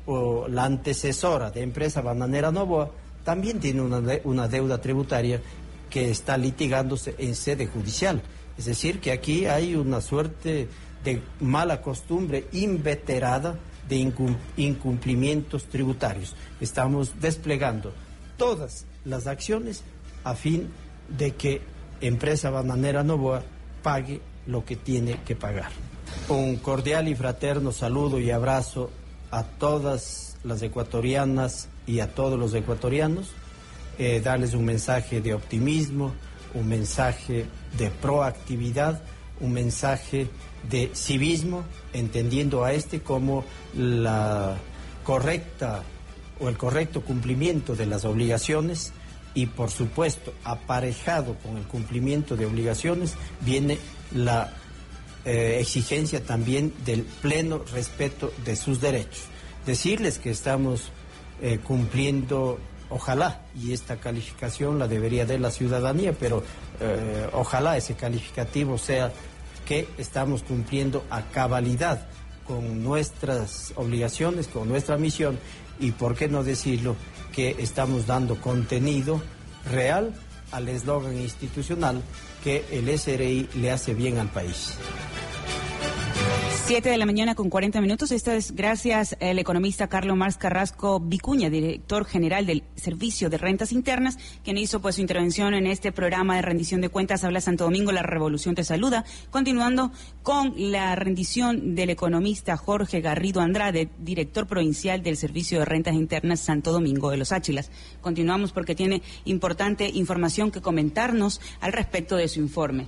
o 0.07 0.47
la 0.49 0.64
antecesora 0.64 1.51
de 1.51 1.62
empresa 1.62 2.03
bananera 2.03 2.53
Novoa 2.53 2.91
también 3.24 3.58
tiene 3.58 3.80
una, 3.82 4.00
una 4.24 4.48
deuda 4.48 4.80
tributaria 4.80 5.40
que 5.90 6.10
está 6.10 6.36
litigándose 6.36 7.14
en 7.18 7.34
sede 7.34 7.66
judicial. 7.66 8.22
Es 8.56 8.66
decir, 8.66 9.00
que 9.00 9.12
aquí 9.12 9.46
hay 9.46 9.74
una 9.74 10.00
suerte 10.00 10.68
de 11.02 11.22
mala 11.40 11.82
costumbre 11.82 12.46
inveterada 12.52 13.58
de 13.88 13.96
incum- 13.96 14.36
incumplimientos 14.56 15.64
tributarios. 15.64 16.34
Estamos 16.60 17.20
desplegando 17.20 17.92
todas 18.36 18.86
las 19.04 19.26
acciones 19.26 19.82
a 20.24 20.34
fin 20.34 20.68
de 21.08 21.32
que 21.34 21.60
empresa 22.00 22.50
bananera 22.50 23.02
Novoa 23.02 23.42
pague 23.82 24.20
lo 24.46 24.64
que 24.64 24.76
tiene 24.76 25.20
que 25.24 25.36
pagar. 25.36 25.70
Un 26.28 26.56
cordial 26.56 27.08
y 27.08 27.14
fraterno 27.14 27.72
saludo 27.72 28.18
y 28.18 28.30
abrazo 28.30 28.90
a 29.30 29.42
todas 29.42 30.36
las 30.44 30.62
ecuatorianas 30.62 31.68
y 31.87 32.01
a 32.01 32.14
todos 32.14 32.39
los 32.39 32.55
ecuatorianos, 32.55 33.30
eh, 33.99 34.20
darles 34.22 34.55
un 34.55 34.64
mensaje 34.64 35.20
de 35.20 35.35
optimismo, 35.35 36.12
un 36.55 36.68
mensaje 36.68 37.47
de 37.78 37.91
proactividad, 37.91 39.03
un 39.41 39.53
mensaje 39.53 40.28
de 40.70 40.91
civismo, 40.95 41.64
entendiendo 41.93 42.64
a 42.64 42.72
este 42.72 43.01
como 43.01 43.45
la 43.76 44.57
correcta 45.05 45.82
o 46.41 46.49
el 46.49 46.57
correcto 46.57 47.03
cumplimiento 47.03 47.76
de 47.76 47.87
las 47.87 48.05
obligaciones 48.05 48.93
y 49.35 49.47
por 49.47 49.70
supuesto 49.70 50.32
aparejado 50.45 51.37
con 51.43 51.57
el 51.57 51.64
cumplimiento 51.64 52.37
de 52.37 52.47
obligaciones 52.47 53.14
viene 53.41 53.78
la 54.14 54.53
eh, 55.24 55.59
exigencia 55.61 56.24
también 56.24 56.72
del 56.85 57.03
pleno 57.03 57.62
respeto 57.72 58.32
de 58.45 58.57
sus 58.57 58.80
derechos. 58.80 59.24
Decirles 59.66 60.18
que 60.18 60.30
estamos 60.30 60.91
eh, 61.43 61.59
cumpliendo, 61.62 62.59
ojalá, 62.91 63.43
y 63.61 63.72
esta 63.72 63.97
calificación 63.97 64.78
la 64.78 64.89
debería 64.89 65.26
de 65.26 65.39
la 65.39 65.51
ciudadanía, 65.51 66.12
pero 66.12 66.43
eh, 66.80 67.28
ojalá 67.32 67.76
ese 67.76 67.95
calificativo 67.95 68.78
sea 68.78 69.12
que 69.66 69.89
estamos 69.99 70.43
cumpliendo 70.43 71.05
a 71.11 71.22
cabalidad 71.22 72.07
con 72.47 72.85
nuestras 72.85 73.72
obligaciones, 73.76 74.49
con 74.49 74.68
nuestra 74.68 74.97
misión 74.97 75.39
y, 75.80 75.93
por 75.93 76.14
qué 76.14 76.28
no 76.28 76.45
decirlo, 76.45 76.97
que 77.35 77.57
estamos 77.59 78.07
dando 78.07 78.41
contenido 78.41 79.20
real 79.70 80.14
al 80.53 80.68
eslogan 80.68 81.16
institucional 81.18 82.03
que 82.45 82.64
el 82.70 82.97
SRI 82.97 83.49
le 83.57 83.70
hace 83.70 83.95
bien 83.95 84.18
al 84.18 84.28
país. 84.28 84.74
7 86.66 86.88
de 86.88 86.96
la 86.96 87.04
mañana 87.04 87.34
con 87.34 87.50
40 87.50 87.78
minutos. 87.82 88.10
Esto 88.10 88.32
es 88.32 88.52
gracias 88.52 89.18
al 89.20 89.38
economista 89.38 89.88
Carlos 89.88 90.16
Marx 90.16 90.38
Carrasco 90.38 90.98
Vicuña, 90.98 91.50
director 91.50 92.06
general 92.06 92.46
del 92.46 92.64
Servicio 92.74 93.28
de 93.28 93.36
Rentas 93.36 93.70
Internas, 93.70 94.16
quien 94.42 94.56
hizo 94.56 94.80
pues 94.80 94.94
su 94.94 95.02
intervención 95.02 95.52
en 95.52 95.66
este 95.66 95.92
programa 95.92 96.36
de 96.36 96.42
rendición 96.42 96.80
de 96.80 96.88
cuentas. 96.88 97.22
Habla 97.22 97.42
Santo 97.42 97.64
Domingo, 97.64 97.92
la 97.92 98.02
revolución 98.02 98.54
te 98.54 98.64
saluda. 98.64 99.04
Continuando 99.30 99.92
con 100.22 100.54
la 100.56 100.96
rendición 100.96 101.74
del 101.74 101.90
economista 101.90 102.56
Jorge 102.56 103.02
Garrido 103.02 103.42
Andrade, 103.42 103.90
director 103.98 104.46
provincial 104.46 105.02
del 105.02 105.18
Servicio 105.18 105.58
de 105.58 105.66
Rentas 105.66 105.94
Internas 105.94 106.40
Santo 106.40 106.72
Domingo 106.72 107.10
de 107.10 107.18
los 107.18 107.32
Áchilas. 107.32 107.70
Continuamos 108.00 108.52
porque 108.52 108.74
tiene 108.74 109.02
importante 109.26 109.90
información 109.92 110.50
que 110.50 110.62
comentarnos 110.62 111.42
al 111.60 111.74
respecto 111.74 112.16
de 112.16 112.28
su 112.28 112.40
informe. 112.40 112.86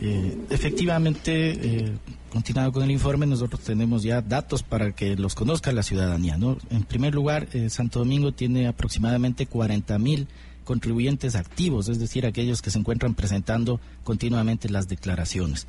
Eh, 0.00 0.38
efectivamente, 0.50 1.50
eh, 1.50 1.92
continuando 2.38 2.70
con 2.72 2.84
el 2.84 2.92
informe, 2.92 3.26
nosotros 3.26 3.62
tenemos 3.62 4.04
ya 4.04 4.22
datos 4.22 4.62
para 4.62 4.92
que 4.92 5.16
los 5.16 5.34
conozca 5.34 5.72
la 5.72 5.82
ciudadanía. 5.82 6.38
En 6.70 6.84
primer 6.84 7.12
lugar, 7.12 7.48
eh, 7.52 7.68
Santo 7.68 7.98
Domingo 7.98 8.30
tiene 8.30 8.68
aproximadamente 8.68 9.46
40 9.46 9.98
mil 9.98 10.28
contribuyentes 10.62 11.34
activos, 11.34 11.88
es 11.88 11.98
decir, 11.98 12.26
aquellos 12.26 12.62
que 12.62 12.70
se 12.70 12.78
encuentran 12.78 13.16
presentando 13.16 13.80
continuamente 14.04 14.68
las 14.68 14.86
declaraciones. 14.86 15.66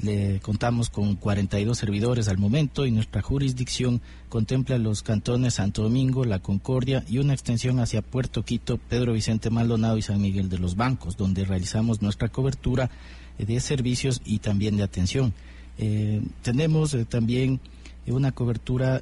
Le 0.00 0.38
contamos 0.38 0.90
con 0.90 1.16
42 1.16 1.76
servidores 1.76 2.28
al 2.28 2.38
momento 2.38 2.86
y 2.86 2.92
nuestra 2.92 3.20
jurisdicción 3.20 4.00
contempla 4.28 4.78
los 4.78 5.02
cantones 5.02 5.54
Santo 5.54 5.82
Domingo, 5.82 6.24
La 6.24 6.38
Concordia 6.38 7.04
y 7.08 7.18
una 7.18 7.32
extensión 7.32 7.80
hacia 7.80 8.00
Puerto 8.00 8.44
Quito, 8.44 8.78
Pedro 8.78 9.12
Vicente 9.12 9.50
Maldonado 9.50 9.98
y 9.98 10.02
San 10.02 10.20
Miguel 10.20 10.48
de 10.48 10.60
los 10.60 10.76
Bancos, 10.76 11.16
donde 11.16 11.44
realizamos 11.44 12.00
nuestra 12.00 12.28
cobertura 12.28 12.90
eh, 13.38 13.44
de 13.44 13.58
servicios 13.58 14.22
y 14.24 14.38
también 14.38 14.76
de 14.76 14.84
atención. 14.84 15.34
Eh, 15.78 16.22
tenemos 16.42 16.94
eh, 16.94 17.04
también 17.04 17.60
eh, 18.06 18.12
una 18.12 18.32
cobertura 18.32 19.00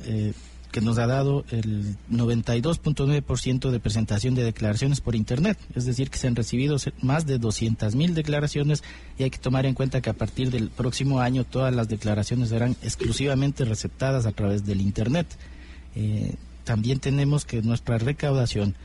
que 0.71 0.81
nos 0.81 0.99
ha 0.99 1.07
dado 1.09 1.45
el 1.51 1.97
92.9% 2.13 3.71
de 3.71 3.81
presentación 3.81 4.37
de 4.37 4.45
declaraciones 4.45 5.01
por 5.01 5.17
Internet, 5.17 5.59
es 5.75 5.85
decir, 5.85 6.11
que 6.11 6.19
se 6.19 6.29
han 6.29 6.37
recibido 6.37 6.77
más 7.03 7.27
de 7.27 7.41
200.000 7.41 8.13
declaraciones 8.13 8.85
y 9.19 9.25
hay 9.25 9.31
que 9.31 9.39
tomar 9.39 9.67
en 9.67 9.75
cuenta 9.75 10.01
que 10.01 10.11
a 10.11 10.15
partir 10.15 10.53
del 10.53 10.71
próximo 10.71 11.21
año 11.21 11.43
todas 11.43 11.75
las 11.75 11.89
declaraciones 11.89 12.51
serán 12.51 12.77
exclusivamente 12.83 13.65
receptadas 13.65 14.27
a 14.27 14.33
través 14.33 14.65
del 14.65 14.81
Internet. 14.81 15.27
También 16.63 17.01
tenemos 17.01 17.45
que 17.45 17.63
nuestra 17.63 17.99
recaudación 17.99 18.77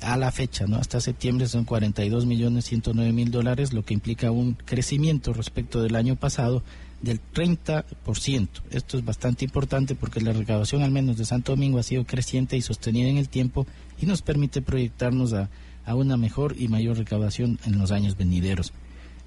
a 0.00 0.16
la 0.16 0.32
fecha, 0.32 0.64
hasta 0.80 1.02
septiembre 1.02 1.48
son 1.48 1.66
42 1.66 2.24
millones 2.24 2.64
109 2.64 3.12
mil 3.12 3.30
dólares, 3.30 3.74
lo 3.74 3.84
que 3.84 3.92
implica 3.92 4.30
un 4.30 4.54
crecimiento 4.54 5.34
respecto 5.34 5.82
del 5.82 5.96
año 5.96 6.16
pasado 6.16 6.62
del 7.04 7.20
30%. 7.34 8.48
Esto 8.70 8.98
es 8.98 9.04
bastante 9.04 9.44
importante 9.44 9.94
porque 9.94 10.20
la 10.20 10.32
recaudación 10.32 10.82
al 10.82 10.90
menos 10.90 11.16
de 11.16 11.24
Santo 11.24 11.52
Domingo 11.52 11.78
ha 11.78 11.82
sido 11.82 12.04
creciente 12.04 12.56
y 12.56 12.62
sostenida 12.62 13.08
en 13.08 13.18
el 13.18 13.28
tiempo 13.28 13.66
y 14.00 14.06
nos 14.06 14.22
permite 14.22 14.62
proyectarnos 14.62 15.32
a, 15.34 15.48
una 15.86 16.16
mejor 16.16 16.56
y 16.58 16.68
mayor 16.68 16.96
recaudación 16.96 17.58
en 17.66 17.78
los 17.78 17.90
años 17.90 18.16
venideros. 18.16 18.72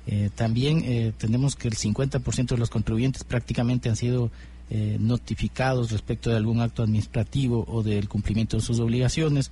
Eh, 0.07 0.31
también 0.33 0.81
eh, 0.85 1.13
tenemos 1.15 1.55
que 1.55 1.67
el 1.67 1.75
50% 1.75 2.47
de 2.47 2.57
los 2.57 2.71
contribuyentes 2.71 3.23
prácticamente 3.23 3.89
han 3.89 3.95
sido 3.95 4.31
eh, 4.71 4.97
notificados 4.99 5.91
respecto 5.91 6.31
de 6.31 6.37
algún 6.37 6.61
acto 6.61 6.81
administrativo 6.81 7.63
o 7.67 7.83
del 7.83 8.09
cumplimiento 8.09 8.57
de 8.57 8.63
sus 8.63 8.79
obligaciones. 8.79 9.51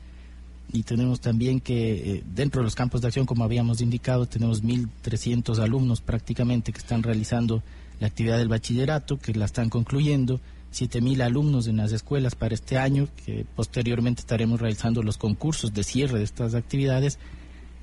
Y 0.74 0.82
tenemos 0.82 1.22
también 1.22 1.60
que 1.60 2.24
dentro 2.34 2.62
de 2.62 2.66
los 2.66 2.74
campos 2.74 3.02
de 3.02 3.08
acción, 3.08 3.28
como 3.28 3.44
habíamos 3.44 3.82
indicado, 3.82 4.26
tenemos 4.26 4.64
1.300 4.64 5.60
alumnos 5.60 6.02
prácticamente 6.02 6.72
que 6.72 6.80
están 6.80 7.04
realizando 7.04 7.62
la 8.00 8.08
actividad 8.08 8.38
del 8.38 8.50
bachillerato, 8.50 9.18
que 9.18 9.34
la 9.34 9.46
están 9.46 9.70
concluyendo, 9.70 10.42
7.000 10.74 11.22
alumnos 11.22 11.68
en 11.68 11.78
las 11.78 11.92
escuelas 11.94 12.36
para 12.36 12.54
este 12.54 12.78
año, 12.78 13.08
que 13.26 13.46
posteriormente 13.56 14.22
estaremos 14.22 14.60
realizando 14.60 15.02
los 15.04 15.18
concursos 15.18 15.74
de 15.74 15.84
cierre 15.84 16.20
de 16.20 16.26
estas 16.26 16.54
actividades. 16.54 17.18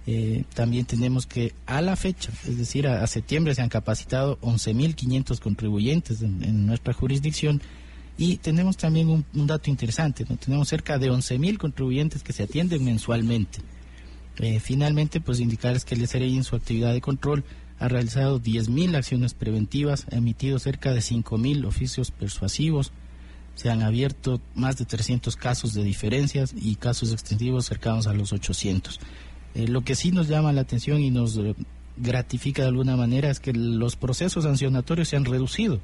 Eh, 0.07 0.45
también 0.55 0.85
tenemos 0.85 1.27
que 1.27 1.55
a 1.65 1.81
la 1.81 1.97
fecha, 1.97 2.31
es 2.47 2.59
decir, 2.59 2.87
a, 2.89 3.07
septiembre 3.07 3.55
se 3.55 3.63
han 3.63 3.69
capacitado 3.69 4.39
11.500 4.41 5.39
contribuyentes 5.39 6.23
en, 6.23 6.67
nuestra 6.67 6.93
jurisdicción 6.93 7.63
y 8.19 8.39
tenemos 8.39 8.77
también 8.77 9.09
un, 9.09 9.47
dato 9.47 9.71
interesante, 9.71 10.25
tenemos 10.25 10.69
cerca 10.69 10.99
de 10.99 11.11
11.000 11.11 11.57
contribuyentes 11.57 12.23
que 12.23 12.33
se 12.33 12.43
atienden 12.43 12.85
mensualmente. 12.85 13.61
Eh, 14.39 14.61
finalmente, 14.61 15.21
pues 15.21 15.41
indicarles 15.41 15.85
que 15.85 15.95
el 15.95 16.07
SRI 16.07 16.37
en 16.37 16.45
su 16.45 16.57
actividad 16.57 16.93
de 16.93 17.01
control 17.01 17.45
ha 17.83 17.89
realizado 17.89 18.41
10.000 18.41 18.95
acciones 18.95 19.35
preventivas, 19.35 20.07
ha 20.13 20.17
emitido 20.17 20.61
cerca 20.61 20.93
de 20.93 21.01
5.000 21.01 21.67
oficios 21.67 22.13
persuasivos, 22.13 22.93
se 23.57 23.71
han 23.71 23.83
abierto 23.83 24.41
más 24.55 24.77
de 24.77 24.85
300 24.85 25.35
casos 25.35 25.75
de 25.75 25.83
diferencias 25.83 26.55
y 26.57 26.77
casos 26.77 27.11
extensivos 27.11 27.67
cercanos 27.67 28.07
a 28.07 28.15
los 28.15 28.33
800. 28.33 29.01
Eh, 29.57 29.67
lo 29.67 29.83
que 29.83 29.97
sí 29.97 30.13
nos 30.13 30.29
llama 30.29 30.53
la 30.53 30.61
atención 30.61 31.01
y 31.01 31.11
nos 31.11 31.37
eh, 31.37 31.57
gratifica 31.97 32.63
de 32.63 32.69
alguna 32.69 32.95
manera 32.95 33.31
es 33.31 33.41
que 33.41 33.53
los 33.53 33.97
procesos 33.97 34.45
sancionatorios 34.45 35.09
se 35.09 35.17
han 35.17 35.25
reducido. 35.25 35.81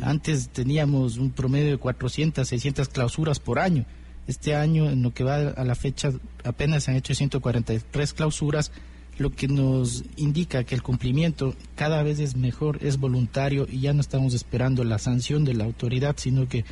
Antes 0.00 0.48
teníamos 0.48 1.18
un 1.18 1.30
promedio 1.30 1.72
de 1.72 1.76
400, 1.76 2.48
600 2.48 2.88
clausuras 2.88 3.38
por 3.38 3.58
año. 3.58 3.84
Este 4.26 4.54
año, 4.54 4.88
en 4.88 5.02
lo 5.02 5.12
que 5.12 5.24
va 5.24 5.36
a 5.36 5.64
la 5.64 5.74
fecha, 5.74 6.10
apenas 6.42 6.84
se 6.84 6.90
han 6.90 6.96
hecho 6.96 7.14
143 7.14 8.14
clausuras, 8.14 8.72
lo 9.18 9.30
que 9.30 9.48
nos 9.48 10.04
indica 10.16 10.64
que 10.64 10.74
el 10.74 10.82
cumplimiento 10.82 11.54
cada 11.74 12.02
vez 12.02 12.20
es 12.20 12.36
mejor, 12.36 12.78
es 12.82 12.98
voluntario 12.98 13.66
y 13.70 13.80
ya 13.80 13.92
no 13.92 14.00
estamos 14.00 14.32
esperando 14.34 14.84
la 14.84 14.98
sanción 14.98 15.44
de 15.44 15.54
la 15.54 15.64
autoridad, 15.64 16.14
sino 16.18 16.48
que 16.48 16.64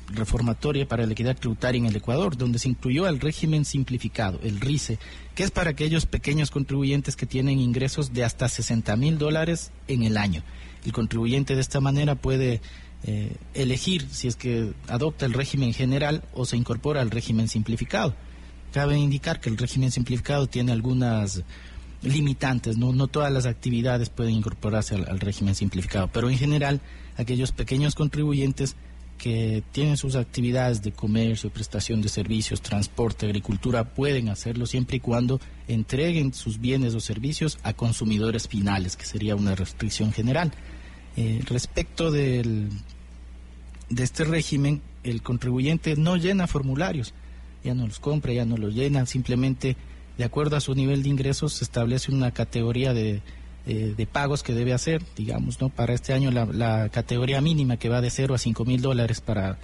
reformatoria 0.08 0.88
para 0.88 1.06
la 1.06 1.12
equidad 1.12 1.36
tributaria 1.36 1.80
en 1.80 1.86
el 1.86 1.96
Ecuador, 1.96 2.38
donde 2.38 2.60
se 2.60 2.70
incluyó 2.70 3.08
el 3.08 3.20
régimen 3.20 3.66
simplificado, 3.66 4.40
el 4.44 4.60
RICE, 4.60 5.00
que 5.36 5.44
es 5.44 5.52
para 5.52 5.72
aquellos 5.72 6.06
pequeños 6.06 6.52
contribuyentes 6.52 7.16
que 7.16 7.26
tienen 7.26 7.60
ingresos 7.60 8.14
de 8.14 8.24
hasta 8.24 8.48
60 8.48 8.96
mil 8.96 9.18
dólares 9.18 9.72
en 9.88 10.04
el 10.04 10.18
año. 10.18 10.44
El 10.86 10.94
contribuyente 10.94 11.56
de 11.56 11.62
esta 11.62 11.82
manera 11.82 12.16
puede 12.16 12.62
eh, 13.04 13.36
elegir 13.54 14.08
si 14.10 14.28
es 14.28 14.36
que 14.36 14.74
adopta 14.88 15.26
el 15.26 15.34
régimen 15.34 15.74
general 15.74 16.24
o 16.34 16.46
se 16.46 16.58
incorpora 16.58 17.02
al 17.02 17.12
régimen 17.12 17.48
simplificado. 17.48 18.16
Cabe 18.72 18.98
indicar 18.98 19.40
que 19.40 19.50
el 19.50 19.58
régimen 19.58 19.92
simplificado 19.92 20.48
tiene 20.48 20.72
algunas 20.72 21.44
limitantes, 22.02 22.78
no, 22.78 23.08
todas 23.08 23.32
las 23.32 23.46
actividades 23.46 24.10
pueden 24.10 24.36
incorporarse 24.36 24.96
al 24.96 25.20
régimen 25.20 25.56
simplificado, 25.56 26.10
pero 26.14 26.30
en 26.30 26.38
general 26.38 26.80
aquellos 27.18 27.52
pequeños 27.52 27.96
contribuyentes 27.96 28.76
que 29.18 29.64
tienen 29.72 29.98
sus 29.98 30.16
actividades 30.16 30.82
de 30.82 30.92
comercio, 30.92 31.50
prestación 31.50 32.02
de 32.02 32.10
servicios, 32.10 32.62
transporte, 32.62 33.26
agricultura, 33.26 33.84
pueden 33.84 34.30
hacerlo 34.30 34.66
siempre 34.66 34.98
y 34.98 35.00
cuando 35.00 35.40
entreguen 35.68 36.34
sus 36.34 36.60
bienes 36.60 36.94
o 36.96 37.00
servicios 37.00 37.58
a 37.64 37.74
consumidores 37.74 38.48
finales, 38.48 38.96
que 38.96 39.06
sería 39.06 39.36
una 39.36 39.56
restricción 39.56 40.12
general. 40.12 40.52
Eh, 41.16 41.42
respecto 41.46 42.12
del, 42.12 42.70
de 43.90 44.04
este 44.04 44.24
régimen, 44.24 44.82
el 45.04 45.22
contribuyente 45.22 45.96
no 45.96 46.16
llena 46.16 46.48
formularios, 46.48 47.14
ya 47.64 47.74
no 47.74 47.88
los 47.88 48.00
compra, 48.00 48.34
ya 48.34 48.46
no 48.46 48.58
los 48.58 48.74
llena, 48.74 49.06
simplemente 49.06 49.76
de 50.18 50.24
acuerdo 50.24 50.56
a 50.56 50.62
su 50.62 50.74
nivel 50.74 51.04
de 51.04 51.10
ingresos 51.10 51.54
se 51.54 51.64
establece 51.64 52.12
una 52.12 52.32
categoría 52.32 52.94
de, 52.94 53.22
eh, 53.70 53.94
de 53.98 54.06
pagos 54.06 54.44
que 54.44 54.54
debe 54.54 54.72
hacer, 54.72 55.04
digamos, 55.18 55.60
¿no? 55.60 55.68
Para 55.68 55.94
este 55.94 56.14
año 56.14 56.32
la, 56.32 56.88
categoría 56.88 57.42
mínima 57.42 57.76
que 57.76 57.90
va 57.90 58.00
de 58.00 58.10
0 58.10 58.34
a 58.34 58.38
5 58.38 58.64
mil 58.64 58.82
dólares 58.82 59.20
para 59.20 59.60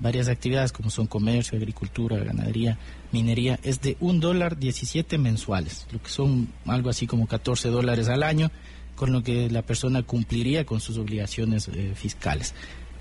varias 0.00 0.28
actividades 0.28 0.72
como 0.72 0.88
son 0.88 1.06
comercio, 1.06 1.58
agricultura, 1.58 2.16
ganadería, 2.16 2.78
minería, 3.12 3.60
es 3.62 3.82
de 3.82 3.98
un 4.00 4.18
dólar 4.18 4.56
17 4.56 5.18
mensuales, 5.18 5.86
lo 5.92 6.02
que 6.02 6.08
son 6.08 6.48
algo 6.64 6.88
así 6.88 7.06
como 7.06 7.26
14 7.26 7.68
dólares 7.68 8.08
al 8.08 8.22
año, 8.22 8.50
con 8.96 9.12
lo 9.12 9.22
que 9.22 9.50
la 9.50 9.60
persona 9.60 10.02
cumpliría 10.02 10.64
con 10.64 10.80
sus 10.80 10.96
obligaciones 10.96 11.68
eh, 11.68 11.92
fiscales. 11.94 12.54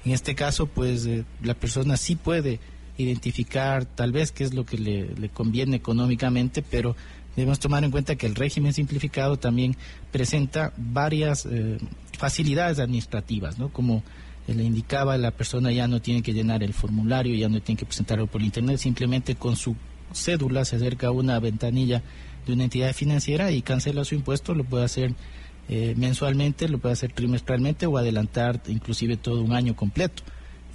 En 0.03 0.11
este 0.11 0.35
caso, 0.35 0.65
pues 0.65 1.05
eh, 1.05 1.23
la 1.41 1.53
persona 1.53 1.95
sí 1.95 2.17
puede 2.17 2.59
identificar 2.97 3.85
tal 3.85 4.11
vez 4.11 4.33
qué 4.33 4.43
es 4.43 4.53
lo 4.53 4.65
que 4.65 4.77
le 4.77 5.29
conviene 5.29 5.77
económicamente, 5.77 6.61
pero 6.61 6.97
debemos 7.36 7.59
tomar 7.59 7.84
en 7.84 7.91
cuenta 7.91 8.15
que 8.15 8.25
el 8.25 8.36
régimen 8.36 8.73
simplificado 8.73 9.38
también 9.38 9.75
presenta 10.11 10.73
varias 10.77 11.45
eh, 11.45 11.77
facilidades 12.17 12.79
administrativas, 12.79 13.57
¿no? 13.57 13.69
Como 13.69 14.03
eh, 14.47 14.53
le 14.53 14.63
indicaba, 14.63 15.17
la 15.17 15.31
persona 15.31 15.71
ya 15.71 15.88
no 15.88 16.01
tiene 16.01 16.21
que 16.21 16.34
llenar 16.34 16.63
el 16.63 16.73
formulario, 16.73 17.36
ya 17.36 17.49
no 17.49 17.61
tiene 17.61 17.79
que 17.79 17.86
presentarlo 17.86 18.27
por 18.27 18.41
internet, 18.41 18.77
simplemente 18.77 19.36
con 19.36 19.55
su 19.55 19.75
cédula 20.13 20.65
se 20.65 20.75
acerca 20.75 21.07
a 21.07 21.11
una 21.11 21.39
ventanilla 21.39 22.03
de 22.45 22.53
una 22.53 22.65
entidad 22.65 22.93
financiera 22.93 23.51
y 23.51 23.61
cancela 23.61 24.03
su 24.03 24.15
impuesto, 24.15 24.53
lo 24.53 24.63
puede 24.63 24.86
hacer 24.86 25.15
eh, 25.69 25.93
mensualmente, 25.97 26.67
lo 26.67 26.77
puede 26.77 26.93
hacer 26.93 27.13
trimestralmente 27.13 27.86
o 27.86 27.97
adelantar 27.97 28.61
inclusive 28.67 29.17
todo 29.17 29.41
un 29.41 29.53
año 29.53 29.75
completo. 29.75 30.23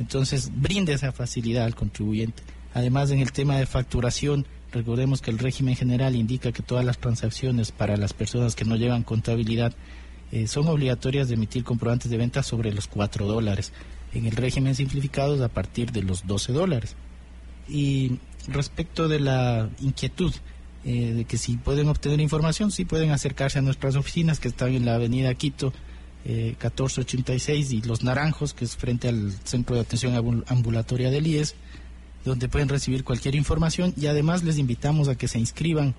Entonces, 0.01 0.51
brinda 0.55 0.93
esa 0.93 1.13
facilidad 1.13 1.65
al 1.65 1.75
contribuyente. 1.75 2.43
Además, 2.73 3.11
en 3.11 3.21
el 3.21 3.33
tema 3.33 3.59
de 3.59 3.67
facturación, 3.67 4.47
recordemos 4.73 5.21
que 5.23 5.31
el 5.31 5.39
régimen 5.39 5.77
general 5.77 6.15
indica 6.15 6.53
que 6.53 6.63
todas 6.63 6.85
las 6.85 6.99
transacciones 6.99 7.73
para 7.73 7.97
las 7.97 8.13
personas 8.13 8.55
que 8.55 8.65
no 8.65 8.77
llevan 8.77 9.03
contabilidad 9.03 9.75
eh, 10.31 10.47
son 10.47 10.69
obligatorias 10.69 11.29
de 11.29 11.35
emitir 11.35 11.65
comprobantes 11.65 12.11
de 12.11 12.17
venta 12.19 12.43
sobre 12.43 12.73
los 12.73 12.87
4 12.87 13.27
dólares. 13.27 13.73
En 14.13 14.27
el 14.27 14.33
régimen 14.33 14.75
simplificado 14.75 15.35
es 15.35 15.41
a 15.41 15.49
partir 15.49 15.93
de 15.93 16.03
los 16.03 16.27
12 16.27 16.53
dólares. 16.53 16.97
Y 17.69 18.19
respecto 18.47 19.09
de 19.09 19.21
la 19.21 19.69
inquietud 19.81 20.33
eh, 20.85 21.13
de 21.15 21.25
que 21.25 21.37
si 21.39 21.57
pueden 21.57 21.89
obtener 21.89 22.21
información, 22.21 22.71
sí 22.71 22.85
pueden 22.85 23.11
acercarse 23.11 23.59
a 23.59 23.63
nuestras 23.63 23.97
oficinas 23.97 24.39
que 24.41 24.49
están 24.49 24.75
en 24.75 24.85
la 24.85 24.95
avenida 24.95 25.35
Quito 25.35 25.73
eh, 26.25 26.55
1486 26.61 27.73
y 27.73 27.83
Los 27.83 28.03
Naranjos, 28.03 28.55
que 28.55 28.65
es 28.65 28.77
frente 28.77 29.09
al 29.09 29.33
Centro 29.45 29.75
de 29.77 29.83
Atención 29.83 30.15
Ambul- 30.15 30.45
Ambulatoria 30.49 31.11
del 31.11 31.27
IES, 31.27 31.55
donde 32.29 32.49
pueden 32.49 32.69
recibir 32.69 33.05
cualquier 33.05 33.35
información 33.35 33.93
y 33.97 34.07
además 34.07 34.45
les 34.45 34.59
invitamos 34.59 35.09
a 35.09 35.17
que 35.17 35.29
se 35.29 35.39
inscriban 35.39 35.95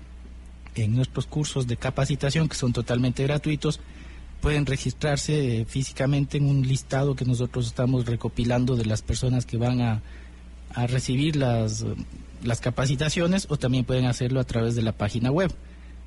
en 0.74 0.94
nuestros 0.94 1.26
cursos 1.26 1.66
de 1.66 1.76
capacitación 1.76 2.48
que 2.48 2.56
son 2.56 2.72
totalmente 2.72 3.22
gratuitos. 3.24 3.80
Pueden 4.40 4.64
registrarse 4.64 5.60
eh, 5.60 5.64
físicamente 5.66 6.38
en 6.38 6.46
un 6.46 6.62
listado 6.62 7.14
que 7.14 7.24
nosotros 7.24 7.66
estamos 7.66 8.06
recopilando 8.06 8.76
de 8.76 8.86
las 8.86 9.02
personas 9.02 9.44
que 9.44 9.58
van 9.58 9.82
a, 9.82 10.02
a 10.72 10.86
recibir 10.86 11.36
las, 11.36 11.82
eh, 11.82 11.94
las 12.42 12.60
capacitaciones 12.60 13.46
o 13.50 13.58
también 13.58 13.84
pueden 13.84 14.06
hacerlo 14.06 14.40
a 14.40 14.44
través 14.44 14.74
de 14.74 14.82
la 14.82 14.92
página 14.92 15.30
web. 15.30 15.52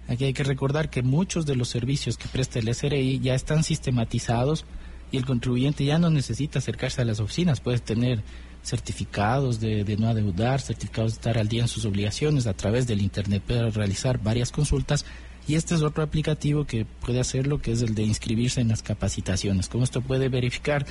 Aquí 0.08 0.26
hay 0.26 0.34
que 0.34 0.44
recordar 0.44 0.90
que 0.90 1.02
muchos 1.02 1.46
de 1.46 1.56
los 1.56 1.70
servicios 1.70 2.18
que 2.18 2.28
presta 2.28 2.60
el 2.60 2.74
SRI 2.74 3.20
ya 3.20 3.36
están 3.36 3.64
sistematizados 3.64 4.66
y 5.12 5.18
el 5.18 5.26
contribuyente 5.26 5.86
ya 5.86 6.00
no 6.00 6.10
necesita 6.10 6.60
acercarse 6.60 7.02
a 7.02 7.06
las 7.06 7.20
oficinas, 7.20 7.62
puede 7.62 7.80
tener 7.80 8.24
certificados 8.64 9.60
de, 9.60 9.98
no 9.98 10.08
adeudar, 10.08 10.62
certificados 10.62 11.14
de 11.14 11.16
estar 11.16 11.38
al 11.38 11.48
día 11.48 11.64
en 11.64 11.68
sus 11.68 11.86
obligaciones 11.86 12.48
a 12.48 12.54
través 12.54 12.88
del 12.88 13.02
Internet, 13.02 13.44
puede 13.46 13.70
realizar 13.72 14.22
varias 14.22 14.52
consultas 14.52 15.06
y 15.48 15.56
este 15.56 15.76
es 15.76 15.82
otro 15.82 16.04
aplicativo 16.04 16.66
que 16.66 16.86
puede 16.86 17.20
hacerlo, 17.20 17.62
que 17.62 17.74
es 17.74 17.82
el 17.82 17.96
de 17.96 18.04
inscribirse 18.04 18.62
en 18.62 18.70
las 18.70 18.82
capacitaciones. 18.82 19.68
Con 19.68 19.84
esto 19.84 20.02
puede 20.02 20.30
verificar 20.30 20.86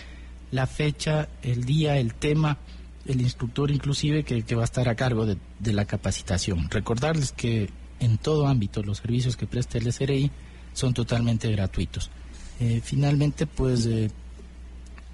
la 0.50 0.66
fecha, 0.66 1.28
el 1.42 1.64
día, 1.64 1.96
el 1.96 2.14
tema, 2.14 2.58
el 3.06 3.22
instructor 3.22 3.70
inclusive 3.70 4.22
que, 4.24 4.54
va 4.54 4.62
a 4.62 4.64
estar 4.66 4.88
a 4.88 4.94
cargo 4.94 5.24
de, 5.24 5.38
de 5.58 5.72
la 5.72 5.86
capacitación. 5.86 6.68
Recordarles 6.70 7.32
que 7.32 7.70
en 8.00 8.18
todo 8.18 8.46
ámbito 8.46 8.82
los 8.82 8.98
servicios 8.98 9.36
que 9.36 9.46
presta 9.46 9.78
el 9.78 9.90
SRI 9.90 10.30
son 10.74 10.92
totalmente 10.92 11.50
gratuitos. 11.50 12.10
Eh, 12.60 12.80
finalmente, 12.82 13.46
pues 13.46 13.86
eh, 13.86 14.10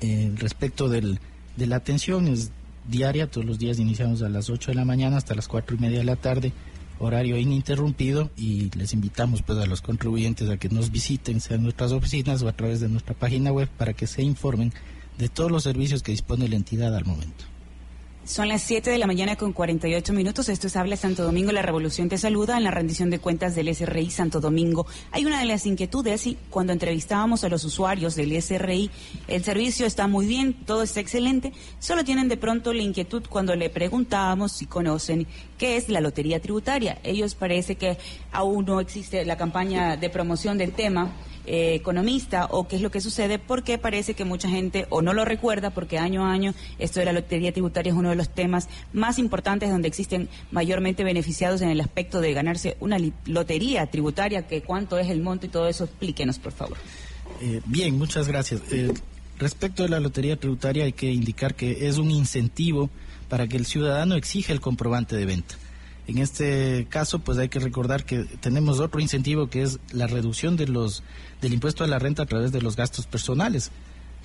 eh, 0.00 0.32
respecto 0.36 0.88
del, 0.88 1.20
de 1.59 1.66
la 1.66 1.76
atención 1.76 2.28
es 2.28 2.52
diaria, 2.88 3.28
todos 3.28 3.46
los 3.46 3.59
días 3.59 3.78
iniciamos 3.78 4.22
a 4.22 4.28
las 4.28 4.48
8 4.48 4.70
de 4.70 4.76
la 4.76 4.84
mañana 4.84 5.16
hasta 5.16 5.34
las 5.34 5.48
4 5.48 5.76
y 5.76 5.80
media 5.80 5.98
de 5.98 6.04
la 6.04 6.16
tarde, 6.16 6.52
horario 7.00 7.36
ininterrumpido 7.36 8.30
y 8.36 8.70
les 8.76 8.92
invitamos 8.92 9.42
pues 9.42 9.59
a 9.59 9.66
los 9.66 9.82
contribuyentes 9.82 10.48
a 10.48 10.56
que 10.56 10.68
nos 10.68 10.90
visiten, 10.90 11.40
sean 11.40 11.64
nuestras 11.64 11.92
oficinas 11.92 12.42
o 12.42 12.48
a 12.48 12.52
través 12.52 12.80
de 12.80 12.88
nuestra 12.88 13.14
página 13.14 13.52
web 13.52 13.68
para 13.76 13.92
que 13.92 14.06
se 14.06 14.22
informen 14.22 14.72
de 15.18 15.28
todos 15.28 15.50
los 15.50 15.64
servicios 15.64 16.02
que 16.02 16.12
dispone 16.12 16.48
la 16.48 16.56
entidad 16.56 16.94
al 16.96 17.04
momento. 17.04 17.44
Son 18.29 18.47
las 18.47 18.61
7 18.64 18.91
de 18.91 18.99
la 18.99 19.07
mañana 19.07 19.37
con 19.37 19.55
48 19.55 20.12
minutos. 20.12 20.51
Esto 20.51 20.66
es 20.66 20.76
Habla 20.76 20.99
Santo 20.99 21.24
Domingo. 21.24 21.51
La 21.51 21.62
Revolución 21.62 22.11
te 22.11 22.18
saluda 22.18 22.59
en 22.59 22.64
la 22.64 22.70
rendición 22.70 23.09
de 23.09 23.20
cuentas 23.20 23.55
del 23.55 23.74
SRI 23.74 24.11
Santo 24.11 24.39
Domingo. 24.39 24.87
Hay 25.12 25.24
una 25.24 25.41
de 25.41 25.47
las 25.47 25.64
inquietudes 25.64 26.26
y 26.26 26.37
cuando 26.51 26.74
entrevistábamos 26.74 27.43
a 27.45 27.49
los 27.49 27.64
usuarios 27.64 28.16
del 28.16 28.33
SRI, 28.43 28.91
el 29.29 29.43
servicio 29.43 29.87
está 29.87 30.09
muy 30.09 30.26
bien, 30.26 30.53
todo 30.53 30.83
está 30.83 31.01
excelente. 31.01 31.55
Solo 31.79 32.05
tienen 32.05 32.29
de 32.29 32.37
pronto 32.37 32.74
la 32.74 32.83
inquietud 32.83 33.22
cuando 33.31 33.57
le 33.57 33.70
preguntábamos 33.70 34.53
si 34.53 34.66
conocen 34.66 35.26
qué 35.57 35.79
es 35.79 35.89
la 35.89 36.03
lotería 36.03 36.39
tributaria. 36.39 36.99
Ellos 37.05 37.35
parece 37.35 37.76
que 37.76 37.97
aún 38.31 38.66
no 38.66 38.81
existe 38.81 39.24
la 39.24 39.39
campaña 39.39 39.97
de 39.97 40.11
promoción 40.11 40.59
del 40.59 40.72
tema 40.72 41.14
eh, 41.49 41.74
economista 41.74 42.46
o 42.51 42.68
qué 42.68 42.76
es 42.76 42.82
lo 42.82 42.90
que 42.90 43.01
sucede, 43.01 43.38
porque 43.38 43.78
parece 43.78 44.12
que 44.12 44.26
mucha 44.26 44.51
gente 44.51 44.86
o 44.90 45.01
no 45.01 45.14
lo 45.14 45.24
recuerda, 45.24 45.70
porque 45.70 45.99
año 45.99 46.26
a 46.26 46.30
año 46.30 46.53
esto 46.78 47.01
de 47.01 47.07
la 47.07 47.12
lotería 47.14 47.53
tributaria 47.53 47.90
es 47.90 47.99
uno 47.99 48.11
de 48.11 48.16
los 48.16 48.28
temas 48.28 48.68
más 48.92 49.18
importantes 49.18 49.70
donde 49.70 49.88
existen 49.88 50.28
mayormente 50.51 51.05
beneficiados 51.05 51.62
en 51.62 51.70
el 51.70 51.80
aspecto 51.80 52.20
de 52.20 52.34
ganarse 52.34 52.76
una 52.80 52.99
lotería 53.24 53.86
tributaria, 53.86 54.46
que 54.46 54.61
cuánto 54.61 54.99
es 54.99 55.09
el 55.09 55.22
monto 55.22 55.46
y 55.46 55.49
todo 55.49 55.68
eso, 55.68 55.84
explíquenos, 55.84 56.38
por 56.38 56.53
favor. 56.53 56.76
Eh, 57.40 57.62
bien, 57.64 57.96
muchas 57.96 58.28
gracias. 58.28 58.61
Eh, 58.70 58.92
respecto 59.38 59.84
de 59.84 59.88
la 59.88 60.01
lotería 60.01 60.36
tributaria 60.36 60.84
hay 60.84 60.92
que 60.92 61.11
indicar 61.11 61.55
que 61.55 61.88
es 61.88 61.96
un 61.96 62.11
incentivo 62.11 62.90
para 63.30 63.46
que 63.46 63.57
el 63.57 63.64
ciudadano 63.64 64.16
exija 64.16 64.53
el 64.53 64.61
comprobante 64.61 65.16
de 65.16 65.24
venta. 65.24 65.55
En 66.09 66.16
este 66.18 66.86
caso, 66.88 67.18
pues 67.18 67.36
hay 67.36 67.50
que 67.50 67.61
recordar 67.61 68.04
que 68.04 68.24
tenemos 68.24 68.80
otro 68.80 68.98
incentivo 68.98 69.50
que 69.50 69.62
es 69.62 69.78
la 69.92 70.06
reducción 70.06 70.56
de 70.56 70.66
los 70.66 71.02
del 71.42 71.52
impuesto 71.52 71.84
a 71.84 71.86
la 71.86 71.98
renta 71.98 72.22
a 72.22 72.26
través 72.26 72.50
de 72.50 72.62
los 72.62 72.76
gastos 72.76 73.06
personales. 73.06 73.70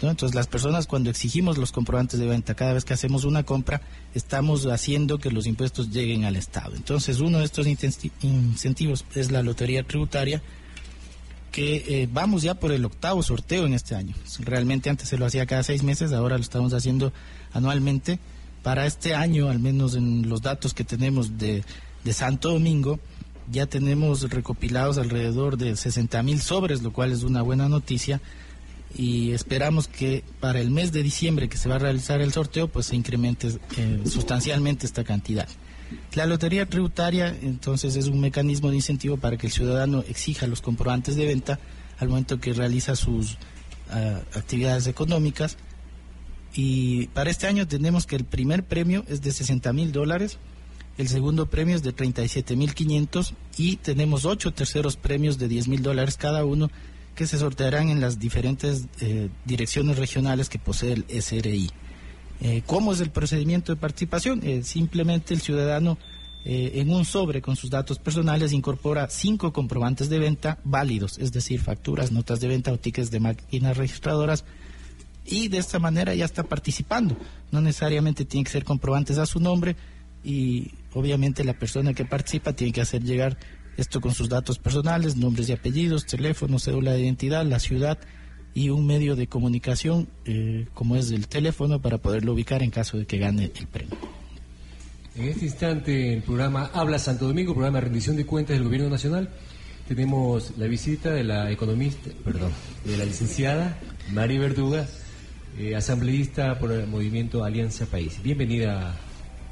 Entonces, 0.01 0.33
las 0.33 0.47
personas 0.47 0.87
cuando 0.87 1.09
exigimos 1.09 1.57
los 1.57 1.71
comprobantes 1.71 2.19
de 2.19 2.25
venta 2.25 2.55
cada 2.55 2.73
vez 2.73 2.85
que 2.85 2.93
hacemos 2.93 3.25
una 3.25 3.43
compra, 3.43 3.81
estamos 4.15 4.65
haciendo 4.65 5.19
que 5.19 5.29
los 5.29 5.45
impuestos 5.45 5.91
lleguen 5.91 6.23
al 6.23 6.37
Estado. 6.37 6.75
Entonces, 6.75 7.19
uno 7.19 7.39
de 7.39 7.45
estos 7.45 7.67
incentivos 7.67 9.05
es 9.13 9.31
la 9.31 9.43
lotería 9.43 9.83
tributaria, 9.83 10.41
que 11.51 11.83
eh, 11.87 12.09
vamos 12.11 12.43
ya 12.43 12.55
por 12.55 12.71
el 12.71 12.83
octavo 12.83 13.21
sorteo 13.21 13.65
en 13.65 13.73
este 13.73 13.93
año. 13.93 14.15
Realmente 14.39 14.89
antes 14.89 15.09
se 15.09 15.17
lo 15.17 15.25
hacía 15.25 15.45
cada 15.45 15.63
seis 15.63 15.83
meses, 15.83 16.13
ahora 16.13 16.37
lo 16.37 16.43
estamos 16.43 16.73
haciendo 16.73 17.13
anualmente. 17.51 18.19
Para 18.63 18.85
este 18.85 19.13
año, 19.13 19.49
al 19.49 19.59
menos 19.59 19.95
en 19.95 20.29
los 20.29 20.41
datos 20.41 20.73
que 20.73 20.85
tenemos 20.85 21.37
de, 21.37 21.63
Santo 22.11 22.51
Domingo, 22.51 22.99
ya 23.51 23.65
tenemos 23.65 24.29
recopilados 24.29 24.97
alrededor 24.97 25.57
de 25.57 25.75
60 25.75 26.23
mil 26.23 26.39
sobres, 26.39 26.81
lo 26.81 26.93
cual 26.93 27.11
es 27.11 27.23
una 27.23 27.41
buena 27.41 27.67
noticia 27.67 28.21
y 28.95 29.31
esperamos 29.31 29.87
que 29.87 30.23
para 30.39 30.61
el 30.61 30.69
mes 30.69 30.93
de 30.93 31.03
diciembre 31.03 31.49
que 31.49 31.57
se 31.57 31.67
va 31.67 31.75
a 31.75 31.79
realizar 31.79 32.21
el 32.21 32.31
sorteo 32.31 32.67
pues 32.67 32.85
se 32.85 32.95
incremente 32.95 33.49
eh, 33.75 34.01
sustancialmente 34.05 34.85
esta 34.85 35.03
cantidad. 35.03 35.47
La 36.13 36.25
lotería 36.25 36.67
tributaria 36.67 37.35
entonces 37.41 37.95
es 37.95 38.07
un 38.07 38.21
mecanismo 38.21 38.69
de 38.69 38.77
incentivo 38.77 39.17
para 39.17 39.35
que 39.35 39.47
el 39.47 39.53
ciudadano 39.53 40.03
exija 40.07 40.47
los 40.47 40.61
comprobantes 40.61 41.15
de 41.15 41.25
venta 41.25 41.59
al 41.99 42.07
momento 42.07 42.39
que 42.39 42.53
realiza 42.53 42.95
sus 42.95 43.37
ah, 43.89 44.21
actividades 44.35 44.87
económicas 44.87 45.57
y 46.55 47.07
para 47.07 47.29
este 47.29 47.47
año 47.47 47.67
tenemos 47.67 48.05
que 48.05 48.15
el 48.15 48.25
primer 48.25 48.63
premio 48.63 49.03
es 49.07 49.21
de 49.21 49.31
60 49.31 49.73
mil 49.73 49.91
dólares, 49.91 50.37
el 50.97 51.07
segundo 51.07 51.47
premio 51.47 51.75
es 51.75 51.81
de 51.81 51.91
37 51.91 52.55
mil 52.55 52.73
500 52.75 53.33
y 53.57 53.77
tenemos 53.77 54.25
ocho 54.25 54.53
terceros 54.53 54.95
premios 54.95 55.39
de 55.39 55.47
10 55.47 55.67
mil 55.67 55.81
dólares 55.81 56.17
cada 56.17 56.45
uno 56.45 56.69
que 57.15 57.25
se 57.25 57.37
sortearán 57.37 57.89
en 57.89 57.99
las 57.99 58.19
diferentes 58.19 58.85
eh, 59.01 59.29
direcciones 59.45 59.97
regionales 59.97 60.49
que 60.49 60.59
posee 60.59 60.93
el 60.93 61.05
SRI. 61.21 61.69
Eh, 62.41 62.61
¿Cómo 62.65 62.93
es 62.93 62.99
el 62.99 63.09
procedimiento 63.09 63.73
de 63.73 63.79
participación? 63.79 64.41
Eh, 64.43 64.63
simplemente 64.63 65.33
el 65.33 65.41
ciudadano 65.41 65.97
en 66.45 66.89
un 66.89 67.05
sobre 67.05 67.41
con 67.41 67.55
sus 67.55 67.69
datos 67.69 67.99
personales 67.99 68.51
incorpora 68.51 69.07
cinco 69.09 69.53
comprobantes 69.53 70.09
de 70.09 70.19
venta 70.19 70.59
válidos, 70.65 71.17
es 71.17 71.31
decir, 71.31 71.61
facturas, 71.61 72.11
notas 72.11 72.41
de 72.41 72.49
venta 72.49 72.73
o 72.73 72.77
tickets 72.77 73.11
de 73.11 73.21
máquinas 73.21 73.77
registradoras, 73.77 74.43
y 75.25 75.47
de 75.47 75.57
esta 75.57 75.79
manera 75.79 76.13
ya 76.15 76.25
está 76.25 76.43
participando. 76.43 77.17
No 77.51 77.61
necesariamente 77.61 78.25
tiene 78.25 78.43
que 78.45 78.51
ser 78.51 78.63
comprobantes 78.63 79.17
a 79.17 79.25
su 79.25 79.39
nombre 79.39 79.75
y 80.23 80.71
obviamente 80.93 81.43
la 81.43 81.53
persona 81.53 81.93
que 81.93 82.05
participa 82.05 82.53
tiene 82.53 82.73
que 82.73 82.81
hacer 82.81 83.03
llegar 83.03 83.37
esto 83.77 84.01
con 84.01 84.13
sus 84.13 84.29
datos 84.29 84.59
personales, 84.59 85.15
nombres 85.15 85.49
y 85.49 85.53
apellidos, 85.53 86.05
teléfono, 86.05 86.59
cédula 86.59 86.91
de 86.91 87.01
identidad, 87.01 87.45
la 87.45 87.59
ciudad 87.59 87.97
y 88.53 88.69
un 88.69 88.85
medio 88.85 89.15
de 89.15 89.27
comunicación 89.27 90.07
eh, 90.25 90.67
como 90.73 90.95
es 90.95 91.11
el 91.11 91.27
teléfono 91.27 91.81
para 91.81 91.97
poderlo 91.97 92.33
ubicar 92.33 92.61
en 92.61 92.69
caso 92.69 92.97
de 92.97 93.05
que 93.05 93.17
gane 93.17 93.45
el 93.45 93.67
premio. 93.67 93.97
En 95.15 95.27
este 95.27 95.45
instante 95.45 96.13
el 96.13 96.23
programa 96.23 96.71
Habla 96.73 96.99
Santo 96.99 97.27
Domingo, 97.27 97.53
programa 97.53 97.79
de 97.79 97.85
rendición 97.85 98.15
de 98.15 98.25
cuentas 98.25 98.55
del 98.55 98.63
Gobierno 98.63 98.89
Nacional. 98.89 99.29
Tenemos 99.87 100.53
la 100.57 100.65
visita 100.67 101.11
de 101.11 101.23
la 101.23 101.51
economista, 101.51 102.09
perdón, 102.23 102.51
de 102.85 102.97
la 102.97 103.05
licenciada 103.05 103.77
Mari 104.11 104.37
Verduga, 104.37 104.87
eh, 105.57 105.75
asambleísta 105.75 106.57
por 106.59 106.71
el 106.71 106.87
movimiento 106.87 107.43
Alianza 107.43 107.85
País. 107.85 108.21
Bienvenida 108.21 108.95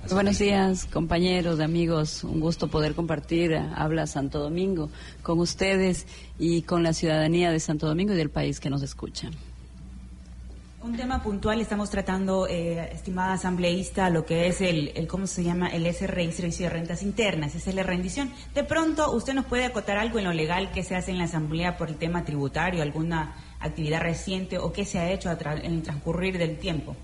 Buenos 0.10 0.40
días, 0.40 0.88
compañeros, 0.92 1.60
amigos. 1.60 2.24
Un 2.24 2.40
gusto 2.42 2.68
poder 2.68 2.96
compartir 2.96 3.56
Habla 3.56 4.08
Santo 4.08 4.40
Domingo 4.40 4.90
con 5.22 5.40
ustedes 5.40 6.06
y 6.38 6.64
con 6.64 6.84
la 6.84 6.94
ciudadanía 6.94 7.52
de 7.52 7.60
Santo 7.60 7.88
Domingo 7.88 8.14
y 8.14 8.18
del 8.18 8.30
país 8.30 8.60
que 8.60 8.70
nos 8.70 8.82
escucha. 8.82 9.30
Un 10.84 10.98
tema 10.98 11.22
puntual 11.22 11.62
estamos 11.62 11.92
tratando, 11.92 12.48
eh, 12.48 12.90
estimada 12.92 13.34
asambleísta, 13.34 14.10
lo 14.10 14.26
que 14.26 14.48
es 14.48 14.62
el, 14.62 14.92
el, 14.96 15.08
¿cómo 15.08 15.28
se 15.28 15.44
llama? 15.44 15.70
El 15.70 15.86
SRI, 15.86 16.32
Servicio 16.32 16.66
de 16.66 16.72
Rentas 16.72 17.04
Internas, 17.04 17.54
esa 17.54 17.70
es 17.70 17.76
la 17.76 17.84
rendición. 17.84 18.32
De 18.56 18.64
pronto, 18.64 19.12
¿usted 19.12 19.36
nos 19.36 19.46
puede 19.46 19.66
acotar 19.66 19.98
algo 19.98 20.18
en 20.18 20.26
lo 20.26 20.34
legal 20.34 20.72
que 20.72 20.84
se 20.84 20.96
hace 20.96 21.12
en 21.12 21.20
la 21.20 21.26
Asamblea 21.26 21.78
por 21.78 21.90
el 21.90 21.98
tema 21.98 22.26
tributario, 22.26 22.82
alguna 22.82 23.36
actividad 23.62 24.02
reciente 24.02 24.58
o 24.58 24.74
qué 24.74 24.86
se 24.86 25.00
ha 25.00 25.12
hecho 25.12 25.30
en 25.32 25.74
el 25.74 25.84
transcurrir 25.84 26.38
del 26.38 26.58
tiempo? 26.58 26.96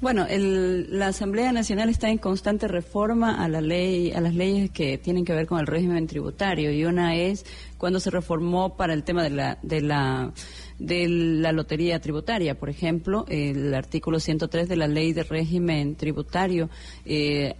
Bueno, 0.00 0.26
la 0.30 1.08
Asamblea 1.08 1.52
Nacional 1.52 1.90
está 1.90 2.08
en 2.08 2.18
constante 2.18 2.66
reforma 2.66 3.44
a 3.44 3.48
la 3.48 3.60
ley, 3.60 4.12
a 4.12 4.20
las 4.20 4.34
leyes 4.34 4.70
que 4.70 4.96
tienen 4.96 5.24
que 5.24 5.34
ver 5.34 5.46
con 5.46 5.60
el 5.60 5.66
régimen 5.66 6.06
tributario 6.06 6.72
y 6.72 6.84
una 6.84 7.14
es 7.16 7.44
cuando 7.76 8.00
se 8.00 8.10
reformó 8.10 8.76
para 8.76 8.94
el 8.94 9.04
tema 9.04 9.22
de 9.22 9.30
la 9.30 9.58
de 9.62 9.82
la 9.82 10.32
de 10.78 11.06
la 11.08 11.52
lotería 11.52 12.00
tributaria, 12.00 12.58
por 12.58 12.70
ejemplo, 12.70 13.26
el 13.28 13.74
artículo 13.74 14.18
103 14.18 14.68
de 14.68 14.76
la 14.76 14.88
ley 14.88 15.12
de 15.12 15.24
régimen 15.24 15.94
tributario. 15.94 16.70
Eh, 17.04 17.54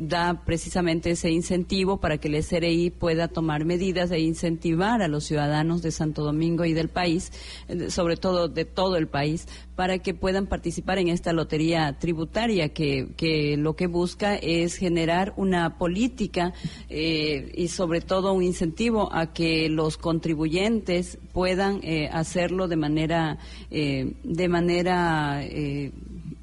da 0.00 0.42
precisamente 0.44 1.10
ese 1.10 1.30
incentivo 1.30 1.98
para 1.98 2.18
que 2.18 2.28
el 2.28 2.42
SRI 2.42 2.90
pueda 2.90 3.28
tomar 3.28 3.64
medidas 3.64 4.10
e 4.10 4.20
incentivar 4.20 5.02
a 5.02 5.08
los 5.08 5.24
ciudadanos 5.24 5.82
de 5.82 5.90
Santo 5.90 6.24
Domingo 6.24 6.64
y 6.64 6.72
del 6.72 6.88
país, 6.88 7.32
eh, 7.68 7.90
sobre 7.90 8.16
todo 8.16 8.48
de 8.48 8.64
todo 8.64 8.96
el 8.96 9.08
país, 9.08 9.46
para 9.74 9.98
que 9.98 10.14
puedan 10.14 10.46
participar 10.46 10.98
en 10.98 11.08
esta 11.08 11.32
lotería 11.32 11.98
tributaria 11.98 12.70
que, 12.70 13.08
que 13.16 13.56
lo 13.56 13.76
que 13.76 13.86
busca 13.86 14.36
es 14.36 14.76
generar 14.76 15.34
una 15.36 15.78
política 15.78 16.52
eh, 16.88 17.52
y 17.54 17.68
sobre 17.68 18.00
todo 18.00 18.32
un 18.32 18.42
incentivo 18.42 19.12
a 19.12 19.32
que 19.32 19.68
los 19.68 19.98
contribuyentes 19.98 21.18
puedan 21.32 21.80
eh, 21.82 22.08
hacerlo 22.12 22.68
de 22.68 22.76
manera 22.76 23.38
de 23.70 24.48
manera 24.48 25.42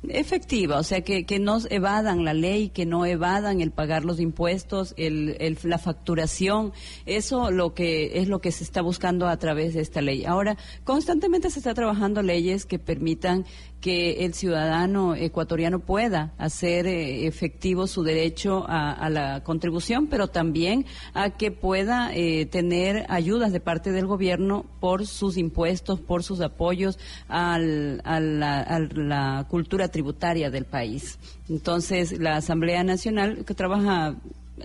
efectiva, 0.09 0.77
o 0.79 0.83
sea, 0.83 1.01
que, 1.01 1.25
que 1.25 1.39
no 1.39 1.59
evadan 1.69 2.25
la 2.25 2.33
ley, 2.33 2.69
que 2.69 2.85
no 2.85 3.05
evadan 3.05 3.61
el 3.61 3.71
pagar 3.71 4.03
los 4.03 4.19
impuestos, 4.19 4.93
el, 4.97 5.57
la 5.63 5.77
facturación, 5.77 6.73
eso 7.05 7.51
lo 7.51 7.73
que 7.73 8.19
es 8.19 8.27
lo 8.27 8.39
que 8.39 8.51
se 8.51 8.63
está 8.63 8.81
buscando 8.81 9.27
a 9.27 9.37
través 9.37 9.73
de 9.73 9.81
esta 9.81 10.01
ley. 10.01 10.25
Ahora, 10.25 10.57
constantemente 10.83 11.49
se 11.49 11.59
está 11.59 11.73
trabajando 11.73 12.21
leyes 12.21 12.65
que 12.65 12.79
permitan 12.79 13.45
que 13.83 14.23
el 14.23 14.33
ciudadano 14.33 15.13
ecuatoriano 15.13 15.79
pueda 15.79 16.33
hacer 16.37 16.87
eh, 16.87 17.27
efectivo 17.27 17.85
su 17.85 18.03
derecho 18.03 18.63
a, 18.65 19.09
la 19.09 19.43
contribución, 19.43 20.07
pero 20.07 20.27
también 20.27 20.85
a 21.13 21.31
que 21.31 21.51
pueda 21.51 22.09
eh, 22.15 22.45
tener 22.45 23.05
ayudas 23.09 23.51
de 23.51 23.59
parte 23.59 23.91
del 23.91 24.07
gobierno 24.07 24.65
por 24.79 25.05
sus 25.05 25.35
impuestos, 25.35 25.99
por 25.99 26.23
sus 26.23 26.39
apoyos 26.39 26.97
a, 27.27 27.59
la, 27.59 28.61
a 28.61 28.79
la 28.79 29.47
cultura 29.49 29.89
tributaria 29.93 30.51
del 30.51 30.65
país. 30.65 31.17
Entonces, 31.47 32.19
la 32.19 32.35
Asamblea 32.35 32.83
Nacional, 32.83 33.45
que 33.45 33.53
trabaja 33.53 34.15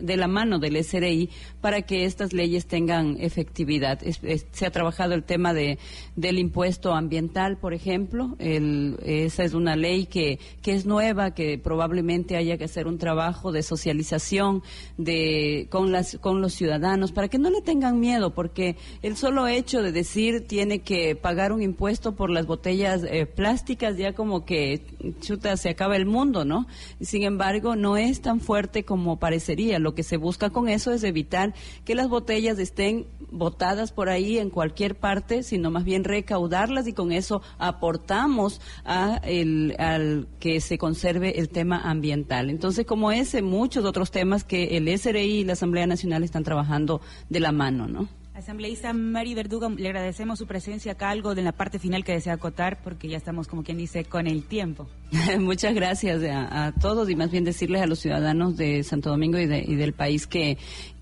de 0.01 0.17
la 0.17 0.29
mano 0.29 0.59
del 0.59 0.83
SRI 0.83 1.31
para 1.61 1.83
que 1.83 2.05
estas 2.05 2.33
leyes 2.33 2.67
tengan 2.67 3.17
efectividad. 3.21 4.01
se 4.01 4.67
ha 4.67 4.71
trabajado 4.71 5.15
el 5.15 5.25
tema 5.25 5.53
de, 5.55 5.79
del 6.17 6.39
impuesto 6.39 6.95
ambiental, 6.95 7.59
por 7.59 7.75
ejemplo. 7.75 8.37
esa 8.39 9.45
es 9.45 9.55
una 9.55 9.77
ley 9.77 10.07
que, 10.07 10.39
que 10.63 10.75
es 10.75 10.87
nueva, 10.87 11.35
que 11.35 11.59
probablemente 11.59 12.37
haya 12.37 12.57
que 12.57 12.65
hacer 12.65 12.87
un 12.87 12.99
trabajo 12.99 13.53
de 13.53 13.63
socialización 13.63 14.63
de, 14.97 15.67
con, 15.71 15.93
las, 15.93 16.19
con 16.19 16.41
los 16.41 16.55
ciudadanos 16.55 17.13
para 17.13 17.29
que 17.29 17.39
no 17.39 17.51
le 17.51 17.63
tengan 17.63 18.01
miedo, 18.01 18.35
porque 18.35 18.77
el 19.03 19.17
solo 19.17 19.47
hecho 19.47 19.83
de 19.83 19.93
decir 19.93 20.47
tiene 20.47 20.81
que 20.81 21.17
pagar 21.17 21.53
un 21.53 21.63
impuesto 21.63 22.15
por 22.15 22.31
las 22.31 22.47
botellas 22.47 23.05
eh, 23.05 23.27
plásticas 23.27 23.97
ya 23.97 24.13
como 24.13 24.45
que 24.45 24.83
chuta 25.21 25.57
se 25.57 25.71
acaba 25.71 25.97
el 25.97 26.07
mundo, 26.07 26.45
¿no? 26.45 26.67
Sin 27.01 27.23
embargo, 27.23 27.77
no 27.77 27.97
es 27.97 28.21
tan 28.21 28.41
fuerte 28.41 28.85
como 28.85 29.19
parecería 29.19 29.79
que 29.95 30.03
se 30.03 30.17
busca 30.17 30.51
con 30.51 30.69
eso 30.69 30.93
es 30.93 31.05
evitar 31.05 31.55
que 31.85 31.95
las 31.95 32.09
botellas 32.09 32.59
estén 32.59 33.07
botadas 33.31 33.93
por 33.93 34.09
ahí 34.09 34.39
en 34.39 34.51
cualquier 34.51 34.97
parte, 34.97 35.43
sino 35.43 35.71
más 35.71 35.85
bien 35.85 36.05
recaudarlas 36.05 36.87
y 36.87 36.93
con 36.93 37.13
eso 37.13 37.43
aportamos 37.59 38.61
a 38.85 39.21
el, 39.25 39.75
al 39.79 40.29
que 40.41 40.61
se 40.61 40.79
conserve 40.79 41.39
el 41.39 41.49
tema 41.49 41.81
ambiental. 41.81 42.51
Entonces, 42.51 42.87
como 42.87 43.13
ese, 43.13 43.43
muchos 43.43 43.85
otros 43.85 44.11
temas 44.11 44.45
que 44.45 44.77
el 44.77 44.89
SRI 44.89 45.41
y 45.41 45.45
la 45.45 45.55
Asamblea 45.55 45.87
Nacional 45.87 46.25
están 46.25 46.45
trabajando 46.45 47.01
de 47.29 47.41
la 47.41 47.53
mano, 47.53 47.87
¿no? 47.87 48.18
Asambleísta 48.39 48.93
Mari 48.93 49.35
Verduga, 49.35 49.69
le 49.69 49.89
agradecemos 49.89 50.39
su 50.39 50.47
presencia 50.47 50.93
acá, 50.93 51.11
algo 51.11 51.35
de 51.35 51.43
la 51.43 51.51
parte 51.51 51.81
final 51.81 52.05
que 52.05 52.13
desea 52.13 52.35
acotar, 52.35 52.81
porque 52.85 53.09
ya 53.09 53.17
estamos, 53.17 53.49
como 53.49 53.65
quien 53.65 53.79
dice, 53.79 54.05
con 54.05 54.29
el 54.29 54.45
tiempo. 54.45 54.87
Muchas 55.41 55.75
gracias 55.75 56.23
a, 56.23 56.73
todos 56.81 57.11
y 57.11 57.17
más 57.17 57.33
bien 57.33 57.43
decirles 57.43 57.83
a 57.83 57.87
los 57.89 57.99
ciudadanos 57.99 58.57
de 58.57 58.85
Santo 58.85 59.11
Domingo 59.11 59.41
y, 59.41 59.43
y 59.43 59.75
del 59.75 59.93
país 59.93 60.29
que, 60.29 60.57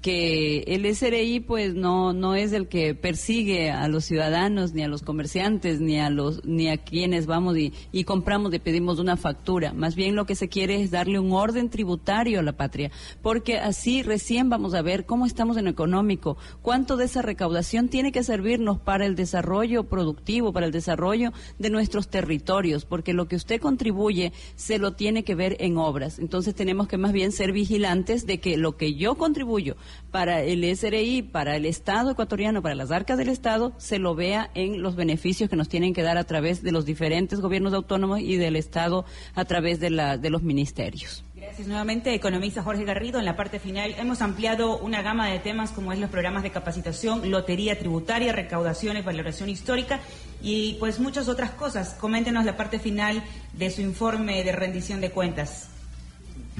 que 0.06 0.62
el 0.68 0.86
SRI 0.86 1.40
pues 1.40 1.74
no 1.74 2.12
no 2.12 2.36
es 2.36 2.52
el 2.52 2.68
que 2.68 2.94
persigue 2.94 3.72
a 3.72 3.88
los 3.88 4.04
ciudadanos 4.04 4.72
ni 4.72 4.84
a 4.84 4.86
los 4.86 5.02
comerciantes 5.02 5.80
ni 5.80 5.98
a 5.98 6.10
los 6.10 6.44
ni 6.44 6.68
a 6.68 6.76
quienes 6.76 7.26
vamos 7.26 7.56
y, 7.58 7.72
y 7.90 8.04
compramos 8.04 8.54
y 8.54 8.60
pedimos 8.60 9.00
una 9.00 9.16
factura. 9.16 9.72
Más 9.72 9.96
bien 9.96 10.14
lo 10.14 10.24
que 10.24 10.36
se 10.36 10.48
quiere 10.48 10.80
es 10.80 10.92
darle 10.92 11.18
un 11.18 11.32
orden 11.32 11.70
tributario 11.70 12.38
a 12.38 12.44
la 12.44 12.52
patria 12.52 12.92
porque 13.20 13.58
así 13.58 14.04
recién 14.04 14.48
vamos 14.48 14.74
a 14.74 14.82
ver 14.82 15.06
cómo 15.06 15.26
estamos 15.26 15.56
en 15.56 15.64
lo 15.64 15.72
económico 15.72 16.36
cuánto 16.62 16.96
de 16.96 17.06
esa 17.06 17.22
recaudación 17.22 17.88
tiene 17.88 18.12
que 18.12 18.22
servirnos 18.22 18.78
para 18.78 19.06
el 19.06 19.16
desarrollo 19.16 19.88
productivo 19.88 20.52
para 20.52 20.66
el 20.66 20.72
desarrollo 20.72 21.32
de 21.58 21.70
nuestros 21.70 22.06
territorios 22.06 22.84
porque 22.84 23.12
lo 23.12 23.26
que 23.26 23.34
usted 23.34 23.60
contribuye 23.60 24.32
se 24.54 24.78
lo 24.78 24.92
tiene 24.92 25.24
que 25.24 25.34
ver 25.34 25.56
en 25.58 25.78
obras. 25.78 26.20
Entonces 26.20 26.54
tenemos 26.54 26.86
que 26.86 26.96
más 26.96 27.10
bien 27.10 27.32
ser 27.32 27.50
vigilantes 27.50 28.24
de 28.24 28.38
que 28.38 28.56
lo 28.56 28.76
que 28.76 28.94
yo 28.94 29.16
contribuyo 29.16 29.74
para 30.10 30.42
el 30.42 30.64
SRI, 30.64 31.22
para 31.22 31.56
el 31.56 31.66
Estado 31.66 32.10
ecuatoriano, 32.10 32.62
para 32.62 32.74
las 32.74 32.90
arcas 32.90 33.18
del 33.18 33.28
Estado, 33.28 33.72
se 33.76 33.98
lo 33.98 34.14
vea 34.14 34.50
en 34.54 34.82
los 34.82 34.96
beneficios 34.96 35.50
que 35.50 35.56
nos 35.56 35.68
tienen 35.68 35.92
que 35.94 36.02
dar 36.02 36.16
a 36.16 36.24
través 36.24 36.62
de 36.62 36.72
los 36.72 36.84
diferentes 36.84 37.40
gobiernos 37.40 37.74
autónomos 37.74 38.20
y 38.20 38.36
del 38.36 38.56
Estado 38.56 39.04
a 39.34 39.44
través 39.44 39.80
de, 39.80 39.90
la, 39.90 40.16
de 40.16 40.30
los 40.30 40.42
ministerios. 40.42 41.24
Gracias 41.34 41.68
nuevamente, 41.68 42.14
economista 42.14 42.62
Jorge 42.62 42.84
Garrido. 42.84 43.18
En 43.18 43.24
la 43.24 43.36
parte 43.36 43.60
final 43.60 43.94
hemos 43.98 44.22
ampliado 44.22 44.78
una 44.78 45.02
gama 45.02 45.28
de 45.28 45.38
temas 45.38 45.70
como 45.70 45.92
es 45.92 45.98
los 45.98 46.10
programas 46.10 46.42
de 46.42 46.50
capacitación, 46.50 47.30
lotería 47.30 47.78
tributaria, 47.78 48.32
recaudaciones, 48.32 49.04
valoración 49.04 49.48
histórica 49.48 50.00
y 50.42 50.74
pues 50.80 50.98
muchas 50.98 51.28
otras 51.28 51.50
cosas. 51.50 51.94
Coméntenos 51.94 52.44
la 52.44 52.56
parte 52.56 52.78
final 52.78 53.22
de 53.52 53.70
su 53.70 53.82
informe 53.82 54.42
de 54.44 54.52
rendición 54.52 55.00
de 55.00 55.10
cuentas. 55.10 55.70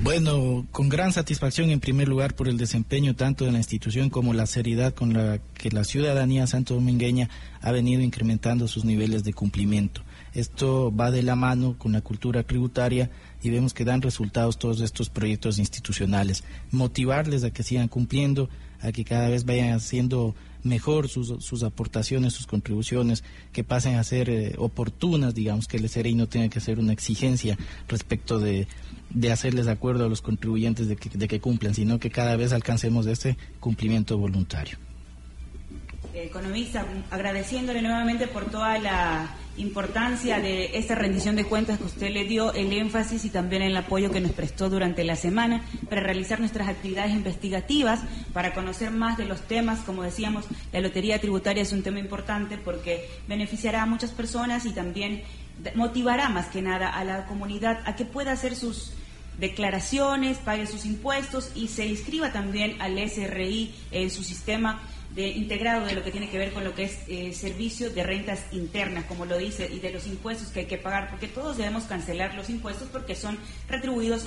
Bueno, 0.03 0.67
con 0.73 0.91
gran 0.91 1.13
satisfacción 1.13 1.71
en 1.71 1.81
primer 1.81 2.07
lugar 2.07 2.35
por 2.35 2.49
el 2.49 2.59
desempeño 2.59 3.17
tanto 3.17 3.47
de 3.47 3.53
la 3.53 3.59
institución 3.59 4.11
como 4.11 4.35
la 4.35 4.47
seriedad 4.47 4.93
con 4.95 5.15
la 5.15 5.39
que 5.55 5.71
la 5.71 5.85
ciudadanía 5.85 6.47
santo 6.47 6.75
domingueña 6.75 7.31
ha 7.63 7.73
venido 7.73 8.03
incrementando 8.03 8.69
sus 8.69 8.85
niveles 8.85 9.25
de 9.25 9.33
cumplimiento. 9.33 10.03
Esto 10.35 10.95
va 10.95 11.11
de 11.11 11.23
la 11.23 11.35
mano 11.35 11.77
con 11.79 11.93
la 11.93 12.03
cultura 12.03 12.43
tributaria 12.43 13.11
y 13.43 13.49
vemos 13.49 13.73
que 13.73 13.87
dan 13.87 14.03
resultados 14.03 14.59
todos 14.59 14.83
estos 14.83 15.09
proyectos 15.09 15.59
institucionales. 15.59 16.45
Motivarles 16.71 17.43
a 17.43 17.51
que 17.51 17.63
sigan 17.63 17.89
cumpliendo, 17.89 18.51
a 18.81 18.93
que 18.93 19.05
cada 19.05 19.31
vez 19.31 19.47
vayan 19.47 19.73
haciendo 19.73 20.35
mejor 20.67 21.09
sus, 21.09 21.45
sus 21.45 21.63
aportaciones, 21.63 22.33
sus 22.33 22.47
contribuciones, 22.47 23.25
que 23.53 23.65
pasen 23.65 23.97
a 23.97 24.05
ser 24.05 24.29
eh, 24.29 24.55
oportunas, 24.59 25.35
digamos, 25.35 25.67
que 25.67 25.77
el 25.77 25.89
SRI 25.89 26.15
no 26.15 26.29
tenga 26.29 26.49
que 26.49 26.61
ser 26.61 26.79
una 26.79 26.93
exigencia 26.93 27.59
respecto 27.89 28.39
de, 28.39 28.67
de 29.11 29.33
hacerles 29.33 29.67
acuerdo 29.69 30.05
a 30.05 30.09
los 30.09 30.23
contribuyentes 30.23 30.89
de 30.89 30.97
que, 30.97 31.11
de 31.11 31.29
que 31.29 31.41
cumplan, 31.41 31.75
sino 31.75 31.99
que 31.99 32.11
cada 32.11 32.37
vez 32.37 32.53
alcancemos 32.53 33.07
este 33.07 33.37
cumplimiento 33.61 34.19
voluntario. 34.19 34.79
Economista, 36.25 36.87
agradeciéndole 37.11 37.83
nuevamente 37.83 38.27
por 38.27 38.47
toda 38.47 38.79
la 38.79 39.29
importancia 39.59 40.39
de 40.39 40.77
esta 40.79 40.95
rendición 40.95 41.37
de 41.37 41.45
cuentas 41.45 41.79
que 41.79 41.85
usted 41.85 42.11
le 42.11 42.25
dio, 42.25 42.53
el 42.53 42.73
énfasis 42.73 43.25
y 43.25 43.31
también 43.31 43.63
el 43.63 43.77
apoyo 43.77 44.11
que 44.11 44.21
nos 44.21 44.33
prestó 44.33 44.69
durante 44.69 45.05
la 45.05 45.17
semana 45.17 45.63
para 45.89 46.03
realizar 46.03 46.41
nuestras 46.41 46.69
actividades 46.69 47.13
investigativas, 47.13 48.01
para 48.33 48.55
conocer 48.55 48.91
más 48.91 49.17
de 49.19 49.27
los 49.27 49.43
temas. 49.43 49.81
Como 49.81 50.03
decíamos, 50.03 50.45
la 50.73 50.81
lotería 50.81 51.21
tributaria 51.21 51.63
es 51.63 51.73
un 51.73 51.83
tema 51.83 51.99
importante 51.99 52.59
porque 52.59 53.09
beneficiará 53.29 53.83
a 53.83 53.87
muchas 53.87 54.11
personas 54.11 54.67
y 54.67 54.71
también 54.71 55.23
motivará 55.75 56.29
más 56.29 56.47
que 56.47 56.63
nada 56.63 56.89
a 56.89 57.05
la 57.05 57.27
comunidad 57.27 57.81
a 57.87 57.97
que 57.97 58.05
pueda 58.05 58.33
hacer 58.33 58.57
sus 58.57 58.93
declaraciones, 59.39 60.39
pague 60.39 60.67
sus 60.67 60.87
impuestos 60.87 61.51
y 61.55 61.69
se 61.69 61.87
inscriba 61.87 62.33
también 62.33 62.81
al 62.81 62.99
SRI 62.99 63.75
en 63.91 64.11
su 64.11 64.23
sistema 64.23 64.81
de 65.15 65.29
integrado 65.29 65.87
de 65.87 65.95
lo 65.95 66.05
que 66.05 66.11
tiene 66.11 66.29
que 66.29 66.39
ver 66.39 66.53
con 66.53 66.65
lo 66.65 66.75
que 66.75 66.85
es 66.85 66.99
eh, 67.09 67.33
servicio 67.33 67.91
de 67.91 68.03
rentas 68.03 68.45
internas, 68.53 69.05
como 69.05 69.25
lo 69.25 69.39
dice, 69.39 69.69
y 69.73 69.79
de 69.79 69.91
los 69.91 70.07
impuestos 70.07 70.49
que 70.49 70.61
hay 70.61 70.67
que 70.67 70.79
pagar, 70.79 71.11
porque 71.11 71.29
todos 71.29 71.57
debemos 71.57 71.85
cancelar 71.85 72.35
los 72.35 72.51
impuestos 72.51 72.89
porque 72.91 73.15
son 73.15 73.39
retribuidos 73.69 74.27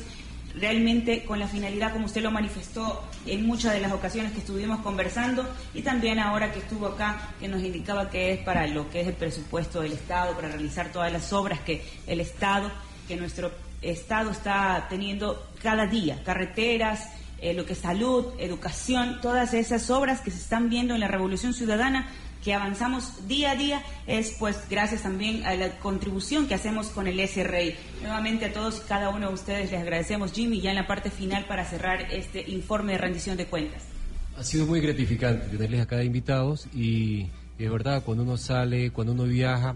realmente 0.56 1.24
con 1.24 1.40
la 1.40 1.48
finalidad, 1.48 1.94
como 1.94 2.06
usted 2.06 2.22
lo 2.22 2.32
manifestó 2.32 3.04
en 3.26 3.46
muchas 3.46 3.74
de 3.74 3.82
las 3.82 3.92
ocasiones 3.92 4.32
que 4.32 4.40
estuvimos 4.40 4.80
conversando 4.80 5.48
y 5.74 5.82
también 5.82 6.20
ahora 6.20 6.52
que 6.52 6.60
estuvo 6.60 6.88
acá, 6.88 7.34
que 7.40 7.48
nos 7.48 7.62
indicaba 7.62 8.10
que 8.10 8.34
es 8.34 8.40
para 8.40 8.68
lo 8.68 8.90
que 8.90 9.02
es 9.02 9.08
el 9.08 9.14
presupuesto 9.14 9.82
del 9.82 9.94
Estado, 9.94 10.36
para 10.36 10.50
realizar 10.50 10.92
todas 10.92 11.12
las 11.12 11.32
obras 11.34 11.60
que 11.60 11.84
el 12.08 12.20
Estado, 12.20 12.72
que 13.08 13.16
nuestro 13.16 13.52
Estado 13.82 14.32
está 14.32 14.88
teniendo 14.90 15.48
cada 15.62 15.86
día, 15.86 16.22
carreteras, 16.24 17.10
eh, 17.42 17.54
lo 17.54 17.66
que 17.66 17.74
es 17.74 17.80
salud, 17.80 18.26
educación, 18.38 19.20
todas 19.22 19.54
esas 19.54 19.90
obras 19.90 20.22
que 20.22 20.32
se 20.32 20.38
están 20.38 20.70
viendo 20.70 20.94
en 20.94 21.00
la 21.00 21.08
Revolución 21.08 21.54
Ciudadana, 21.54 22.10
que 22.44 22.54
avanzamos 22.54 23.28
día 23.28 23.52
a 23.52 23.56
día, 23.56 23.84
es 24.08 24.36
pues 24.40 24.58
gracias 24.70 25.04
también 25.04 25.46
a 25.46 25.56
la 25.56 25.78
contribución 25.80 26.48
que 26.48 26.56
hacemos 26.56 26.88
con 26.88 27.08
el 27.08 27.20
SRI. 27.20 27.76
Nuevamente 28.02 28.46
a 28.46 28.54
todos 28.54 28.82
y 28.84 28.88
cada 28.88 29.10
uno 29.10 29.28
de 29.28 29.34
ustedes 29.34 29.72
les 29.72 29.82
agradecemos, 29.82 30.32
Jimmy, 30.32 30.62
ya 30.62 30.70
en 30.70 30.78
la 30.78 30.88
parte 30.88 31.12
final 31.12 31.46
para 31.46 31.66
cerrar 31.66 32.12
este 32.12 32.50
informe 32.50 32.94
de 32.94 32.98
rendición 32.98 33.36
de 33.36 33.46
cuentas. 33.46 33.84
Ha 34.38 34.44
sido 34.44 34.66
muy 34.66 34.80
gratificante 34.80 35.48
tenerles 35.48 35.82
acá 35.82 35.98
de 35.98 36.06
invitados 36.06 36.68
y 36.74 37.28
es 37.58 37.70
verdad, 37.70 38.04
cuando 38.06 38.24
uno 38.24 38.38
sale, 38.38 38.92
cuando 38.92 39.12
uno 39.12 39.24
viaja, 39.26 39.76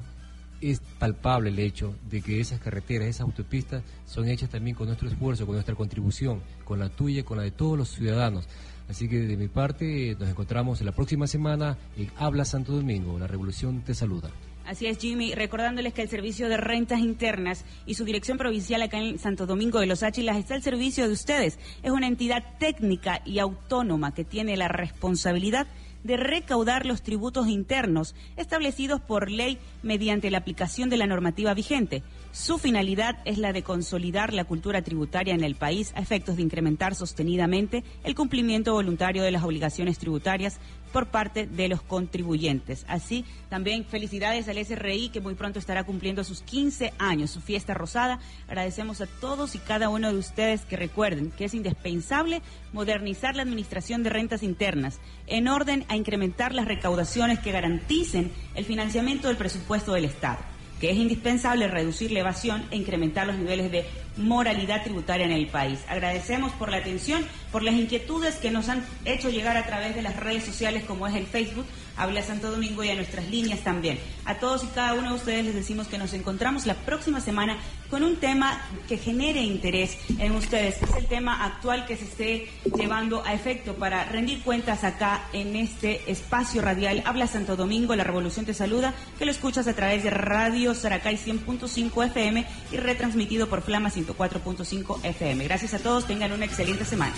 es 0.72 0.82
palpable 0.99 1.49
el 1.49 1.59
hecho 1.59 1.95
de 2.09 2.22
que 2.22 2.39
esas 2.39 2.59
carreteras, 2.59 3.07
esas 3.07 3.22
autopistas 3.22 3.84
son 4.05 4.28
hechas 4.28 4.49
también 4.49 4.76
con 4.76 4.88
nuestro 4.88 5.09
esfuerzo, 5.09 5.45
con 5.45 5.55
nuestra 5.55 5.76
contribución, 5.76 6.41
con 6.64 6.80
la 6.80 6.89
tuya, 6.89 7.24
con 7.24 7.38
la 7.38 7.43
de 7.43 7.51
todos 7.51 7.78
los 7.78 7.89
ciudadanos. 7.89 8.47
Así 8.89 9.07
que 9.07 9.20
de 9.20 9.38
mi 9.38 9.47
parte 9.47 10.16
nos 10.20 10.30
encontramos 10.30 10.80
en 10.80 10.86
la 10.86 10.91
próxima 10.91 11.28
semana 11.28 11.78
en 11.97 12.09
Habla 12.18 12.45
Santo 12.45 12.74
Domingo. 12.74 13.18
La 13.18 13.28
revolución 13.28 13.82
te 13.82 13.93
saluda. 13.93 14.30
Así 14.66 14.88
es, 14.88 14.97
Jimmy. 14.97 15.36
Recordándoles 15.36 15.93
que 15.93 16.01
el 16.01 16.09
Servicio 16.09 16.47
de 16.47 16.55
Rentas 16.55 16.99
Internas 16.99 17.66
y 17.86 17.95
su 17.95 18.05
dirección 18.05 18.38
provincial 18.38 18.82
acá 18.82 18.97
en 18.97 19.20
Santo 19.20 19.45
Domingo 19.45 19.80
de 19.80 19.88
los 19.88 20.03
Áchilas 20.03 20.38
está 20.38 20.55
al 20.55 20.64
servicio 20.64 21.05
de 21.05 21.14
ustedes. 21.14 21.59
Es 21.82 21.91
una 21.91 22.07
entidad 22.07 22.43
técnica 22.59 23.22
y 23.26 23.39
autónoma 23.39 24.14
que 24.14 24.24
tiene 24.24 24.55
la 24.55 24.70
responsabilidad 24.70 25.68
de 26.03 26.17
recaudar 26.17 26.85
los 26.85 27.01
tributos 27.01 27.47
internos 27.47 28.15
establecidos 28.35 29.01
por 29.01 29.31
ley 29.31 29.57
mediante 29.81 30.31
la 30.31 30.39
aplicación 30.39 30.89
de 30.89 30.97
la 30.97 31.07
normativa 31.07 31.53
vigente. 31.53 32.03
Su 32.31 32.57
finalidad 32.57 33.19
es 33.25 33.37
la 33.37 33.53
de 33.53 33.63
consolidar 33.63 34.33
la 34.33 34.45
cultura 34.45 34.81
tributaria 34.81 35.33
en 35.33 35.43
el 35.43 35.55
país 35.55 35.93
a 35.95 36.01
efectos 36.01 36.35
de 36.35 36.41
incrementar 36.41 36.95
sostenidamente 36.95 37.83
el 38.03 38.15
cumplimiento 38.15 38.73
voluntario 38.73 39.23
de 39.23 39.31
las 39.31 39.43
obligaciones 39.43 39.99
tributarias 39.99 40.59
por 40.93 41.07
parte 41.07 41.45
de 41.45 41.67
los 41.67 41.81
contribuyentes. 41.81 42.85
Así, 42.87 43.25
también 43.49 43.83
felicidades 43.83 44.47
al 44.47 44.63
SRI 44.63 45.09
que 45.09 45.19
muy 45.19 45.35
pronto 45.35 45.59
estará 45.59 45.83
cumpliendo 45.83 46.23
sus 46.23 46.41
15 46.41 46.93
años, 46.99 47.31
su 47.31 47.41
fiesta 47.41 47.73
rosada. 47.73 48.19
Agradecemos 48.47 49.01
a 49.01 49.07
todos 49.07 49.55
y 49.55 49.57
cada 49.57 49.89
uno 49.89 50.13
de 50.13 50.17
ustedes 50.17 50.61
que 50.61 50.77
recuerden 50.77 51.31
que 51.31 51.45
es 51.45 51.53
indispensable 51.53 52.41
modernizar 52.71 53.35
la 53.35 53.41
administración 53.41 54.03
de 54.03 54.11
rentas 54.11 54.43
internas 54.43 54.99
en 55.27 55.49
orden 55.49 55.83
a 55.89 55.97
incrementar 55.97 56.53
las 56.53 56.67
recaudaciones 56.67 57.39
que 57.39 57.51
garanticen 57.51 58.31
el 58.55 58.63
financiamiento 58.63 59.27
del 59.27 59.37
presupuesto 59.37 59.93
del 59.93 60.05
Estado 60.05 60.39
que 60.83 60.91
es 60.91 60.97
indispensable 60.97 61.69
reducir 61.69 62.11
la 62.11 62.19
evasión 62.19 62.65
e 62.69 62.75
incrementar 62.75 63.25
los 63.25 63.37
niveles 63.37 63.71
de 63.71 63.85
moralidad 64.18 64.84
tributaria 64.84 65.26
en 65.26 65.32
el 65.32 65.47
país. 65.47 65.80
Agradecemos 65.88 66.51
por 66.53 66.70
la 66.70 66.78
atención, 66.78 67.26
por 67.51 67.64
las 67.64 67.76
inquietudes 67.76 68.36
que 68.36 68.51
nos 68.51 68.70
han 68.70 68.86
hecho 69.05 69.30
llegar 69.30 69.57
a 69.57 69.66
través 69.66 69.95
de 69.95 70.01
las 70.01 70.16
redes 70.16 70.43
sociales 70.43 70.84
como 70.86 71.07
es 71.07 71.16
el 71.16 71.26
Facebook, 71.26 71.66
Habla 71.95 72.24
Santo 72.24 72.49
Domingo 72.49 72.84
y 72.84 72.89
a 72.89 72.95
nuestras 72.95 73.28
líneas 73.30 73.59
también. 73.59 73.99
A 74.26 74.36
todos 74.36 74.64
y 74.64 74.68
cada 74.68 74.95
uno 74.95 75.09
de 75.09 75.16
ustedes 75.16 75.45
les 75.45 75.55
decimos 75.55 75.88
que 75.88 75.97
nos 75.97 76.14
encontramos 76.14 76.66
la 76.66 76.74
próxima 76.74 77.20
semana 77.20 77.57
con 77.89 78.03
un 78.03 78.16
tema 78.16 78.59
que 78.88 78.97
genere 78.97 79.41
interés 79.41 79.97
en 80.18 80.32
ustedes, 80.32 80.78
que 80.78 80.86
es 80.86 80.95
el 80.95 81.05
tema 81.05 81.45
actual 81.45 81.86
que 81.86 81.95
se 81.95 82.05
esté 82.05 82.49
llevando 82.76 83.24
a 83.24 83.34
efecto 83.36 83.76
para 83.76 84.05
rendir 84.05 84.41
cuentas 84.41 84.84
acá 84.84 85.28
en 85.34 85.55
este 85.55 86.11
espacio 86.11 86.61
radial. 86.64 87.03
Habla 87.05 87.28
Santo 87.28 87.55
Domingo, 87.55 87.95
la 87.95 88.03
Revolución 88.03 88.45
te 88.45 88.55
saluda, 88.55 88.95
que 89.20 89.26
lo 89.26 89.32
escuchas 89.32 89.68
a 89.68 89.76
través 89.76 90.03
de 90.03 90.09
Radio 90.09 90.74
Saracay 90.74 91.18
100.5 91.18 92.05
FM 92.07 92.45
y 92.72 92.78
retransmitido 92.78 93.47
por 93.47 93.61
Flama 93.61 93.91
104.5 94.05 95.03
FM. 95.03 95.43
Gracias 95.45 95.73
a 95.73 95.79
todos, 95.79 96.05
tengan 96.05 96.31
una 96.31 96.45
excelente 96.45 96.85
semana. 96.85 97.13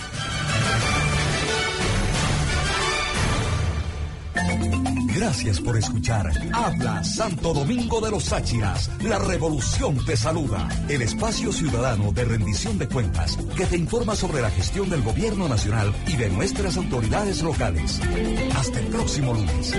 Gracias 5.16 5.60
por 5.60 5.78
escuchar. 5.78 6.30
Habla 6.52 7.02
Santo 7.02 7.54
Domingo 7.54 8.02
de 8.02 8.10
los 8.10 8.34
Áchiras. 8.34 8.90
La 9.02 9.18
revolución 9.18 10.04
te 10.04 10.14
saluda. 10.14 10.68
El 10.88 11.00
espacio 11.00 11.52
ciudadano 11.52 12.12
de 12.12 12.26
rendición 12.26 12.76
de 12.76 12.86
cuentas 12.86 13.38
que 13.56 13.64
te 13.64 13.78
informa 13.78 14.14
sobre 14.14 14.42
la 14.42 14.50
gestión 14.50 14.90
del 14.90 15.02
gobierno 15.02 15.48
nacional 15.48 15.94
y 16.06 16.16
de 16.16 16.28
nuestras 16.28 16.76
autoridades 16.76 17.42
locales. 17.42 17.98
Hasta 18.54 18.78
el 18.78 18.86
próximo 18.88 19.32
lunes. 19.32 19.72